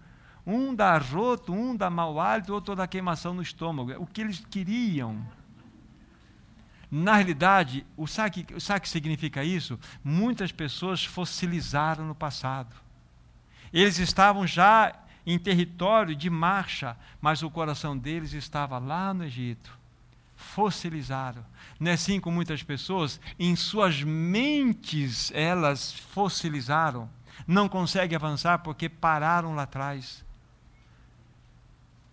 Um 0.46 0.74
dá 0.74 0.98
roto, 0.98 1.52
um 1.52 1.76
dá 1.76 1.88
mau 1.88 2.20
hálito, 2.20 2.52
outro 2.52 2.74
dá 2.74 2.86
queimação 2.86 3.34
no 3.34 3.42
estômago. 3.42 3.92
O 3.98 4.06
que 4.06 4.20
eles 4.20 4.44
queriam 4.50 5.24
na 6.96 7.16
realidade, 7.16 7.84
o 7.96 8.06
sabe 8.06 8.46
o 8.52 8.80
que 8.80 8.88
significa 8.88 9.42
isso? 9.42 9.76
Muitas 10.04 10.52
pessoas 10.52 11.04
fossilizaram 11.04 12.06
no 12.06 12.14
passado. 12.14 12.72
Eles 13.72 13.98
estavam 13.98 14.46
já 14.46 14.94
em 15.26 15.38
território 15.38 16.14
de 16.14 16.28
marcha, 16.28 16.96
mas 17.20 17.42
o 17.42 17.50
coração 17.50 17.96
deles 17.96 18.32
estava 18.32 18.78
lá 18.78 19.14
no 19.14 19.24
Egito. 19.24 19.76
Fossilizaram. 20.36 21.44
Não 21.80 21.90
é 21.90 21.94
assim 21.94 22.20
com 22.20 22.30
muitas 22.30 22.62
pessoas? 22.62 23.20
Em 23.38 23.56
suas 23.56 24.02
mentes 24.02 25.30
elas 25.34 25.92
fossilizaram. 25.92 27.08
Não 27.46 27.68
conseguem 27.68 28.16
avançar 28.16 28.58
porque 28.58 28.88
pararam 28.88 29.54
lá 29.54 29.62
atrás. 29.62 30.24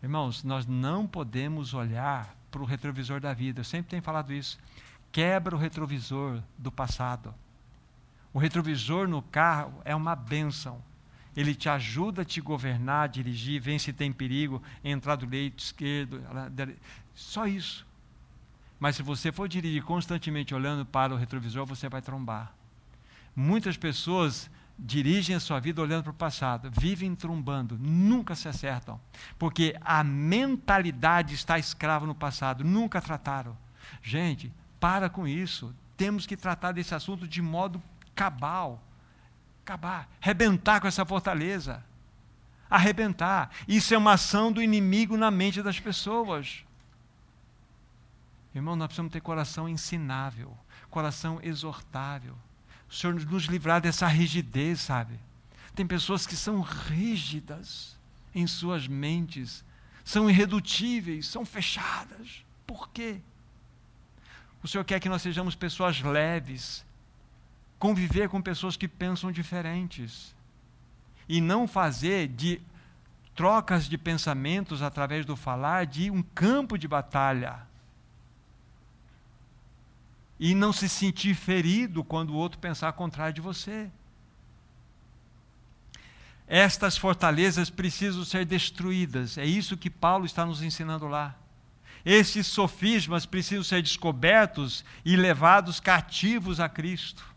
Irmãos, 0.01 0.43
nós 0.43 0.65
não 0.65 1.05
podemos 1.05 1.73
olhar 1.73 2.35
para 2.49 2.61
o 2.61 2.65
retrovisor 2.65 3.19
da 3.19 3.33
vida. 3.33 3.59
Eu 3.59 3.65
sempre 3.65 3.91
tenho 3.91 4.01
falado 4.01 4.33
isso. 4.33 4.57
Quebra 5.11 5.55
o 5.55 5.59
retrovisor 5.59 6.41
do 6.57 6.71
passado. 6.71 7.33
O 8.33 8.39
retrovisor 8.39 9.07
no 9.07 9.21
carro 9.21 9.81
é 9.83 9.95
uma 9.95 10.15
bênção. 10.15 10.81
Ele 11.35 11.55
te 11.55 11.69
ajuda 11.69 12.23
a 12.23 12.25
te 12.25 12.41
governar, 12.41 13.09
dirigir, 13.09 13.61
vem 13.61 13.79
se 13.79 13.93
tem 13.93 14.11
perigo, 14.11 14.61
entrar 14.83 15.15
do 15.15 15.25
leito 15.25 15.63
esquerdo. 15.63 16.21
Só 17.13 17.47
isso. 17.47 17.85
Mas 18.79 18.95
se 18.95 19.03
você 19.03 19.31
for 19.31 19.47
dirigir 19.47 19.83
constantemente 19.83 20.53
olhando 20.55 20.85
para 20.85 21.13
o 21.13 21.17
retrovisor, 21.17 21.65
você 21.65 21.87
vai 21.87 22.01
trombar. 22.01 22.53
Muitas 23.35 23.77
pessoas 23.77 24.49
dirigem 24.77 25.35
a 25.35 25.39
sua 25.39 25.59
vida 25.59 25.81
olhando 25.81 26.03
para 26.03 26.11
o 26.11 26.15
passado, 26.15 26.71
vivem 26.71 27.13
trombando, 27.13 27.77
nunca 27.79 28.33
se 28.33 28.47
acertam, 28.47 28.99
porque 29.37 29.75
a 29.81 30.03
mentalidade 30.03 31.35
está 31.35 31.59
escrava 31.59 32.07
no 32.07 32.15
passado, 32.15 32.63
nunca 32.63 32.99
trataram. 32.99 33.55
Gente, 34.01 34.51
para 34.79 35.09
com 35.09 35.27
isso. 35.27 35.73
Temos 35.95 36.25
que 36.25 36.35
tratar 36.35 36.71
desse 36.71 36.95
assunto 36.95 37.27
de 37.27 37.41
modo 37.41 37.81
cabal. 38.15 38.81
Acabar, 39.63 40.09
arrebentar 40.21 40.81
com 40.81 40.87
essa 40.87 41.05
fortaleza. 41.05 41.83
Arrebentar. 42.69 43.51
Isso 43.67 43.93
é 43.93 43.97
uma 43.97 44.13
ação 44.13 44.51
do 44.51 44.61
inimigo 44.61 45.17
na 45.17 45.29
mente 45.29 45.61
das 45.61 45.79
pessoas. 45.79 46.63
Irmão, 48.55 48.75
nós 48.75 48.87
precisamos 48.87 49.11
ter 49.11 49.21
coração 49.21 49.67
ensinável, 49.67 50.57
coração 50.89 51.39
exortável. 51.41 52.35
O 52.89 52.93
Senhor 52.93 53.13
nos 53.13 53.43
livrar 53.45 53.79
dessa 53.79 54.07
rigidez, 54.07 54.81
sabe? 54.81 55.17
Tem 55.73 55.87
pessoas 55.87 56.27
que 56.27 56.35
são 56.35 56.59
rígidas 56.61 57.97
em 58.35 58.45
suas 58.45 58.87
mentes, 58.87 59.63
são 60.03 60.29
irredutíveis, 60.29 61.27
são 61.27 61.45
fechadas. 61.45 62.43
Por 62.67 62.89
quê? 62.89 63.21
O 64.61 64.67
Senhor 64.67 64.83
quer 64.83 64.99
que 64.99 65.09
nós 65.09 65.21
sejamos 65.21 65.55
pessoas 65.55 66.01
leves, 66.01 66.85
conviver 67.81 68.29
com 68.29 68.39
pessoas 68.39 68.77
que 68.77 68.87
pensam 68.87 69.31
diferentes 69.31 70.35
e 71.27 71.41
não 71.41 71.67
fazer 71.67 72.27
de 72.27 72.61
trocas 73.35 73.89
de 73.89 73.97
pensamentos 73.97 74.83
através 74.83 75.25
do 75.25 75.35
falar 75.35 75.87
de 75.87 76.11
um 76.11 76.21
campo 76.21 76.77
de 76.77 76.87
batalha. 76.87 77.69
e 80.43 80.55
não 80.55 80.73
se 80.73 80.89
sentir 80.89 81.35
ferido 81.35 82.03
quando 82.03 82.31
o 82.31 82.35
outro 82.35 82.57
pensar 82.57 82.91
contrário 82.93 83.35
de 83.35 83.41
você. 83.41 83.91
Estas 86.47 86.97
fortalezas 86.97 87.69
precisam 87.69 88.25
ser 88.25 88.43
destruídas. 88.43 89.37
É 89.37 89.45
isso 89.45 89.77
que 89.77 89.87
Paulo 89.87 90.25
está 90.25 90.43
nos 90.43 90.63
ensinando 90.63 91.07
lá. 91.07 91.35
Esses 92.03 92.47
sofismas 92.47 93.27
precisam 93.27 93.63
ser 93.63 93.83
descobertos 93.83 94.83
e 95.05 95.15
levados 95.15 95.79
cativos 95.79 96.59
a 96.59 96.67
Cristo. 96.67 97.30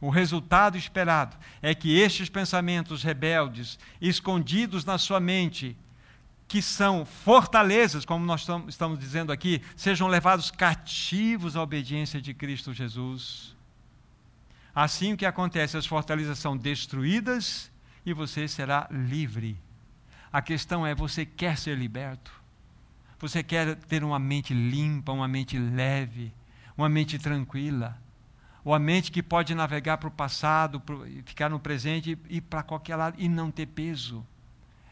O 0.00 0.10
resultado 0.10 0.76
esperado 0.76 1.36
é 1.62 1.74
que 1.74 1.98
estes 1.98 2.28
pensamentos 2.28 3.02
rebeldes, 3.02 3.78
escondidos 4.00 4.84
na 4.84 4.98
sua 4.98 5.18
mente, 5.18 5.76
que 6.48 6.62
são 6.62 7.04
fortalezas, 7.04 8.04
como 8.04 8.24
nós 8.24 8.46
estamos 8.68 8.98
dizendo 8.98 9.32
aqui, 9.32 9.60
sejam 9.74 10.06
levados 10.06 10.50
cativos 10.50 11.56
à 11.56 11.62
obediência 11.62 12.20
de 12.20 12.32
Cristo 12.32 12.72
Jesus. 12.72 13.56
Assim 14.74 15.14
o 15.14 15.16
que 15.16 15.26
acontece, 15.26 15.76
as 15.76 15.86
fortalezas 15.86 16.38
são 16.38 16.56
destruídas 16.56 17.70
e 18.04 18.12
você 18.12 18.46
será 18.46 18.86
livre. 18.90 19.58
A 20.30 20.42
questão 20.42 20.86
é: 20.86 20.94
você 20.94 21.24
quer 21.24 21.56
ser 21.56 21.76
liberto? 21.76 22.30
Você 23.18 23.42
quer 23.42 23.74
ter 23.74 24.04
uma 24.04 24.18
mente 24.18 24.52
limpa, 24.52 25.10
uma 25.10 25.26
mente 25.26 25.58
leve, 25.58 26.32
uma 26.76 26.88
mente 26.88 27.18
tranquila? 27.18 27.98
Ou 28.66 28.74
a 28.74 28.80
mente 28.80 29.12
que 29.12 29.22
pode 29.22 29.54
navegar 29.54 29.96
para 29.96 30.08
o 30.08 30.10
passado, 30.10 30.82
ficar 31.24 31.48
no 31.48 31.60
presente 31.60 32.18
e 32.28 32.40
para 32.40 32.64
qualquer 32.64 32.96
lado 32.96 33.14
e 33.16 33.28
não 33.28 33.48
ter 33.48 33.66
peso? 33.66 34.26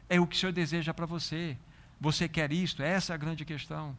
É 0.08 0.20
o 0.20 0.28
que 0.28 0.36
o 0.36 0.38
Senhor 0.38 0.52
deseja 0.52 0.94
para 0.94 1.06
você. 1.06 1.58
Você 2.00 2.28
quer 2.28 2.52
isto? 2.52 2.84
Essa 2.84 3.12
é 3.12 3.14
a 3.14 3.16
grande 3.16 3.44
questão. 3.44 3.96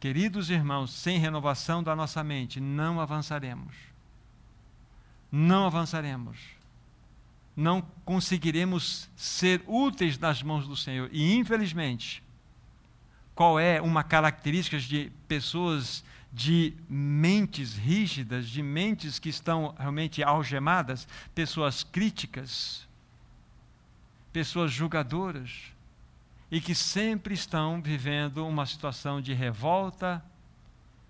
Queridos 0.00 0.48
irmãos, 0.48 0.90
sem 0.90 1.18
renovação 1.18 1.82
da 1.82 1.94
nossa 1.94 2.24
mente, 2.24 2.58
não 2.58 2.98
avançaremos. 2.98 3.74
Não 5.30 5.66
avançaremos. 5.66 6.38
Não 7.54 7.82
conseguiremos 8.06 9.10
ser 9.14 9.62
úteis 9.66 10.18
nas 10.18 10.42
mãos 10.42 10.66
do 10.66 10.78
Senhor. 10.78 11.10
E, 11.12 11.34
infelizmente, 11.36 12.22
qual 13.34 13.60
é 13.60 13.82
uma 13.82 14.02
característica 14.02 14.78
de 14.78 15.12
pessoas 15.28 16.02
de 16.32 16.74
mentes 16.88 17.76
rígidas, 17.76 18.48
de 18.48 18.62
mentes 18.62 19.18
que 19.18 19.28
estão 19.28 19.74
realmente 19.78 20.22
algemadas, 20.22 21.08
pessoas 21.34 21.82
críticas, 21.82 22.86
pessoas 24.32 24.72
julgadoras 24.72 25.72
e 26.50 26.60
que 26.60 26.74
sempre 26.74 27.34
estão 27.34 27.82
vivendo 27.82 28.46
uma 28.46 28.64
situação 28.64 29.20
de 29.20 29.32
revolta 29.32 30.24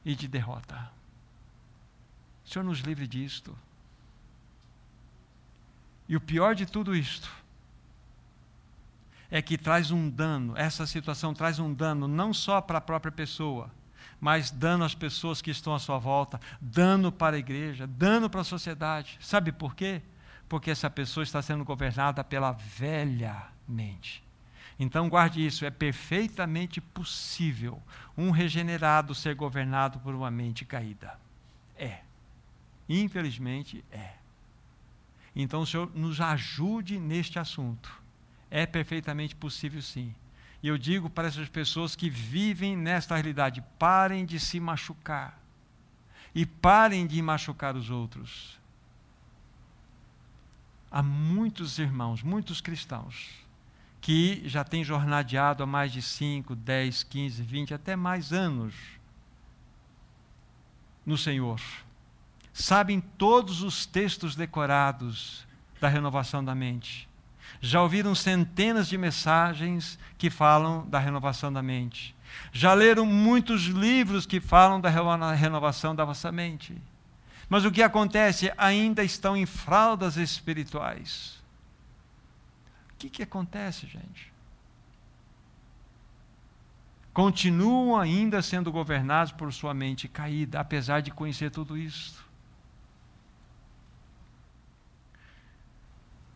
e 0.05 0.15
de 0.15 0.27
derrota. 0.27 0.91
O 2.45 2.49
Senhor 2.49 2.65
nos 2.65 2.81
livre 2.81 3.07
disto. 3.07 3.57
E 6.09 6.17
o 6.17 6.21
pior 6.21 6.55
de 6.55 6.67
tudo 6.67 6.97
isto 6.97 7.31
é 9.31 9.41
que 9.41 9.57
traz 9.57 9.91
um 9.91 10.11
dano, 10.11 10.57
essa 10.57 10.87
situação 10.87 11.33
traz 11.33 11.59
um 11.59 11.73
dano 11.73 12.09
não 12.09 12.35
só 12.35 12.61
para 12.61 12.79
a 12.79 12.81
própria 12.81 13.13
pessoa, 13.13 13.71
mas 14.21 14.51
dano 14.51 14.85
às 14.85 14.95
pessoas 14.95 15.41
que 15.41 15.51
estão 15.51 15.75
à 15.75 15.79
sua 15.79 15.99
volta, 15.99 16.41
dano 16.61 17.11
para 17.11 17.37
a 17.37 17.39
igreja, 17.39 17.87
dano 17.87 18.29
para 18.29 18.43
a 18.43 18.45
sociedade. 18.45 19.19
Sabe 19.21 19.51
por 19.53 19.75
quê? 19.75 20.03
porque 20.51 20.69
essa 20.69 20.91
pessoa 20.91 21.23
está 21.23 21.41
sendo 21.41 21.65
governada 21.65 22.25
pela 22.25 22.51
velha 22.51 23.47
mente. 23.69 24.21
Então, 24.81 25.09
guarde 25.09 25.47
isso: 25.47 25.65
é 25.65 25.71
perfeitamente 25.71 26.81
possível 26.81 27.81
um 28.19 28.33
regenerado 28.33 29.15
ser 29.15 29.37
governado 29.37 30.01
por 30.01 30.13
uma 30.13 30.29
mente 30.29 30.65
caída. 30.65 31.17
É. 31.79 32.01
Infelizmente, 32.89 33.85
é. 33.93 34.15
Então, 35.37 35.61
o 35.61 35.67
Senhor 35.67 35.89
nos 35.95 36.21
ajude 36.21 36.99
neste 36.99 37.39
assunto. 37.39 38.03
É 38.51 38.67
perfeitamente 38.67 39.37
possível, 39.37 39.81
sim. 39.81 40.13
E 40.63 40.69
eu 40.69 40.77
digo 40.77 41.09
para 41.09 41.29
essas 41.29 41.49
pessoas 41.49 41.97
que 41.97 42.11
vivem 42.11 42.77
nesta 42.77 43.15
realidade: 43.15 43.63
parem 43.79 44.25
de 44.25 44.39
se 44.39 44.61
machucar. 44.61 45.41
E 46.35 46.47
parem 46.47 47.07
de 47.07 47.21
machucar 47.21 47.77
os 47.77 47.91
outros 47.91 48.61
há 50.91 51.03
muitos 51.03 51.79
irmãos, 51.79 52.23
muitos 52.23 52.61
cristãos, 52.61 53.31
que 54.01 54.43
já 54.49 54.65
têm 54.65 54.83
jornadeado 54.83 55.63
há 55.63 55.67
mais 55.67 55.93
de 55.93 56.03
5, 56.03 56.57
10, 56.57 57.03
15, 57.05 57.43
20, 57.43 57.75
até 57.75 57.95
mais 57.95 58.33
anos 58.33 58.75
no 61.07 61.17
Senhor. 61.17 61.61
Sabem 62.53 63.01
todos 63.01 63.63
os 63.63 63.87
textos 63.87 64.35
decorados 64.35 65.47
da 65.81 65.89
renovação 65.89 66.45
da 66.45 66.55
mente. 66.55 67.09
Já 67.61 67.83
ouviram 67.83 68.15
centenas 68.15 68.89
de 68.89 68.99
mensagens 68.99 69.99
que 70.19 70.31
falam 70.31 70.87
da 70.89 70.99
renovação 70.99 71.53
da 71.53 71.63
mente. 71.63 72.15
Já 72.53 72.75
leram 72.75 73.05
muitos 73.07 73.63
livros 73.63 74.27
que 74.27 74.41
falam 74.41 74.81
da 74.81 74.91
renovação 75.33 75.95
da 75.95 76.05
vossa 76.05 76.31
mente. 76.31 76.77
Mas 77.49 77.65
o 77.65 77.71
que 77.71 77.83
acontece? 77.83 78.53
Ainda 78.57 79.03
estão 79.03 79.37
em 79.37 79.47
fraldas 79.47 80.17
espirituais. 80.17 81.43
O 82.93 82.99
que, 82.99 83.11
que 83.11 83.23
acontece, 83.23 83.87
gente? 83.87 84.31
Continuam 87.13 87.99
ainda 87.99 88.41
sendo 88.41 88.71
governados 88.71 89.33
por 89.33 89.53
sua 89.53 89.75
mente 89.75 90.07
caída, 90.07 90.61
apesar 90.61 91.01
de 91.01 91.11
conhecer 91.11 91.51
tudo 91.51 91.77
isso. 91.77 92.25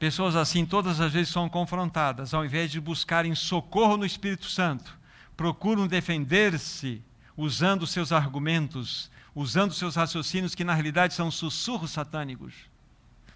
Pessoas 0.05 0.36
assim, 0.36 0.66
todas 0.66 1.00
as 1.00 1.14
vezes 1.14 1.32
são 1.32 1.48
confrontadas, 1.48 2.34
ao 2.34 2.44
invés 2.44 2.70
de 2.70 2.78
buscarem 2.78 3.34
socorro 3.34 3.96
no 3.96 4.05
Espírito 4.05 4.44
Santo, 4.44 4.98
procuram 5.34 5.86
defender-se 5.86 7.02
usando 7.34 7.86
seus 7.86 8.12
argumentos, 8.12 9.11
usando 9.34 9.72
seus 9.72 9.96
raciocínios 9.96 10.55
que 10.55 10.62
na 10.62 10.74
realidade 10.74 11.14
são 11.14 11.30
sussurros 11.30 11.90
satânicos, 11.90 12.52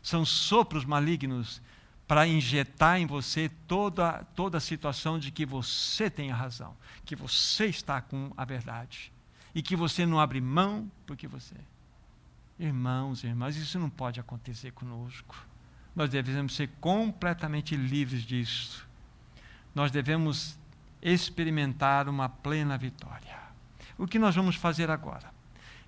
são 0.03 0.27
sopros 0.27 0.85
malignos 0.85 1.63
para 2.07 2.29
injetar 2.29 3.01
em 3.01 3.07
você 3.07 3.49
toda, 3.67 4.23
toda 4.37 4.59
a 4.59 4.61
situação 4.61 5.19
de 5.19 5.31
que 5.31 5.47
você 5.47 6.11
tem 6.11 6.31
a 6.31 6.37
razão, 6.37 6.77
que 7.03 7.17
você 7.17 7.65
está 7.65 8.03
com 8.03 8.31
a 8.37 8.45
verdade 8.45 9.11
e 9.55 9.63
que 9.63 9.75
você 9.75 10.05
não 10.05 10.21
abre 10.21 10.39
mão 10.39 10.93
porque 11.07 11.27
você. 11.27 11.57
Irmãos, 12.59 13.25
irmãs, 13.25 13.57
isso 13.57 13.79
não 13.79 13.89
pode 13.89 14.21
acontecer 14.21 14.73
conosco. 14.73 15.48
Nós 15.99 16.09
devemos 16.09 16.55
ser 16.55 16.71
completamente 16.81 17.75
livres 17.75 18.23
disso. 18.23 18.87
Nós 19.75 19.91
devemos 19.91 20.57
experimentar 21.03 22.09
uma 22.09 22.29
plena 22.29 22.79
vitória. 22.79 23.37
O 23.99 24.07
que 24.07 24.17
nós 24.17 24.33
vamos 24.33 24.55
fazer 24.55 24.91
agora? 24.91 25.29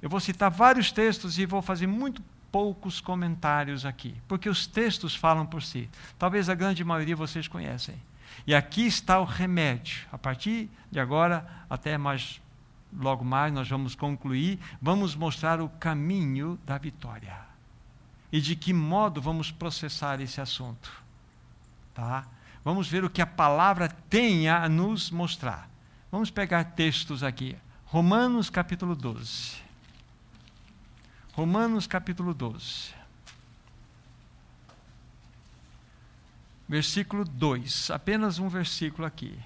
Eu 0.03 0.11
vou 0.11 0.19
citar 0.19 0.51
vários 0.51 0.91
textos 0.91 1.39
e 1.39 1.47
vou 1.47 1.63
fazer 1.63 1.87
muito 1.87 2.21
poucos 2.51 3.01
comentários 3.01 3.87
aqui, 3.87 4.13
porque 4.27 4.49
os 4.49 4.67
textos 4.67 5.15
falam 5.15 5.47
por 5.47 5.63
si. 5.63 5.89
Talvez 6.19 6.49
a 6.49 6.57
grande 6.57 6.83
maioria 6.83 7.15
vocês 7.15 7.47
conhecem. 7.47 7.95
E 8.45 8.53
aqui 8.53 8.85
está 8.89 9.21
o 9.21 9.25
remédio. 9.25 10.09
A 10.11 10.19
partir 10.19 10.69
de 10.91 10.99
agora, 10.99 11.47
até 11.71 11.97
mais 11.97 12.43
logo 12.93 13.25
mais 13.25 13.53
nós 13.53 13.69
vamos 13.69 13.95
concluir, 13.95 14.59
vamos 14.83 15.15
mostrar 15.15 15.61
o 15.61 15.69
caminho 15.69 16.59
da 16.67 16.79
vitória. 16.79 17.50
E 18.33 18.41
de 18.41 18.55
que 18.55 18.73
modo 18.73 19.21
vamos 19.21 19.51
processar 19.51 20.21
esse 20.21 20.41
assunto. 20.41 20.93
Tá? 21.95 22.27
Vamos 22.65 22.89
ver 22.89 23.05
o 23.05 23.11
que 23.11 23.23
a 23.23 23.27
palavra 23.27 23.89
tem 23.89 24.49
a 24.49 24.69
nos 24.69 25.11
mostrar. 25.11 25.69
Vamos 26.11 26.31
pegar 26.31 26.65
textos 26.65 27.23
aqui. 27.23 27.57
Romanos 27.87 28.51
capítulo 28.51 28.95
12. 28.95 29.57
Romanos 31.33 31.87
capítulo 31.87 32.35
12. 32.35 32.95
Versículo 36.69 37.25
2, 37.25 37.91
apenas 37.91 38.39
um 38.39 38.49
versículo 38.49 39.05
aqui. 39.05 39.37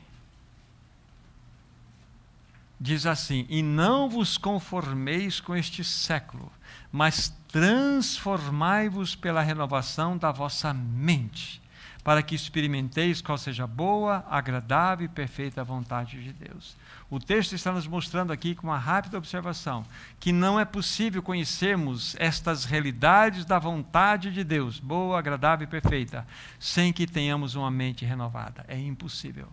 Diz 2.84 3.06
assim: 3.06 3.46
E 3.48 3.62
não 3.62 4.10
vos 4.10 4.36
conformeis 4.36 5.40
com 5.40 5.56
este 5.56 5.82
século, 5.82 6.52
mas 6.92 7.34
transformai-vos 7.48 9.16
pela 9.16 9.40
renovação 9.40 10.18
da 10.18 10.30
vossa 10.30 10.74
mente, 10.74 11.62
para 12.02 12.22
que 12.22 12.34
experimenteis 12.34 13.22
qual 13.22 13.38
seja 13.38 13.64
a 13.64 13.66
boa, 13.66 14.22
agradável 14.28 15.06
e 15.06 15.08
perfeita 15.08 15.64
vontade 15.64 16.22
de 16.22 16.30
Deus. 16.34 16.76
O 17.08 17.18
texto 17.18 17.54
está 17.54 17.72
nos 17.72 17.86
mostrando 17.86 18.34
aqui, 18.34 18.54
com 18.54 18.66
uma 18.66 18.76
rápida 18.76 19.16
observação, 19.16 19.82
que 20.20 20.30
não 20.30 20.60
é 20.60 20.66
possível 20.66 21.22
conhecermos 21.22 22.14
estas 22.18 22.66
realidades 22.66 23.46
da 23.46 23.58
vontade 23.58 24.30
de 24.30 24.44
Deus, 24.44 24.78
boa, 24.78 25.18
agradável 25.18 25.66
e 25.66 25.70
perfeita, 25.70 26.26
sem 26.58 26.92
que 26.92 27.06
tenhamos 27.06 27.54
uma 27.54 27.70
mente 27.70 28.04
renovada. 28.04 28.62
É 28.68 28.78
impossível. 28.78 29.48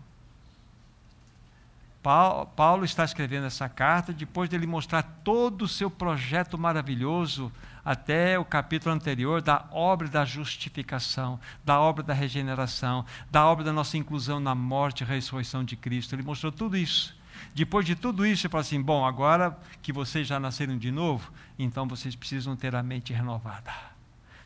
Paulo 2.02 2.84
está 2.84 3.04
escrevendo 3.04 3.46
essa 3.46 3.68
carta 3.68 4.12
depois 4.12 4.50
de 4.50 4.56
ele 4.56 4.66
mostrar 4.66 5.02
todo 5.22 5.62
o 5.62 5.68
seu 5.68 5.88
projeto 5.88 6.58
maravilhoso 6.58 7.52
até 7.84 8.36
o 8.38 8.44
capítulo 8.44 8.94
anterior 8.94 9.40
da 9.40 9.66
obra 9.70 10.08
da 10.08 10.24
justificação, 10.24 11.38
da 11.64 11.80
obra 11.80 12.02
da 12.02 12.12
regeneração, 12.12 13.06
da 13.30 13.46
obra 13.46 13.64
da 13.64 13.72
nossa 13.72 13.96
inclusão 13.96 14.40
na 14.40 14.54
morte 14.54 15.02
e 15.02 15.06
ressurreição 15.06 15.64
de 15.64 15.76
Cristo. 15.76 16.14
Ele 16.14 16.24
mostrou 16.24 16.50
tudo 16.50 16.76
isso. 16.76 17.16
Depois 17.54 17.86
de 17.86 17.94
tudo 17.94 18.26
isso, 18.26 18.46
ele 18.46 18.52
fala 18.52 18.62
assim: 18.62 18.82
bom, 18.82 19.04
agora 19.04 19.56
que 19.80 19.92
vocês 19.92 20.26
já 20.26 20.40
nasceram 20.40 20.76
de 20.76 20.90
novo, 20.90 21.32
então 21.58 21.86
vocês 21.86 22.16
precisam 22.16 22.56
ter 22.56 22.74
a 22.74 22.82
mente 22.82 23.12
renovada. 23.12 23.72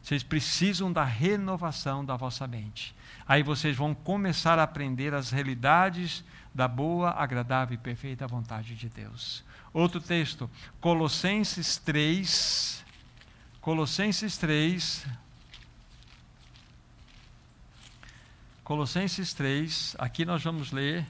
Vocês 0.03 0.23
precisam 0.23 0.93
da 0.93 1.05
renovação 1.05 2.05
da 2.05 2.17
vossa 2.17 2.47
mente. 2.47 2.95
Aí 3.27 3.43
vocês 3.43 3.77
vão 3.77 3.93
começar 3.93 4.59
a 4.59 4.63
aprender 4.63 5.13
as 5.13 5.31
realidades 5.31 6.25
da 6.57 6.67
boa, 6.67 7.11
agradável 7.11 7.75
e 7.75 7.79
perfeita 7.79 8.27
vontade 8.27 8.75
de 8.75 8.89
Deus. 8.89 9.45
Outro 9.75 10.01
texto, 10.01 10.51
Colossenses 10.81 11.77
3. 11.77 12.83
Colossenses 13.61 14.39
3. 14.39 15.07
Colossenses 18.65 19.35
3, 19.35 19.97
aqui 19.99 20.25
nós 20.25 20.43
vamos 20.43 20.73
ler 20.73 21.07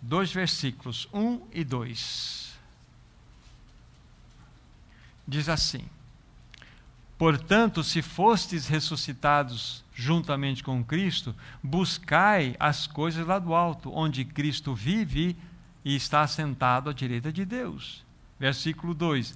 dois 0.00 0.32
versículos, 0.32 1.06
1 1.12 1.46
e 1.52 1.62
2. 1.62 2.52
Diz 5.28 5.48
assim: 5.50 5.84
Portanto, 7.18 7.84
se 7.84 8.00
fostes 8.00 8.66
ressuscitados 8.66 9.81
juntamente 9.94 10.62
com 10.62 10.82
Cristo, 10.84 11.34
buscai 11.62 12.56
as 12.58 12.86
coisas 12.86 13.26
lá 13.26 13.38
do 13.38 13.54
alto, 13.54 13.92
onde 13.92 14.24
Cristo 14.24 14.74
vive 14.74 15.36
e 15.84 15.94
está 15.94 16.22
assentado 16.22 16.90
à 16.90 16.92
direita 16.92 17.32
de 17.32 17.44
Deus. 17.44 18.04
Versículo 18.38 18.94
2: 18.94 19.34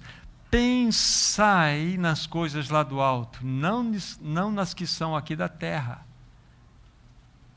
Pensai 0.49 1.97
nas 1.97 2.25
coisas 2.25 2.69
lá 2.69 2.83
do 2.83 3.01
alto, 3.01 3.45
não, 3.45 3.91
não 4.21 4.51
nas 4.51 4.73
que 4.73 4.87
são 4.87 5.15
aqui 5.15 5.35
da 5.35 5.49
terra. 5.49 6.05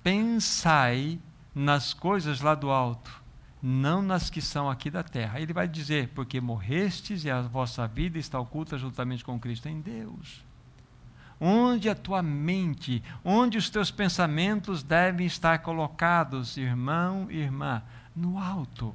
Pensai 0.03 1.19
nas 1.55 1.93
coisas 1.93 2.41
lá 2.41 2.55
do 2.55 2.71
alto, 2.71 3.23
não 3.63 4.03
nas 4.03 4.31
que 4.31 4.41
são 4.41 4.69
aqui 4.69 4.91
da 4.91 5.03
terra. 5.03 5.41
Ele 5.41 5.53
vai 5.53 5.69
dizer: 5.69 6.09
porque 6.15 6.41
morrestes 6.41 7.25
e 7.25 7.31
a 7.31 7.43
vossa 7.43 7.87
vida 7.87 8.19
está 8.19 8.41
oculta 8.41 8.77
juntamente 8.77 9.25
com 9.25 9.39
Cristo 9.39 9.69
em 9.69 9.81
Deus. 9.81 10.50
Onde 11.41 11.89
a 11.89 11.95
tua 11.95 12.23
mente, 12.23 13.03
onde 13.25 13.57
os 13.57 13.71
teus 13.71 13.91
pensamentos 13.91 14.83
devem 14.83 15.27
estar 15.27 15.61
colocados, 15.61 16.59
irmão 16.59 17.27
e 17.31 17.39
irmã? 17.39 17.83
No 18.15 18.39
alto. 18.39 18.95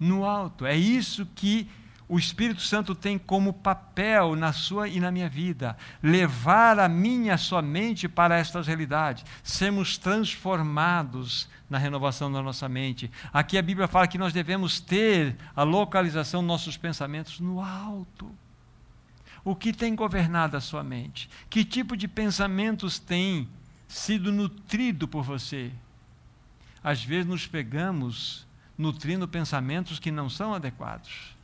No 0.00 0.24
alto. 0.24 0.66
É 0.66 0.76
isso 0.76 1.24
que 1.36 1.68
o 2.12 2.18
Espírito 2.18 2.60
Santo 2.60 2.94
tem 2.94 3.16
como 3.16 3.54
papel 3.54 4.36
na 4.36 4.52
sua 4.52 4.86
e 4.86 5.00
na 5.00 5.10
minha 5.10 5.30
vida, 5.30 5.76
levar 6.02 6.78
a 6.78 6.86
minha 6.86 7.38
sua 7.38 7.62
mente 7.62 8.06
para 8.06 8.36
estas 8.36 8.66
realidades, 8.66 9.24
sermos 9.42 9.96
transformados 9.96 11.48
na 11.70 11.78
renovação 11.78 12.30
da 12.30 12.42
nossa 12.42 12.68
mente. 12.68 13.10
Aqui 13.32 13.56
a 13.56 13.62
Bíblia 13.62 13.88
fala 13.88 14.06
que 14.06 14.18
nós 14.18 14.32
devemos 14.32 14.78
ter 14.78 15.36
a 15.56 15.62
localização 15.62 16.42
dos 16.42 16.48
nossos 16.48 16.76
pensamentos 16.76 17.40
no 17.40 17.62
alto. 17.62 18.30
O 19.44 19.56
que 19.56 19.72
tem 19.72 19.94
governado 19.94 20.56
a 20.56 20.60
sua 20.60 20.84
mente? 20.84 21.28
Que 21.50 21.64
tipo 21.64 21.96
de 21.96 22.06
pensamentos 22.06 22.98
tem 22.98 23.48
sido 23.88 24.30
nutrido 24.30 25.08
por 25.08 25.24
você? 25.24 25.72
Às 26.82 27.02
vezes 27.02 27.26
nos 27.26 27.46
pegamos 27.46 28.46
nutrindo 28.76 29.26
pensamentos 29.28 29.98
que 29.98 30.10
não 30.10 30.28
são 30.28 30.54
adequados. 30.54 31.36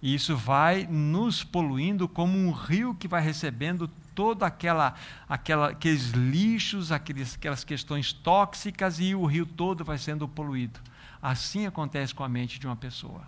E 0.00 0.14
isso 0.14 0.36
vai 0.36 0.86
nos 0.86 1.42
poluindo 1.42 2.08
como 2.08 2.38
um 2.38 2.52
rio 2.52 2.94
que 2.94 3.08
vai 3.08 3.20
recebendo 3.20 3.88
toda 4.14 4.46
aquela, 4.46 4.94
aquela 5.28 5.70
aqueles 5.70 6.10
lixos, 6.10 6.92
aqueles, 6.92 7.34
aquelas 7.34 7.64
questões 7.64 8.12
tóxicas 8.12 9.00
e 9.00 9.14
o 9.14 9.26
rio 9.26 9.44
todo 9.44 9.84
vai 9.84 9.98
sendo 9.98 10.28
poluído. 10.28 10.80
Assim 11.20 11.66
acontece 11.66 12.14
com 12.14 12.22
a 12.22 12.28
mente 12.28 12.60
de 12.60 12.66
uma 12.66 12.76
pessoa. 12.76 13.22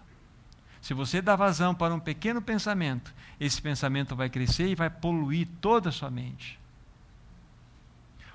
Se 0.81 0.95
você 0.95 1.21
dá 1.21 1.37
vazão 1.37 1.75
para 1.75 1.95
um 1.95 2.01
pequeno 2.01 2.41
pensamento, 2.41 3.15
esse 3.39 3.61
pensamento 3.61 4.17
vai 4.17 4.31
crescer 4.31 4.69
e 4.69 4.75
vai 4.75 4.89
poluir 4.89 5.47
toda 5.61 5.91
a 5.91 5.93
sua 5.93 6.11
mente. 6.11 6.59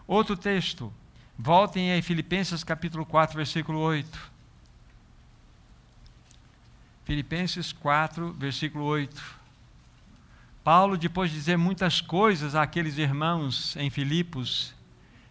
Outro 0.07 0.37
texto, 0.37 0.93
voltem 1.37 1.91
aí 1.91 2.01
Filipenses 2.01 2.63
capítulo 2.63 3.05
4, 3.05 3.35
versículo 3.35 3.79
8. 3.79 4.31
Filipenses 7.03 7.71
4, 7.71 8.33
versículo 8.33 8.85
8. 8.85 9.45
Paulo, 10.63 10.97
depois 10.97 11.29
de 11.29 11.37
dizer 11.37 11.57
muitas 11.57 12.01
coisas 12.01 12.55
àqueles 12.55 12.97
irmãos 12.97 13.75
em 13.77 13.89
Filipos, 13.91 14.73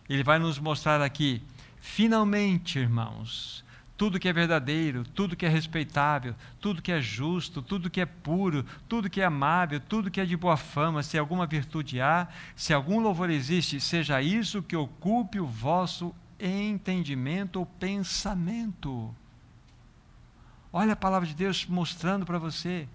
ele 0.08 0.22
vai 0.22 0.38
nos 0.38 0.58
mostrar 0.58 1.02
aqui, 1.02 1.42
finalmente, 1.80 2.78
irmãos, 2.78 3.63
tudo 3.96 4.18
que 4.18 4.28
é 4.28 4.32
verdadeiro, 4.32 5.04
tudo 5.04 5.36
que 5.36 5.46
é 5.46 5.48
respeitável, 5.48 6.34
tudo 6.60 6.82
que 6.82 6.90
é 6.90 7.00
justo, 7.00 7.62
tudo 7.62 7.88
que 7.88 8.00
é 8.00 8.06
puro, 8.06 8.64
tudo 8.88 9.08
que 9.08 9.20
é 9.20 9.24
amável, 9.24 9.80
tudo 9.80 10.10
que 10.10 10.20
é 10.20 10.24
de 10.24 10.36
boa 10.36 10.56
fama, 10.56 11.02
se 11.02 11.16
alguma 11.16 11.46
virtude 11.46 12.00
há, 12.00 12.26
se 12.56 12.72
algum 12.72 13.00
louvor 13.00 13.30
existe, 13.30 13.80
seja 13.80 14.20
isso 14.20 14.62
que 14.62 14.76
ocupe 14.76 15.38
o 15.38 15.46
vosso 15.46 16.14
entendimento 16.40 17.60
ou 17.60 17.66
pensamento. 17.66 19.14
Olha 20.72 20.94
a 20.94 20.96
palavra 20.96 21.28
de 21.28 21.34
Deus 21.34 21.64
mostrando 21.66 22.26
para 22.26 22.38
você. 22.38 22.88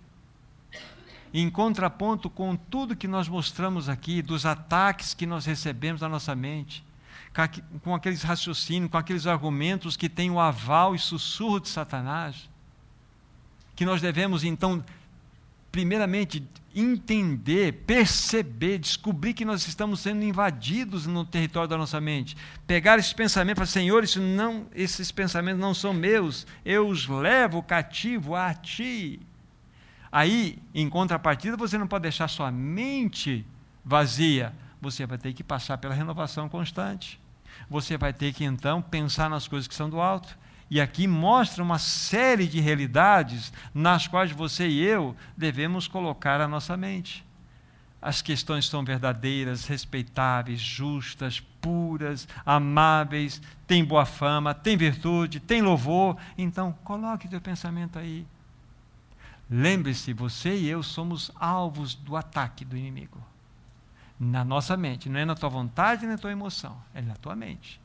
Em 1.33 1.49
contraponto 1.49 2.29
com 2.29 2.57
tudo 2.57 2.95
que 2.95 3.07
nós 3.07 3.29
mostramos 3.29 3.87
aqui, 3.87 4.21
dos 4.21 4.45
ataques 4.45 5.13
que 5.13 5.25
nós 5.25 5.45
recebemos 5.45 6.01
na 6.01 6.09
nossa 6.09 6.35
mente, 6.35 6.83
com 7.83 7.93
aqueles 7.93 8.21
raciocínios, 8.23 8.91
com 8.91 8.97
aqueles 8.97 9.27
argumentos 9.27 9.95
que 9.95 10.09
têm 10.09 10.29
o 10.31 10.39
aval 10.39 10.95
e 10.95 10.99
sussurro 10.99 11.59
de 11.59 11.69
Satanás, 11.69 12.49
que 13.75 13.85
nós 13.85 14.01
devemos 14.01 14.43
então, 14.43 14.83
primeiramente, 15.71 16.43
entender, 16.75 17.73
perceber, 17.85 18.77
descobrir 18.77 19.33
que 19.33 19.45
nós 19.45 19.67
estamos 19.67 20.01
sendo 20.01 20.23
invadidos 20.23 21.07
no 21.07 21.25
território 21.25 21.67
da 21.67 21.77
nossa 21.77 21.99
mente. 21.99 22.37
Pegar 22.67 22.99
esses 22.99 23.13
pensamentos 23.13 23.57
e 23.57 23.65
falar, 23.65 23.81
Senhor, 23.81 24.03
isso 24.03 24.19
não, 24.19 24.67
esses 24.73 25.11
pensamentos 25.11 25.59
não 25.59 25.73
são 25.73 25.93
meus, 25.93 26.45
eu 26.63 26.87
os 26.87 27.07
levo 27.07 27.63
cativo 27.63 28.35
a 28.35 28.53
ti. 28.53 29.19
Aí, 30.11 30.57
em 30.73 30.89
contrapartida, 30.89 31.55
você 31.55 31.77
não 31.77 31.87
pode 31.87 32.03
deixar 32.03 32.27
sua 32.27 32.51
mente 32.51 33.45
vazia. 33.83 34.53
Você 34.81 35.05
vai 35.05 35.17
ter 35.17 35.33
que 35.33 35.43
passar 35.43 35.77
pela 35.77 35.93
renovação 35.93 36.47
constante. 36.47 37.19
Você 37.69 37.97
vai 37.97 38.13
ter 38.13 38.33
que, 38.33 38.43
então, 38.43 38.81
pensar 38.81 39.29
nas 39.29 39.47
coisas 39.47 39.67
que 39.67 39.75
são 39.75 39.89
do 39.89 39.99
alto 39.99 40.37
e 40.69 40.79
aqui 40.79 41.07
mostra 41.07 41.63
uma 41.63 41.79
série 41.79 42.47
de 42.47 42.59
realidades 42.59 43.51
nas 43.73 44.07
quais 44.07 44.31
você 44.31 44.67
e 44.67 44.79
eu 44.79 45.15
devemos 45.35 45.87
colocar 45.87 46.39
a 46.39 46.47
nossa 46.47 46.77
mente. 46.77 47.25
As 48.01 48.21
questões 48.21 48.67
são 48.67 48.85
verdadeiras, 48.85 49.65
respeitáveis, 49.65 50.61
justas, 50.61 51.41
puras, 51.59 52.27
amáveis, 52.45 53.41
têm 53.67 53.83
boa 53.83 54.05
fama, 54.05 54.53
têm 54.53 54.77
virtude, 54.77 55.39
têm 55.39 55.61
louvor. 55.61 56.15
Então, 56.37 56.71
coloque 56.83 57.27
teu 57.27 57.41
pensamento 57.41 57.99
aí. 57.99 58.25
Lembre-se, 59.49 60.13
você 60.13 60.55
e 60.55 60.69
eu 60.69 60.83
somos 60.83 61.31
alvos 61.35 61.95
do 61.95 62.15
ataque 62.15 62.63
do 62.63 62.77
inimigo. 62.77 63.21
Na 64.19 64.43
nossa 64.43 64.75
mente, 64.75 65.07
não 65.07 65.19
é 65.19 65.23
na 65.23 65.33
tua 65.33 65.49
vontade 65.49 66.01
nem 66.01 66.11
na 66.11 66.17
tua 66.17 66.31
emoção, 66.31 66.77
é 66.93 67.01
na 67.01 67.15
tua 67.15 67.35
mente. 67.35 67.79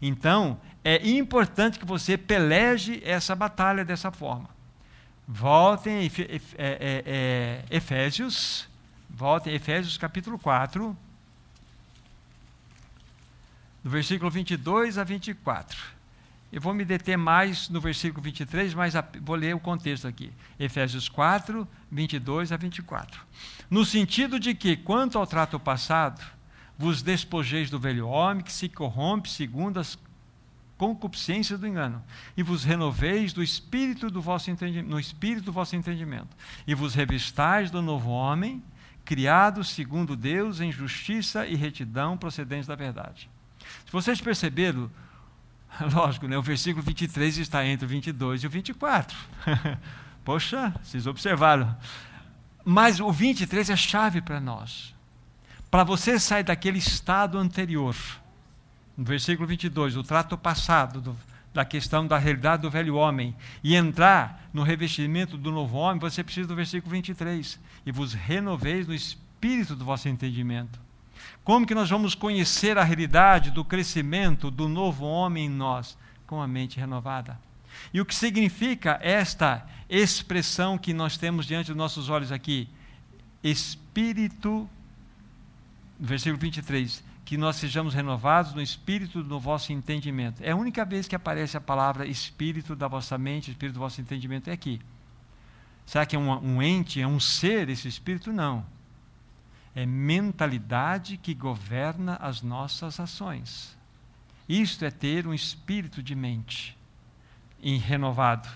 Então, 0.00 0.58
é 0.82 1.06
importante 1.08 1.78
que 1.78 1.84
você 1.84 2.16
peleje 2.16 3.02
essa 3.04 3.34
batalha 3.34 3.84
dessa 3.84 4.10
forma. 4.10 4.48
Voltem 5.26 5.98
a 5.98 6.04
é, 6.04 6.40
é, 6.58 7.02
é, 7.06 7.64
Efésios, 7.70 8.68
voltem 9.08 9.52
a 9.52 9.56
Efésios 9.56 9.96
capítulo 9.96 10.38
4, 10.38 10.96
do 13.82 13.90
versículo 13.90 14.30
22 14.30 14.98
a 14.98 15.04
24. 15.04 15.94
Eu 16.52 16.60
vou 16.60 16.72
me 16.72 16.84
deter 16.84 17.18
mais 17.18 17.68
no 17.68 17.80
versículo 17.80 18.22
23, 18.22 18.74
mas 18.74 18.94
vou 19.22 19.34
ler 19.34 19.54
o 19.56 19.60
contexto 19.60 20.06
aqui. 20.06 20.32
Efésios 20.58 21.08
4, 21.08 21.66
22 21.90 22.52
a 22.52 22.56
24. 22.56 23.26
No 23.74 23.84
sentido 23.84 24.38
de 24.38 24.54
que, 24.54 24.76
quanto 24.76 25.18
ao 25.18 25.26
trato 25.26 25.58
passado, 25.58 26.24
vos 26.78 27.02
despojeis 27.02 27.68
do 27.68 27.76
velho 27.76 28.06
homem 28.06 28.44
que 28.44 28.52
se 28.52 28.68
corrompe 28.68 29.28
segundo 29.28 29.80
as 29.80 29.98
concupiscências 30.78 31.58
do 31.58 31.66
engano, 31.66 32.00
e 32.36 32.42
vos 32.44 32.62
renoveis 32.62 33.32
do 33.32 33.42
espírito 33.42 34.08
do 34.12 34.22
vosso 34.22 34.48
no 34.86 35.00
espírito 35.00 35.46
do 35.46 35.52
vosso 35.52 35.74
entendimento, 35.74 36.36
e 36.68 36.72
vos 36.72 36.94
revistais 36.94 37.68
do 37.68 37.82
novo 37.82 38.10
homem, 38.10 38.62
criado 39.04 39.64
segundo 39.64 40.14
Deus 40.14 40.60
em 40.60 40.70
justiça 40.70 41.44
e 41.44 41.56
retidão 41.56 42.16
procedentes 42.16 42.68
da 42.68 42.76
verdade. 42.76 43.28
Se 43.84 43.90
vocês 43.90 44.20
perceberam, 44.20 44.88
Lógico, 45.92 46.28
né? 46.28 46.38
o 46.38 46.42
versículo 46.42 46.84
23 46.86 47.38
está 47.38 47.66
entre 47.66 47.86
o 47.86 47.88
22 47.88 48.44
e 48.44 48.46
o 48.46 48.50
24. 48.50 49.18
Poxa, 50.24 50.72
vocês 50.80 51.08
observaram. 51.08 51.76
Mas 52.64 52.98
o 52.98 53.12
23 53.12 53.70
é 53.70 53.76
chave 53.76 54.20
para 54.20 54.40
nós. 54.40 54.94
Para 55.70 55.84
você 55.84 56.18
sair 56.18 56.44
daquele 56.44 56.78
estado 56.78 57.36
anterior, 57.36 57.94
no 58.96 59.04
versículo 59.04 59.46
22, 59.46 59.96
o 59.96 60.02
trato 60.02 60.38
passado, 60.38 61.00
do, 61.00 61.16
da 61.52 61.64
questão 61.64 62.06
da 62.06 62.16
realidade 62.16 62.62
do 62.62 62.70
velho 62.70 62.94
homem, 62.94 63.34
e 63.62 63.74
entrar 63.74 64.48
no 64.52 64.62
revestimento 64.62 65.36
do 65.36 65.50
novo 65.50 65.76
homem, 65.76 65.98
você 65.98 66.22
precisa 66.22 66.48
do 66.48 66.54
versículo 66.54 66.92
23. 66.92 67.58
E 67.84 67.92
vos 67.92 68.14
renoveis 68.14 68.86
no 68.86 68.94
espírito 68.94 69.74
do 69.74 69.84
vosso 69.84 70.08
entendimento. 70.08 70.78
Como 71.42 71.66
que 71.66 71.74
nós 71.74 71.90
vamos 71.90 72.14
conhecer 72.14 72.78
a 72.78 72.84
realidade 72.84 73.50
do 73.50 73.64
crescimento 73.64 74.50
do 74.50 74.68
novo 74.68 75.04
homem 75.04 75.46
em 75.46 75.50
nós? 75.50 75.98
Com 76.26 76.40
a 76.40 76.48
mente 76.48 76.80
renovada. 76.80 77.38
E 77.92 78.00
o 78.00 78.04
que 78.04 78.14
significa 78.14 78.98
esta 79.02 79.66
expressão 79.88 80.78
que 80.78 80.92
nós 80.92 81.16
temos 81.16 81.46
diante 81.46 81.68
dos 81.68 81.76
nossos 81.76 82.08
olhos 82.08 82.32
aqui? 82.32 82.68
Espírito, 83.42 84.68
versículo 85.98 86.40
23, 86.40 87.02
que 87.24 87.36
nós 87.36 87.56
sejamos 87.56 87.94
renovados 87.94 88.54
no 88.54 88.62
espírito 88.62 89.22
do 89.22 89.38
vosso 89.38 89.72
entendimento. 89.72 90.42
É 90.42 90.50
a 90.50 90.56
única 90.56 90.84
vez 90.84 91.06
que 91.06 91.16
aparece 91.16 91.56
a 91.56 91.60
palavra 91.60 92.06
espírito 92.06 92.74
da 92.74 92.88
vossa 92.88 93.16
mente, 93.18 93.50
espírito 93.50 93.74
do 93.74 93.80
vosso 93.80 94.00
entendimento, 94.00 94.48
é 94.48 94.52
aqui. 94.52 94.80
Será 95.86 96.06
que 96.06 96.16
é 96.16 96.18
um, 96.18 96.30
um 96.30 96.62
ente, 96.62 97.00
é 97.00 97.06
um 97.06 97.20
ser 97.20 97.68
esse 97.68 97.88
espírito? 97.88 98.32
Não 98.32 98.64
é 99.74 99.84
mentalidade 99.84 101.16
que 101.16 101.34
governa 101.34 102.16
as 102.16 102.42
nossas 102.42 103.00
ações. 103.00 103.76
Isto 104.48 104.84
é 104.84 104.90
ter 104.90 105.26
um 105.26 105.34
espírito 105.34 106.02
de 106.02 106.14
mente 106.14 106.76
renovado. 107.78 108.48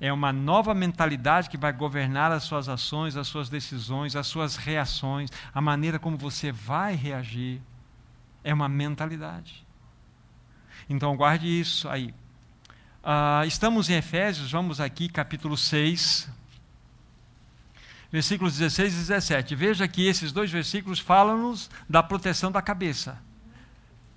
É 0.00 0.12
uma 0.12 0.32
nova 0.32 0.74
mentalidade 0.74 1.48
que 1.48 1.56
vai 1.56 1.72
governar 1.72 2.32
as 2.32 2.42
suas 2.42 2.68
ações, 2.68 3.16
as 3.16 3.28
suas 3.28 3.48
decisões, 3.48 4.16
as 4.16 4.26
suas 4.26 4.56
reações, 4.56 5.30
a 5.52 5.60
maneira 5.60 5.98
como 5.98 6.16
você 6.16 6.50
vai 6.50 6.94
reagir. 6.94 7.60
É 8.42 8.52
uma 8.52 8.68
mentalidade. 8.68 9.64
Então, 10.88 11.16
guarde 11.16 11.46
isso 11.46 11.88
aí. 11.88 12.14
Uh, 13.02 13.46
estamos 13.46 13.88
em 13.88 13.94
Efésios, 13.94 14.50
vamos 14.50 14.80
aqui, 14.80 15.08
capítulo 15.08 15.56
6, 15.56 16.28
versículos 18.10 18.56
16 18.56 18.94
e 18.94 18.96
17. 18.96 19.54
Veja 19.54 19.88
que 19.88 20.06
esses 20.06 20.32
dois 20.32 20.50
versículos 20.50 20.98
falam-nos 20.98 21.70
da 21.88 22.02
proteção 22.02 22.50
da 22.50 22.62
cabeça. 22.62 23.18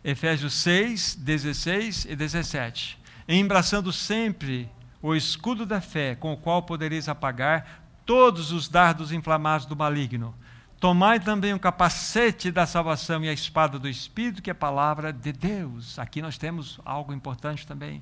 Efésios 0.04 0.54
6, 0.54 1.16
16 1.16 2.06
e 2.06 2.16
17. 2.16 3.00
Embraçando 3.28 3.92
sempre 3.92 4.70
o 5.02 5.16
escudo 5.16 5.66
da 5.66 5.82
fé, 5.82 6.16
com 6.16 6.34
o 6.34 6.38
qual 6.38 6.64
podereis 6.64 7.10
apagar 7.10 7.84
todos 8.06 8.52
os 8.52 8.70
dardos 8.70 9.12
inflamados 9.12 9.66
do 9.66 9.76
maligno. 9.76 10.34
Tomai 10.80 11.20
também 11.20 11.54
o 11.54 11.60
capacete 11.60 12.52
da 12.52 12.66
salvação 12.66 13.24
e 13.24 13.30
a 13.30 13.34
espada 13.34 13.80
do 13.80 13.90
Espírito, 13.90 14.42
que 14.42 14.50
é 14.50 14.54
a 14.54 14.56
palavra 14.56 15.12
de 15.12 15.32
Deus. 15.32 15.98
Aqui 15.98 16.22
nós 16.22 16.38
temos 16.38 16.80
algo 16.86 17.14
importante 17.14 17.66
também. 17.66 18.02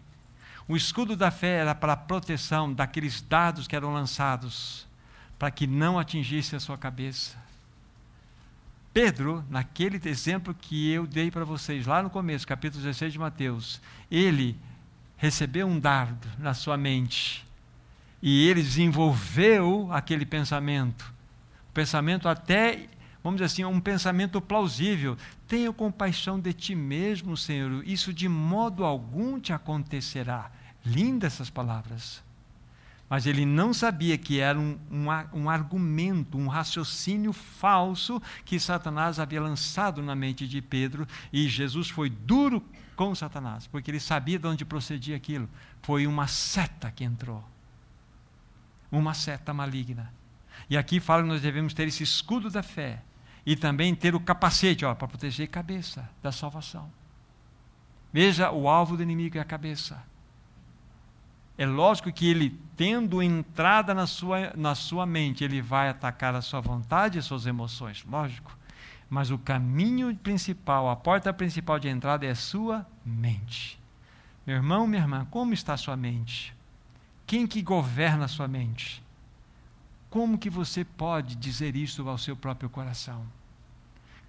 O 0.68 0.76
escudo 0.76 1.16
da 1.16 1.32
fé 1.32 1.58
era 1.60 1.74
para 1.74 1.94
a 1.94 1.98
proteção 1.98 2.74
daqueles 2.74 3.22
dardos 3.22 3.68
que 3.68 3.76
eram 3.76 3.94
lançados 3.94 4.88
para 5.38 5.52
que 5.52 5.68
não 5.68 6.00
atingisse 6.00 6.56
a 6.56 6.60
sua 6.60 6.78
cabeça. 6.78 7.38
Pedro, 8.94 9.44
naquele 9.50 10.00
exemplo 10.08 10.54
que 10.54 10.90
eu 10.90 11.06
dei 11.06 11.30
para 11.30 11.44
vocês 11.44 11.86
lá 11.86 12.02
no 12.02 12.10
começo, 12.10 12.48
capítulo 12.48 12.82
16 12.82 13.14
de 13.14 13.20
Mateus, 13.20 13.82
ele 14.10 14.58
recebeu 15.18 15.68
um 15.68 15.80
dardo 15.80 16.28
na 16.38 16.54
sua 16.54 16.78
mente 16.78 17.46
e 18.22 18.48
ele 18.50 18.64
desenvolveu 18.64 19.88
aquele 19.92 20.26
pensamento. 20.26 21.14
Pensamento 21.72 22.28
até, 22.28 22.88
vamos 23.24 23.38
dizer 23.38 23.46
assim, 23.46 23.66
um 23.66 23.80
pensamento 23.80 24.42
plausível. 24.42 25.16
Tenha 25.48 25.72
compaixão 25.72 26.40
de 26.40 26.52
ti 26.52 26.74
mesmo, 26.74 27.38
Senhor, 27.38 27.88
isso 27.88 28.12
de 28.12 28.28
modo 28.28 28.84
algum 28.84 29.40
te 29.40 29.54
acontecerá. 29.54 30.50
Lindas 30.84 31.34
essas 31.34 31.52
palavras. 31.52 32.24
Mas 33.08 33.28
ele 33.28 33.46
não 33.46 33.72
sabia 33.74 34.18
que 34.18 34.40
era 34.40 34.60
um, 34.60 34.76
um, 34.90 35.42
um, 35.42 35.50
argumento, 35.50 36.38
um 36.38 36.48
raciocínio 36.48 37.32
falso 37.32 38.20
que 38.44 38.60
Satanás 38.60 39.20
havia 39.20 39.42
lançado 39.42 40.02
na 40.02 40.16
mente 40.16 40.48
de 40.48 40.62
Pedro, 40.64 41.08
e 41.32 41.48
Jesus 41.48 41.90
foi 41.90 42.10
duro 42.10 42.64
com 42.96 43.14
Satanás, 43.14 43.68
porque 43.68 43.92
ele 43.92 44.00
sabia 44.00 44.40
de 44.40 44.48
onde 44.48 44.66
procedia 44.66 45.16
aquilo. 45.16 45.50
Foi 45.82 46.08
uma 46.08 46.28
seta 46.28 46.92
que 46.92 47.04
entrou. 47.04 47.44
Uma 48.92 49.14
seta 49.14 49.54
maligna. 49.54 50.12
E 50.70 50.78
aqui 50.78 51.00
fala 51.00 51.22
que 51.22 51.30
nós 51.30 51.42
devemos 51.42 51.74
ter 51.74 51.88
esse 51.88 52.04
escudo 52.04 52.50
da 52.50 52.64
fé 52.64 53.02
e 53.46 53.56
também 53.56 53.94
ter 53.94 54.16
o 54.16 54.20
capacete 54.20 54.84
para 54.84 55.08
proteger 55.08 55.48
a 55.48 55.52
cabeça 55.52 56.10
da 56.24 56.32
salvação. 56.32 56.92
Veja, 58.12 58.50
o 58.52 58.68
alvo 58.68 58.98
do 58.98 59.04
inimigo 59.04 59.38
é 59.38 59.42
a 59.42 59.46
cabeça. 59.46 60.02
É 61.58 61.66
lógico 61.66 62.12
que 62.12 62.28
ele, 62.28 62.60
tendo 62.76 63.22
entrada 63.22 63.94
na 63.94 64.08
sua, 64.08 64.54
na 64.56 64.76
sua 64.76 65.06
mente, 65.06 65.44
ele 65.44 65.62
vai 65.62 65.90
atacar 65.90 66.34
a 66.36 66.42
sua 66.42 66.60
vontade 66.60 67.18
e 67.18 67.20
as 67.20 67.26
suas 67.26 67.46
emoções, 67.46 68.04
lógico. 68.10 68.58
Mas 69.10 69.32
o 69.32 69.38
caminho 69.38 70.16
principal, 70.18 70.90
a 70.90 70.96
porta 70.96 71.32
principal 71.32 71.80
de 71.80 71.88
entrada 71.88 72.26
é 72.26 72.32
a 72.32 72.36
sua 72.36 72.86
mente. 73.06 73.80
Meu 74.46 74.56
irmão, 74.56 74.88
minha 74.88 75.02
irmã, 75.02 75.26
como 75.30 75.54
está 75.54 75.74
a 75.74 75.78
sua 75.78 75.96
mente? 75.96 76.56
Quem 77.28 77.48
que 77.48 77.62
governa 77.62 78.26
a 78.26 78.28
sua 78.28 78.48
mente? 78.48 79.04
Como 80.10 80.38
que 80.38 80.50
você 80.50 80.86
pode 80.86 81.36
dizer 81.36 81.76
isso 81.76 82.08
ao 82.08 82.18
seu 82.18 82.36
próprio 82.36 82.70
coração? 82.70 83.26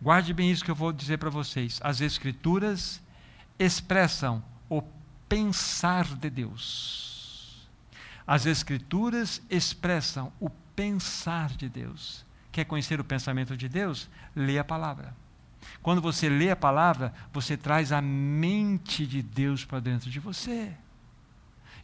Guarde 0.00 0.34
bem 0.34 0.50
isso 0.50 0.64
que 0.64 0.70
eu 0.70 0.74
vou 0.74 0.92
dizer 0.92 1.18
para 1.18 1.30
vocês. 1.30 1.80
As 1.82 2.00
Escrituras 2.00 3.00
expressam 3.58 4.42
o 4.68 4.82
pensar 5.28 6.04
de 6.16 6.28
Deus. 6.28 7.68
As 8.26 8.46
Escrituras 8.46 9.40
expressam 9.48 10.32
o 10.40 10.50
pensar 10.50 11.50
de 11.50 11.68
Deus. 11.68 12.25
Quer 12.56 12.64
conhecer 12.64 12.98
o 12.98 13.04
pensamento 13.04 13.54
de 13.54 13.68
Deus? 13.68 14.08
Lê 14.34 14.58
a 14.58 14.64
palavra. 14.64 15.14
Quando 15.82 16.00
você 16.00 16.26
lê 16.26 16.50
a 16.50 16.56
palavra, 16.56 17.12
você 17.30 17.54
traz 17.54 17.92
a 17.92 18.00
mente 18.00 19.06
de 19.06 19.20
Deus 19.20 19.62
para 19.62 19.78
dentro 19.78 20.08
de 20.08 20.18
você. 20.18 20.72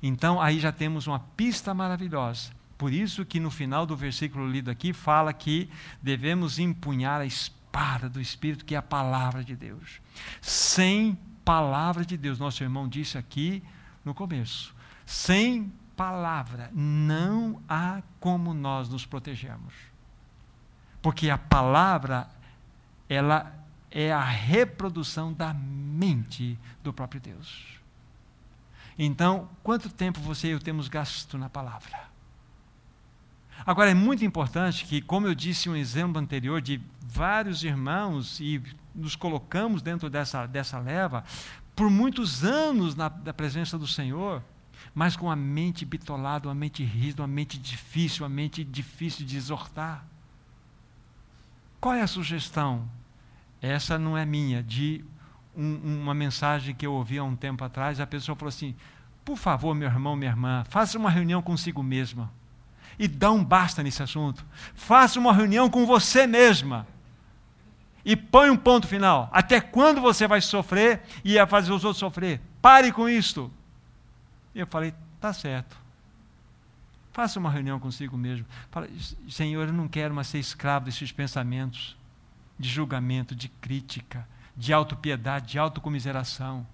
Então, 0.03 0.41
aí 0.41 0.59
já 0.59 0.73
temos 0.73 1.07
uma 1.07 1.19
pista 1.37 1.75
maravilhosa. 1.75 2.53
Por 2.79 2.91
isso 2.91 3.23
que 3.23 3.39
no 3.39 3.51
final 3.51 3.85
do 3.85 3.95
versículo 3.95 4.49
lido 4.49 4.71
aqui 4.71 4.95
fala 4.95 5.35
que 5.35 5.69
devemos 6.01 6.59
empunhar 6.59 7.21
a 7.21 7.27
espada 7.27 8.09
do 8.09 8.19
Espírito, 8.19 8.65
que 8.65 8.75
é 8.75 8.79
a 8.79 8.83
palavra 8.83 9.45
de 9.45 9.55
Deus. 9.55 10.01
Sem 10.41 11.19
palavra 11.45 12.03
de 12.03 12.17
Deus, 12.17 12.39
nosso 12.39 12.63
irmão 12.63 12.89
disse 12.89 13.19
aqui 13.19 13.63
no 14.03 14.15
começo, 14.15 14.75
sem 15.05 15.71
palavra, 15.95 16.71
não 16.73 17.61
há 17.69 18.03
como 18.19 18.55
nós 18.55 18.89
nos 18.89 19.05
protegermos. 19.05 19.92
Porque 21.03 21.29
a 21.29 21.37
palavra, 21.37 22.29
ela 23.09 23.53
é 23.91 24.11
a 24.11 24.23
reprodução 24.23 25.33
da 25.33 25.53
mente 25.53 26.59
do 26.83 26.93
próprio 26.93 27.21
Deus. 27.21 27.81
Então, 28.99 29.49
quanto 29.63 29.91
tempo 29.91 30.21
você 30.21 30.49
e 30.49 30.51
eu 30.53 30.61
temos 30.61 30.89
gasto 30.89 31.37
na 31.37 31.51
palavra? 31.51 32.13
Agora, 33.65 33.91
é 33.91 33.95
muito 33.95 34.25
importante 34.25 34.85
que, 34.85 35.01
como 35.01 35.27
eu 35.27 35.35
disse 35.35 35.69
um 35.69 35.77
exemplo 35.77 36.21
anterior 36.21 36.61
de 36.61 36.81
vários 37.01 37.63
irmãos, 37.63 38.41
e 38.41 38.63
nos 38.95 39.15
colocamos 39.15 39.83
dentro 39.83 40.11
dessa, 40.11 40.47
dessa 40.47 40.79
leva, 40.79 41.25
por 41.75 41.91
muitos 41.91 42.45
anos 42.45 42.95
na, 42.95 43.11
na 43.25 43.33
presença 43.33 43.79
do 43.79 43.87
Senhor, 43.87 44.43
mas 44.95 45.17
com 45.17 45.31
a 45.31 45.37
mente 45.37 45.85
bitolada, 45.85 46.49
uma 46.49 46.55
mente 46.55 46.83
rígida, 46.83 47.23
uma 47.23 47.29
mente 47.29 47.59
difícil, 47.59 48.25
uma 48.25 48.29
mente 48.29 48.65
difícil 48.65 49.25
de 49.25 49.37
exortar. 49.37 50.05
Qual 51.83 51.97
é 51.97 52.01
a 52.01 52.07
sugestão? 52.07 52.89
Essa 53.61 53.99
não 53.99 54.17
é 54.17 54.25
minha, 54.25 54.63
de 54.63 55.05
um, 55.57 56.03
uma 56.03 56.15
mensagem 56.15 56.73
que 56.73 56.87
eu 56.87 56.93
ouvi 56.93 57.19
há 57.19 57.25
um 57.25 57.35
tempo 57.35 57.65
atrás, 57.65 57.99
a 57.99 58.07
pessoa 58.07 58.37
falou 58.37 58.51
assim: 58.51 58.77
por 59.25 59.37
favor, 59.37 59.75
meu 59.75 59.89
irmão, 59.89 60.15
minha 60.15 60.31
irmã, 60.31 60.63
faça 60.69 60.97
uma 60.97 61.11
reunião 61.11 61.43
consigo 61.43 61.83
mesma. 61.83 62.31
E 62.97 63.09
dá 63.09 63.33
um 63.33 63.45
basta 63.45 63.83
nesse 63.83 64.01
assunto. 64.01 64.47
Faça 64.77 65.19
uma 65.19 65.33
reunião 65.33 65.69
com 65.69 65.85
você 65.85 66.25
mesma. 66.25 66.87
E 68.05 68.15
põe 68.15 68.49
um 68.49 68.57
ponto 68.57 68.87
final. 68.87 69.29
Até 69.33 69.61
quando 69.61 70.01
você 70.01 70.29
vai 70.29 70.41
sofrer 70.41 71.03
e 71.25 71.33
ia 71.33 71.49
fazer 71.49 71.73
os 71.73 71.85
outros 71.85 71.99
sofrer? 71.99 72.41
Pare 72.61 72.93
com 72.93 73.09
isto. 73.09 73.53
E 74.55 74.61
eu 74.61 74.69
falei, 74.69 74.95
tá 75.21 75.33
certo. 75.33 75.82
Faça 77.13 77.39
uma 77.39 77.51
reunião 77.51 77.79
consigo 77.79 78.17
mesmo. 78.17 78.47
Fala, 78.71 78.89
Senhor, 79.29 79.69
eu 79.69 79.73
não 79.73 79.87
quero 79.87 80.15
mais 80.15 80.29
ser 80.29 80.39
escravo 80.39 80.87
desses 80.87 81.13
pensamentos 81.13 81.97
de 82.59 82.69
julgamento, 82.69 83.35
de 83.35 83.49
crítica, 83.49 84.27
de 84.57 84.73
autopiedade, 84.73 85.53
de 85.53 85.59
autocomiseração. 85.59 86.67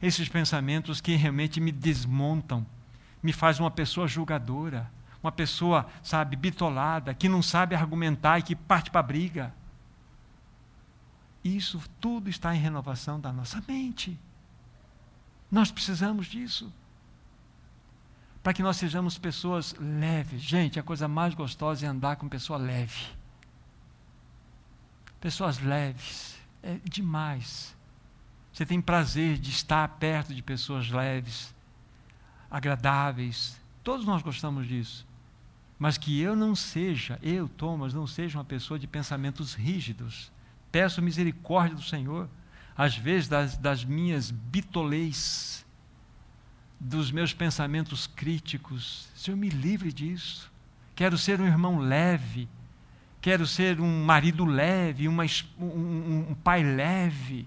esses 0.00 0.28
pensamentos 0.28 1.00
que 1.00 1.14
realmente 1.14 1.60
me 1.60 1.70
desmontam, 1.70 2.66
me 3.22 3.32
faz 3.32 3.60
uma 3.60 3.70
pessoa 3.70 4.08
julgadora, 4.08 4.90
uma 5.22 5.30
pessoa, 5.30 5.86
sabe, 6.02 6.34
bitolada, 6.34 7.14
que 7.14 7.28
não 7.28 7.40
sabe 7.40 7.76
argumentar 7.76 8.40
e 8.40 8.42
que 8.42 8.56
parte 8.56 8.90
para 8.90 8.98
a 8.98 9.04
briga. 9.04 9.54
Isso 11.44 11.80
tudo 12.00 12.28
está 12.28 12.54
em 12.54 12.58
renovação 12.58 13.20
da 13.20 13.32
nossa 13.32 13.62
mente. 13.66 14.18
Nós 15.50 15.70
precisamos 15.70 16.26
disso. 16.26 16.72
Para 18.42 18.52
que 18.52 18.62
nós 18.62 18.76
sejamos 18.76 19.18
pessoas 19.18 19.74
leves. 19.78 20.42
Gente, 20.42 20.80
a 20.80 20.82
coisa 20.82 21.06
mais 21.06 21.34
gostosa 21.34 21.86
é 21.86 21.88
andar 21.88 22.16
com 22.16 22.28
pessoa 22.28 22.58
leve. 22.58 23.06
Pessoas 25.20 25.58
leves. 25.60 26.36
É 26.62 26.78
demais. 26.84 27.74
Você 28.52 28.66
tem 28.66 28.80
prazer 28.80 29.38
de 29.38 29.50
estar 29.50 29.88
perto 29.88 30.34
de 30.34 30.42
pessoas 30.42 30.90
leves, 30.90 31.54
agradáveis. 32.50 33.58
Todos 33.82 34.04
nós 34.04 34.22
gostamos 34.22 34.66
disso. 34.66 35.06
Mas 35.78 35.96
que 35.96 36.20
eu 36.20 36.36
não 36.36 36.54
seja, 36.54 37.18
eu, 37.22 37.48
Thomas, 37.48 37.94
não 37.94 38.06
seja 38.06 38.38
uma 38.38 38.44
pessoa 38.44 38.78
de 38.78 38.86
pensamentos 38.86 39.54
rígidos. 39.54 40.30
Peço 40.70 41.02
misericórdia 41.02 41.74
do 41.74 41.82
Senhor, 41.82 42.28
às 42.76 42.96
vezes 42.96 43.28
das, 43.28 43.56
das 43.56 43.84
minhas 43.84 44.30
bitolês, 44.30 45.61
dos 46.84 47.12
meus 47.12 47.32
pensamentos 47.32 48.08
críticos. 48.08 49.08
Senhor, 49.14 49.36
me 49.36 49.48
livre 49.48 49.92
disso. 49.92 50.50
Quero 50.96 51.16
ser 51.16 51.40
um 51.40 51.46
irmão 51.46 51.78
leve. 51.78 52.48
Quero 53.20 53.46
ser 53.46 53.80
um 53.80 54.04
marido 54.04 54.44
leve, 54.44 55.06
uma, 55.06 55.22
um, 55.56 56.26
um 56.30 56.34
pai 56.34 56.64
leve. 56.64 57.46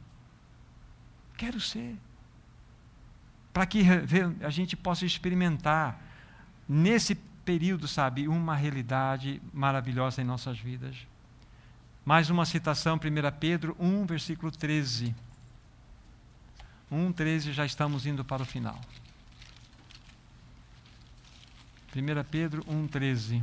Quero 1.36 1.59
ser. 1.59 1.97
Para 3.51 3.65
que 3.65 3.83
a 4.41 4.49
gente 4.49 4.77
possa 4.77 5.05
experimentar, 5.05 6.01
nesse 6.67 7.13
período, 7.43 7.89
sabe, 7.89 8.29
uma 8.29 8.55
realidade 8.55 9.41
maravilhosa 9.53 10.21
em 10.21 10.25
nossas 10.25 10.57
vidas. 10.57 10.95
Mais 12.05 12.29
uma 12.29 12.45
citação, 12.45 12.95
1 12.95 12.99
Pedro 13.38 13.75
1, 13.77 14.05
versículo 14.05 14.49
13. 14.49 15.13
1, 16.89 17.11
13, 17.11 17.51
já 17.51 17.65
estamos 17.65 18.05
indo 18.05 18.23
para 18.23 18.41
o 18.41 18.45
final. 18.45 18.79
1 21.95 22.23
Pedro 22.29 22.61
1, 22.67 22.87
13. 22.87 23.41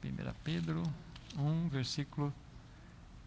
Primeira 0.00 0.32
Pedro 0.44 0.82
1, 1.36 1.68
versículo 1.68 2.32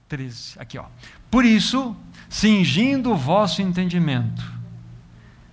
13. 0.08 0.58
Aqui, 0.60 0.78
ó. 0.78 0.86
Por 1.30 1.44
isso, 1.44 1.94
cingindo 2.30 3.12
o 3.12 3.18
vosso 3.18 3.62
entendimento, 3.62 4.42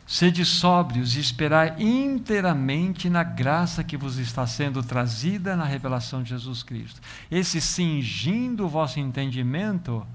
sede 0.07 0.45
sóbrios 0.45 1.16
e 1.16 1.20
esperai 1.20 1.74
inteiramente 1.82 3.11
na 3.11 3.24
graça 3.24 3.82
que 3.82 3.97
vos 3.97 4.18
está 4.18 4.47
sendo 4.47 4.84
trazida 4.84 5.57
na 5.57 5.64
revelação 5.64 6.22
de 6.22 6.30
Jesus 6.30 6.62
Cristo. 6.62 7.01
Esse 7.28 7.61
cingindo 7.61 8.66
o 8.66 8.68
vosso 8.68 9.01
entendimento 9.01 10.07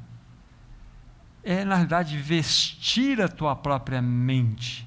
é, 1.46 1.64
na 1.64 1.78
verdade, 1.78 2.18
vestir 2.18 3.22
a 3.22 3.30
tua 3.30 3.56
própria 3.56 4.02
mente, 4.02 4.86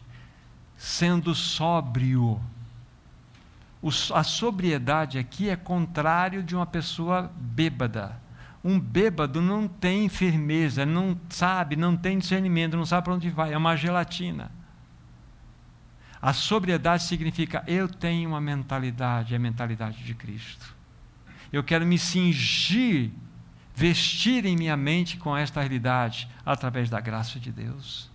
sendo 0.76 1.34
sóbrio 1.34 2.38
a 4.12 4.24
sobriedade 4.24 5.18
aqui 5.18 5.48
é 5.48 5.56
contrário 5.56 6.42
de 6.42 6.54
uma 6.56 6.66
pessoa 6.66 7.30
bêbada. 7.36 8.20
Um 8.62 8.78
bêbado 8.78 9.40
não 9.40 9.68
tem 9.68 10.08
firmeza, 10.08 10.84
não 10.84 11.18
sabe, 11.28 11.76
não 11.76 11.96
tem 11.96 12.18
discernimento, 12.18 12.76
não 12.76 12.84
sabe 12.84 13.04
para 13.04 13.14
onde 13.14 13.30
vai, 13.30 13.52
é 13.52 13.56
uma 13.56 13.76
gelatina. 13.76 14.50
A 16.20 16.32
sobriedade 16.32 17.04
significa 17.04 17.62
eu 17.68 17.88
tenho 17.88 18.30
uma 18.30 18.40
mentalidade, 18.40 19.32
é 19.32 19.36
a 19.36 19.40
mentalidade 19.40 20.02
de 20.02 20.12
Cristo. 20.12 20.74
Eu 21.52 21.62
quero 21.62 21.86
me 21.86 21.96
cingir, 21.96 23.12
vestir 23.78 24.44
em 24.44 24.56
minha 24.56 24.76
mente 24.76 25.18
com 25.18 25.36
esta 25.36 25.60
realidade 25.60 26.28
através 26.44 26.90
da 26.90 27.00
graça 27.00 27.38
de 27.38 27.52
Deus. 27.52 28.10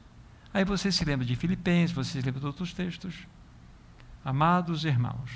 Aí 0.53 0.65
você 0.65 0.91
se 0.91 1.05
lembra 1.05 1.25
de 1.25 1.37
Filipenses, 1.37 1.95
você 1.95 2.19
se 2.19 2.25
lembra 2.25 2.41
de 2.41 2.45
outros 2.45 2.73
textos. 2.73 3.15
Amados 4.25 4.83
irmãos, 4.83 5.31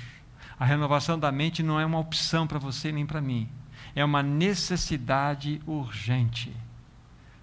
a 0.60 0.66
renovação 0.66 1.18
da 1.18 1.32
mente 1.32 1.62
não 1.62 1.80
é 1.80 1.86
uma 1.86 1.98
opção 1.98 2.46
para 2.46 2.58
você 2.58 2.92
nem 2.92 3.06
para 3.06 3.22
mim. 3.22 3.48
É 3.96 4.04
uma 4.04 4.22
necessidade 4.22 5.62
urgente. 5.66 6.54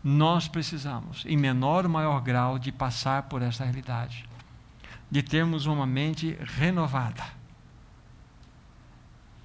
Nós 0.03 0.47
precisamos, 0.47 1.25
em 1.25 1.35
menor 1.35 1.85
ou 1.85 1.91
maior 1.91 2.21
grau, 2.21 2.59
de 2.59 2.71
passar 2.71 3.23
por 3.23 3.41
essa 3.41 3.63
realidade. 3.63 4.29
De 5.09 5.23
termos 5.23 5.65
uma 5.65 5.87
mente 5.87 6.37
renovada. 6.39 7.23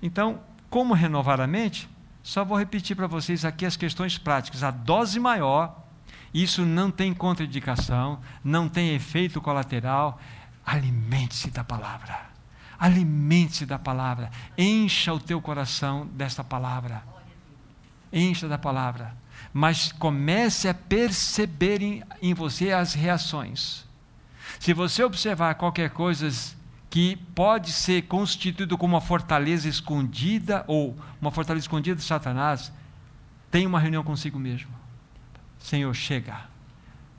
Então, 0.03 0.41
como 0.69 0.93
renovar 0.93 1.41
a 1.41 1.47
mente? 1.47 1.89
Só 2.31 2.45
vou 2.45 2.57
repetir 2.57 2.95
para 2.95 3.09
vocês 3.09 3.45
aqui 3.45 3.67
as 3.67 3.77
questões 3.77 4.17
práticas. 4.17 4.63
A 4.63 4.71
dose 4.71 5.19
maior, 5.19 5.83
isso 6.33 6.65
não 6.65 6.89
tem 6.89 7.13
contraindicação, 7.13 8.21
não 8.45 8.69
tem 8.69 8.95
efeito 8.95 9.41
colateral. 9.41 10.21
Alimente-se 10.65 11.51
da 11.51 11.65
palavra. 11.65 12.31
Alimente-se 12.79 13.67
da 13.67 13.81
palavra. 13.81 14.31
Encha 14.57 15.13
o 15.13 15.19
teu 15.19 15.43
coração 15.43 16.07
desta 16.13 16.45
palavra. 16.45 17.03
Encha 18.13 18.47
da 18.47 18.57
palavra. 18.57 19.13
Mas 19.53 19.91
comece 19.91 20.69
a 20.69 20.75
perceber 20.75 21.83
em, 21.83 22.01
em 22.23 22.33
você 22.33 22.71
as 22.71 22.95
reações. 22.95 23.85
Se 24.61 24.73
você 24.73 25.03
observar 25.03 25.57
qualquer 25.57 25.91
coisa 25.91 26.31
que 26.91 27.17
pode 27.35 27.73
ser 27.73 28.03
constituído 28.03 28.77
como 28.77 28.95
uma 28.95 29.01
fortaleza 29.01 29.69
escondida 29.69 30.65
ou 30.67 30.99
uma 31.21 31.31
fortaleza 31.31 31.65
escondida 31.65 31.97
de 31.97 32.03
Satanás, 32.03 32.73
tenha 33.51 33.69
uma 33.69 33.79
reunião 33.79 34.03
consigo 34.03 34.39
mesmo. 34.39 34.71
Senhor, 35.57 35.95
chega. 35.95 36.41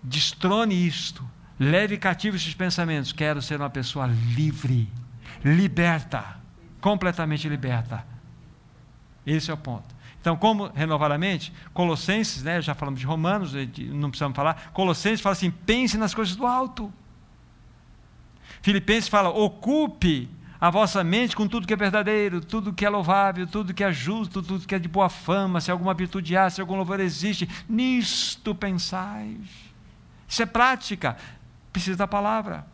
Destrone 0.03 0.86
isto. 0.86 1.28
Leve 1.57 1.97
cativo 1.97 2.36
esses 2.36 2.53
pensamentos. 2.53 3.13
Quero 3.13 3.41
ser 3.41 3.61
uma 3.61 3.69
pessoa 3.69 4.07
livre 4.36 4.91
liberta, 5.43 6.38
completamente 6.80 7.47
liberta. 7.47 8.05
Esse 9.26 9.51
é 9.51 9.53
o 9.53 9.57
ponto. 9.57 9.95
Então, 10.19 10.36
como 10.36 10.67
renovar 10.67 11.11
a 11.11 11.17
mente? 11.17 11.51
Colossenses, 11.74 12.43
né, 12.43 12.61
já 12.61 12.76
falamos 12.76 12.99
de 12.99 13.05
Romanos, 13.05 13.53
não 13.53 14.09
precisamos 14.09 14.36
falar. 14.36 14.72
Colossenses 14.74 15.22
fala 15.22 15.34
assim: 15.34 15.49
pense 15.49 15.97
nas 15.97 16.13
coisas 16.13 16.36
do 16.36 16.45
alto. 16.45 16.93
Filipenses 18.62 19.09
fala: 19.09 19.30
ocupe 19.30 20.30
a 20.59 20.70
vossa 20.70 21.03
mente 21.03 21.36
com 21.36 21.47
tudo 21.47 21.66
que 21.66 21.74
é 21.74 21.78
verdadeiro, 21.78 22.39
tudo 22.39 22.74
que 22.74 22.86
é 22.86 22.89
louvável, 22.89 23.47
tudo 23.47 23.74
que 23.74 23.84
é 23.84 23.91
justo, 23.91 24.43
tudo 24.43 24.68
que 24.68 24.76
é 24.76 24.80
de 24.80 24.88
boa 24.88 25.09
fama, 25.09 25.59
se 25.59 25.72
alguma 25.72 25.93
virtude 25.93 26.38
há, 26.38 26.49
se 26.49 26.62
algum 26.62 26.76
louvor 26.76 26.99
existe, 26.99 27.49
nisto 27.68 28.53
pensais. 28.53 29.39
Isso 30.28 30.43
é 30.43 30.45
prática, 30.45 31.18
precisa 31.74 31.97
da 31.97 32.07
palavra. 32.07 32.66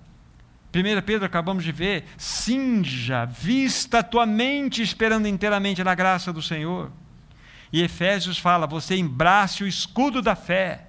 1 0.75 1.01
Pedro, 1.03 1.25
acabamos 1.25 1.63
de 1.63 1.71
ver, 1.71 2.05
cinja, 2.17 3.25
vista 3.25 3.99
a 3.99 4.03
tua 4.03 4.25
mente 4.25 4.81
esperando 4.81 5.27
inteiramente 5.27 5.83
na 5.83 5.95
graça 5.95 6.33
do 6.33 6.41
Senhor. 6.41 6.91
E 7.71 7.81
Efésios 7.81 8.38
fala: 8.38 8.67
você 8.67 8.95
embrace 8.95 9.63
o 9.63 9.67
escudo 9.67 10.21
da 10.21 10.35
fé. 10.35 10.88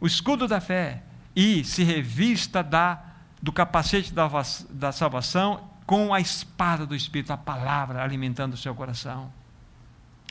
O 0.00 0.06
escudo 0.06 0.46
da 0.46 0.60
fé. 0.60 1.02
E 1.34 1.62
se 1.64 1.84
revista 1.84 2.62
da, 2.62 3.00
do 3.42 3.52
capacete 3.52 4.12
da, 4.12 4.28
da 4.70 4.92
salvação 4.92 5.68
com 5.86 6.12
a 6.12 6.20
espada 6.20 6.84
do 6.84 6.94
Espírito, 6.94 7.32
a 7.32 7.36
palavra 7.36 8.02
alimentando 8.02 8.54
o 8.54 8.58
seu 8.58 8.74
coração. 8.74 9.32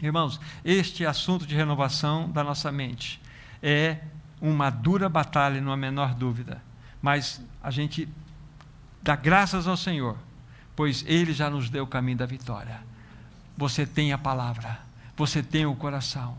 Irmãos, 0.01 0.39
este 0.63 1.05
assunto 1.05 1.47
de 1.47 1.55
renovação 1.55 2.29
da 2.29 2.43
nossa 2.43 2.71
mente 2.71 3.19
é 3.61 3.97
uma 4.39 4.69
dura 4.69 5.09
batalha, 5.09 5.59
não 5.59 5.71
há 5.71 5.77
menor 5.77 6.13
dúvida. 6.13 6.61
Mas 7.01 7.41
a 7.63 7.71
gente 7.71 8.07
dá 9.01 9.15
graças 9.15 9.67
ao 9.67 9.75
Senhor, 9.75 10.17
pois 10.75 11.03
Ele 11.07 11.33
já 11.33 11.49
nos 11.49 11.69
deu 11.69 11.85
o 11.85 11.87
caminho 11.87 12.19
da 12.19 12.25
vitória. 12.25 12.79
Você 13.57 13.85
tem 13.85 14.13
a 14.13 14.17
palavra, 14.17 14.79
você 15.15 15.41
tem 15.41 15.65
o 15.65 15.75
coração. 15.75 16.37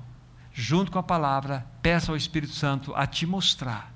Junto 0.52 0.92
com 0.92 0.98
a 0.98 1.02
palavra, 1.02 1.66
peça 1.82 2.12
ao 2.12 2.16
Espírito 2.16 2.52
Santo 2.52 2.94
a 2.94 3.06
te 3.06 3.26
mostrar: 3.26 3.92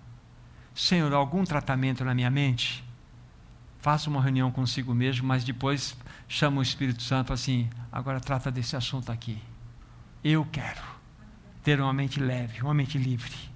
Senhor, 0.74 1.12
algum 1.12 1.44
tratamento 1.44 2.04
na 2.04 2.14
minha 2.14 2.30
mente? 2.30 2.84
Faça 3.78 4.08
uma 4.08 4.22
reunião 4.22 4.50
consigo 4.50 4.94
mesmo, 4.94 5.26
mas 5.26 5.44
depois 5.44 5.96
chama 6.28 6.60
o 6.60 6.62
Espírito 6.62 7.02
Santo 7.02 7.32
assim: 7.32 7.68
agora 7.90 8.20
trata 8.20 8.50
desse 8.50 8.76
assunto 8.76 9.10
aqui. 9.10 9.42
Eu 10.22 10.46
quero 10.50 10.82
ter 11.62 11.80
uma 11.80 11.92
mente 11.92 12.20
leve, 12.20 12.62
uma 12.62 12.74
mente 12.74 12.96
livre 12.96 13.52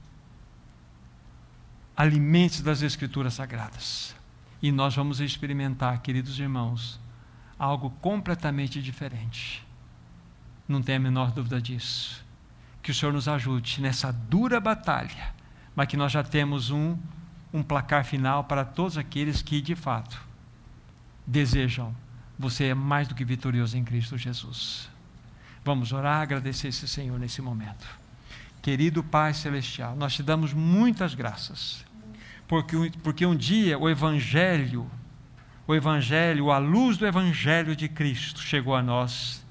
alimente 1.97 2.63
das 2.63 2.83
Escrituras 2.83 3.35
Sagradas. 3.35 4.15
E 4.61 4.71
nós 4.71 4.95
vamos 4.95 5.21
experimentar, 5.21 6.03
queridos 6.03 6.39
irmãos, 6.39 7.01
algo 7.59 7.91
completamente 8.03 8.83
diferente. 8.83 9.67
Não 10.69 10.83
tem 10.83 10.97
a 10.97 11.01
menor 11.01 11.31
dúvida 11.31 11.61
disso. 11.61 12.25
Que 12.83 12.91
o 12.91 12.95
Senhor 12.95 13.13
nos 13.13 13.27
ajude 13.27 13.81
nessa 13.81 14.13
dura 14.13 14.61
batalha, 14.61 15.35
mas 15.77 15.87
que 15.87 15.97
nós 15.97 16.11
já 16.11 16.25
temos 16.25 16.71
um, 16.71 16.97
um 17.53 17.63
placar 17.63 18.05
final 18.05 18.43
para 18.45 18.65
todos 18.65 18.99
aqueles 18.99 19.43
que, 19.43 19.61
de 19.61 19.77
fato, 19.77 20.21
desejam. 21.25 21.95
Você 22.37 22.65
é 22.65 22.75
mais 22.75 23.07
do 23.07 23.15
que 23.15 23.25
vitorioso 23.25 23.79
em 23.79 23.85
Cristo 23.85 24.19
Jesus. 24.19 24.91
Vamos 25.65 25.93
orar, 25.93 26.23
agradecer 26.23 26.69
esse 26.69 26.89
Senhor 26.89 27.19
nesse 27.19 27.41
momento. 27.41 27.87
Querido 28.61 29.05
Pai 29.05 29.33
Celestial, 29.33 29.95
nós 29.95 30.15
te 30.15 30.23
damos 30.23 30.53
muitas 30.53 31.15
graças, 31.15 31.85
porque, 32.49 32.77
porque 33.03 33.25
um 33.25 33.37
dia 33.37 33.79
o 33.79 33.89
Evangelho 33.89 34.91
o 35.69 35.75
Evangelho, 35.75 36.53
a 36.53 36.59
luz 36.59 36.97
do 36.97 37.07
Evangelho 37.07 37.75
de 37.75 37.89
Cristo 37.89 38.41
chegou 38.41 38.77
a 38.77 38.83
nós 38.83 39.45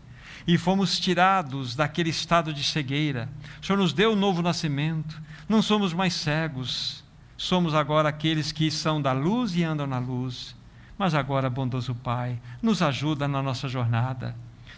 e 0.48 0.58
fomos 0.58 0.98
tirados 0.98 1.76
daquele 1.76 2.10
estado 2.10 2.54
de 2.54 2.64
cegueira. 2.64 3.28
O 3.62 3.66
Senhor 3.66 3.78
nos 3.78 3.92
deu 3.92 4.14
um 4.14 4.16
novo 4.16 4.42
nascimento, 4.42 5.22
não 5.48 5.62
somos 5.62 5.94
mais 5.94 6.14
cegos, 6.14 7.04
somos 7.38 7.74
agora 7.74 8.10
aqueles 8.10 8.52
que 8.52 8.72
são 8.72 9.02
da 9.02 9.12
luz 9.12 9.56
e 9.56 9.64
andam 9.64 9.86
na 9.86 10.00
luz. 10.00 10.56
Mas 10.98 11.14
agora, 11.14 11.50
bondoso 11.50 11.94
Pai, 11.94 12.40
nos 12.62 12.82
ajuda 12.82 13.28
na 13.28 13.42
nossa 13.44 13.68
jornada. 13.68 14.36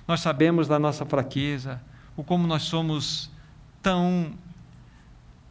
Nós 0.08 0.22
sabemos 0.22 0.68
da 0.68 0.80
nossa 0.80 1.06
fraqueza, 1.06 1.82
o 2.16 2.24
como 2.24 2.48
nós 2.48 2.64
somos 2.64 3.30
tão 3.82 4.34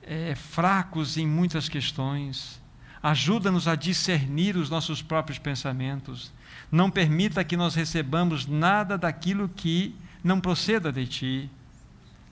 é, 0.02 0.34
fracos 0.34 1.16
em 1.16 1.26
muitas 1.26 1.68
questões. 1.68 2.60
Ajuda-nos 3.02 3.68
a 3.68 3.76
discernir 3.76 4.56
os 4.56 4.68
nossos 4.68 5.02
próprios 5.02 5.38
pensamentos. 5.38 6.32
Não 6.72 6.90
permita 6.90 7.44
que 7.44 7.56
nós 7.56 7.74
recebamos 7.74 8.46
nada 8.46 8.98
daquilo 8.98 9.48
que 9.48 9.94
não 10.24 10.40
proceda 10.40 10.90
de 10.90 11.06
ti. 11.06 11.50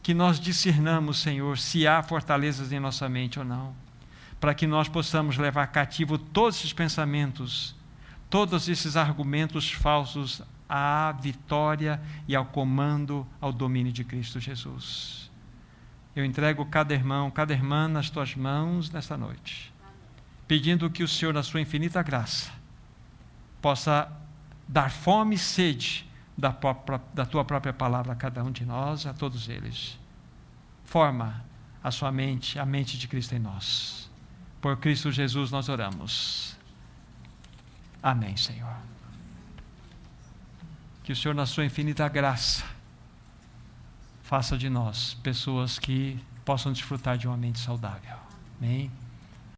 Que 0.04 0.14
nós 0.14 0.38
discernamos, 0.38 1.18
Senhor, 1.18 1.58
se 1.58 1.84
há 1.84 2.00
fortalezas 2.00 2.70
em 2.70 2.78
nossa 2.78 3.08
mente 3.08 3.40
ou 3.40 3.44
não. 3.44 3.74
Para 4.38 4.54
que 4.54 4.68
nós 4.68 4.88
possamos 4.88 5.36
levar 5.36 5.66
cativo 5.66 6.16
todos 6.16 6.58
esses 6.58 6.72
pensamentos, 6.72 7.74
todos 8.30 8.68
esses 8.68 8.96
argumentos 8.96 9.72
falsos 9.72 10.40
à 10.68 11.12
vitória 11.20 12.00
e 12.28 12.36
ao 12.36 12.44
comando, 12.44 13.26
ao 13.40 13.50
domínio 13.50 13.92
de 13.92 14.04
Cristo 14.04 14.38
Jesus. 14.38 15.28
Eu 16.14 16.24
entrego 16.24 16.64
cada 16.66 16.94
irmão, 16.94 17.28
cada 17.32 17.52
irmã 17.52 17.88
nas 17.88 18.08
tuas 18.08 18.36
mãos 18.36 18.88
nesta 18.92 19.16
noite 19.16 19.74
pedindo 20.46 20.90
que 20.90 21.02
o 21.02 21.08
Senhor, 21.08 21.32
na 21.32 21.42
sua 21.42 21.60
infinita 21.60 22.02
graça, 22.02 22.50
possa 23.60 24.10
dar 24.68 24.90
fome 24.90 25.36
e 25.36 25.38
sede 25.38 26.06
da, 26.36 26.52
própria, 26.52 27.00
da 27.12 27.24
tua 27.24 27.44
própria 27.44 27.72
palavra 27.72 28.12
a 28.12 28.16
cada 28.16 28.42
um 28.42 28.50
de 28.50 28.64
nós, 28.64 29.06
a 29.06 29.14
todos 29.14 29.48
eles. 29.48 29.98
Forma 30.84 31.44
a 31.82 31.90
sua 31.90 32.10
mente, 32.10 32.58
a 32.58 32.66
mente 32.66 32.98
de 32.98 33.06
Cristo 33.08 33.34
em 33.34 33.38
nós. 33.38 34.10
Por 34.60 34.76
Cristo 34.78 35.12
Jesus 35.12 35.50
nós 35.50 35.68
oramos. 35.68 36.56
Amém, 38.02 38.36
Senhor. 38.36 38.76
Que 41.02 41.12
o 41.12 41.16
Senhor, 41.16 41.34
na 41.34 41.46
sua 41.46 41.64
infinita 41.64 42.08
graça, 42.08 42.64
faça 44.22 44.56
de 44.56 44.70
nós 44.70 45.14
pessoas 45.14 45.78
que 45.78 46.18
possam 46.44 46.72
desfrutar 46.72 47.18
de 47.18 47.26
uma 47.28 47.36
mente 47.36 47.58
saudável. 47.58 48.16
Amém. 48.58 48.90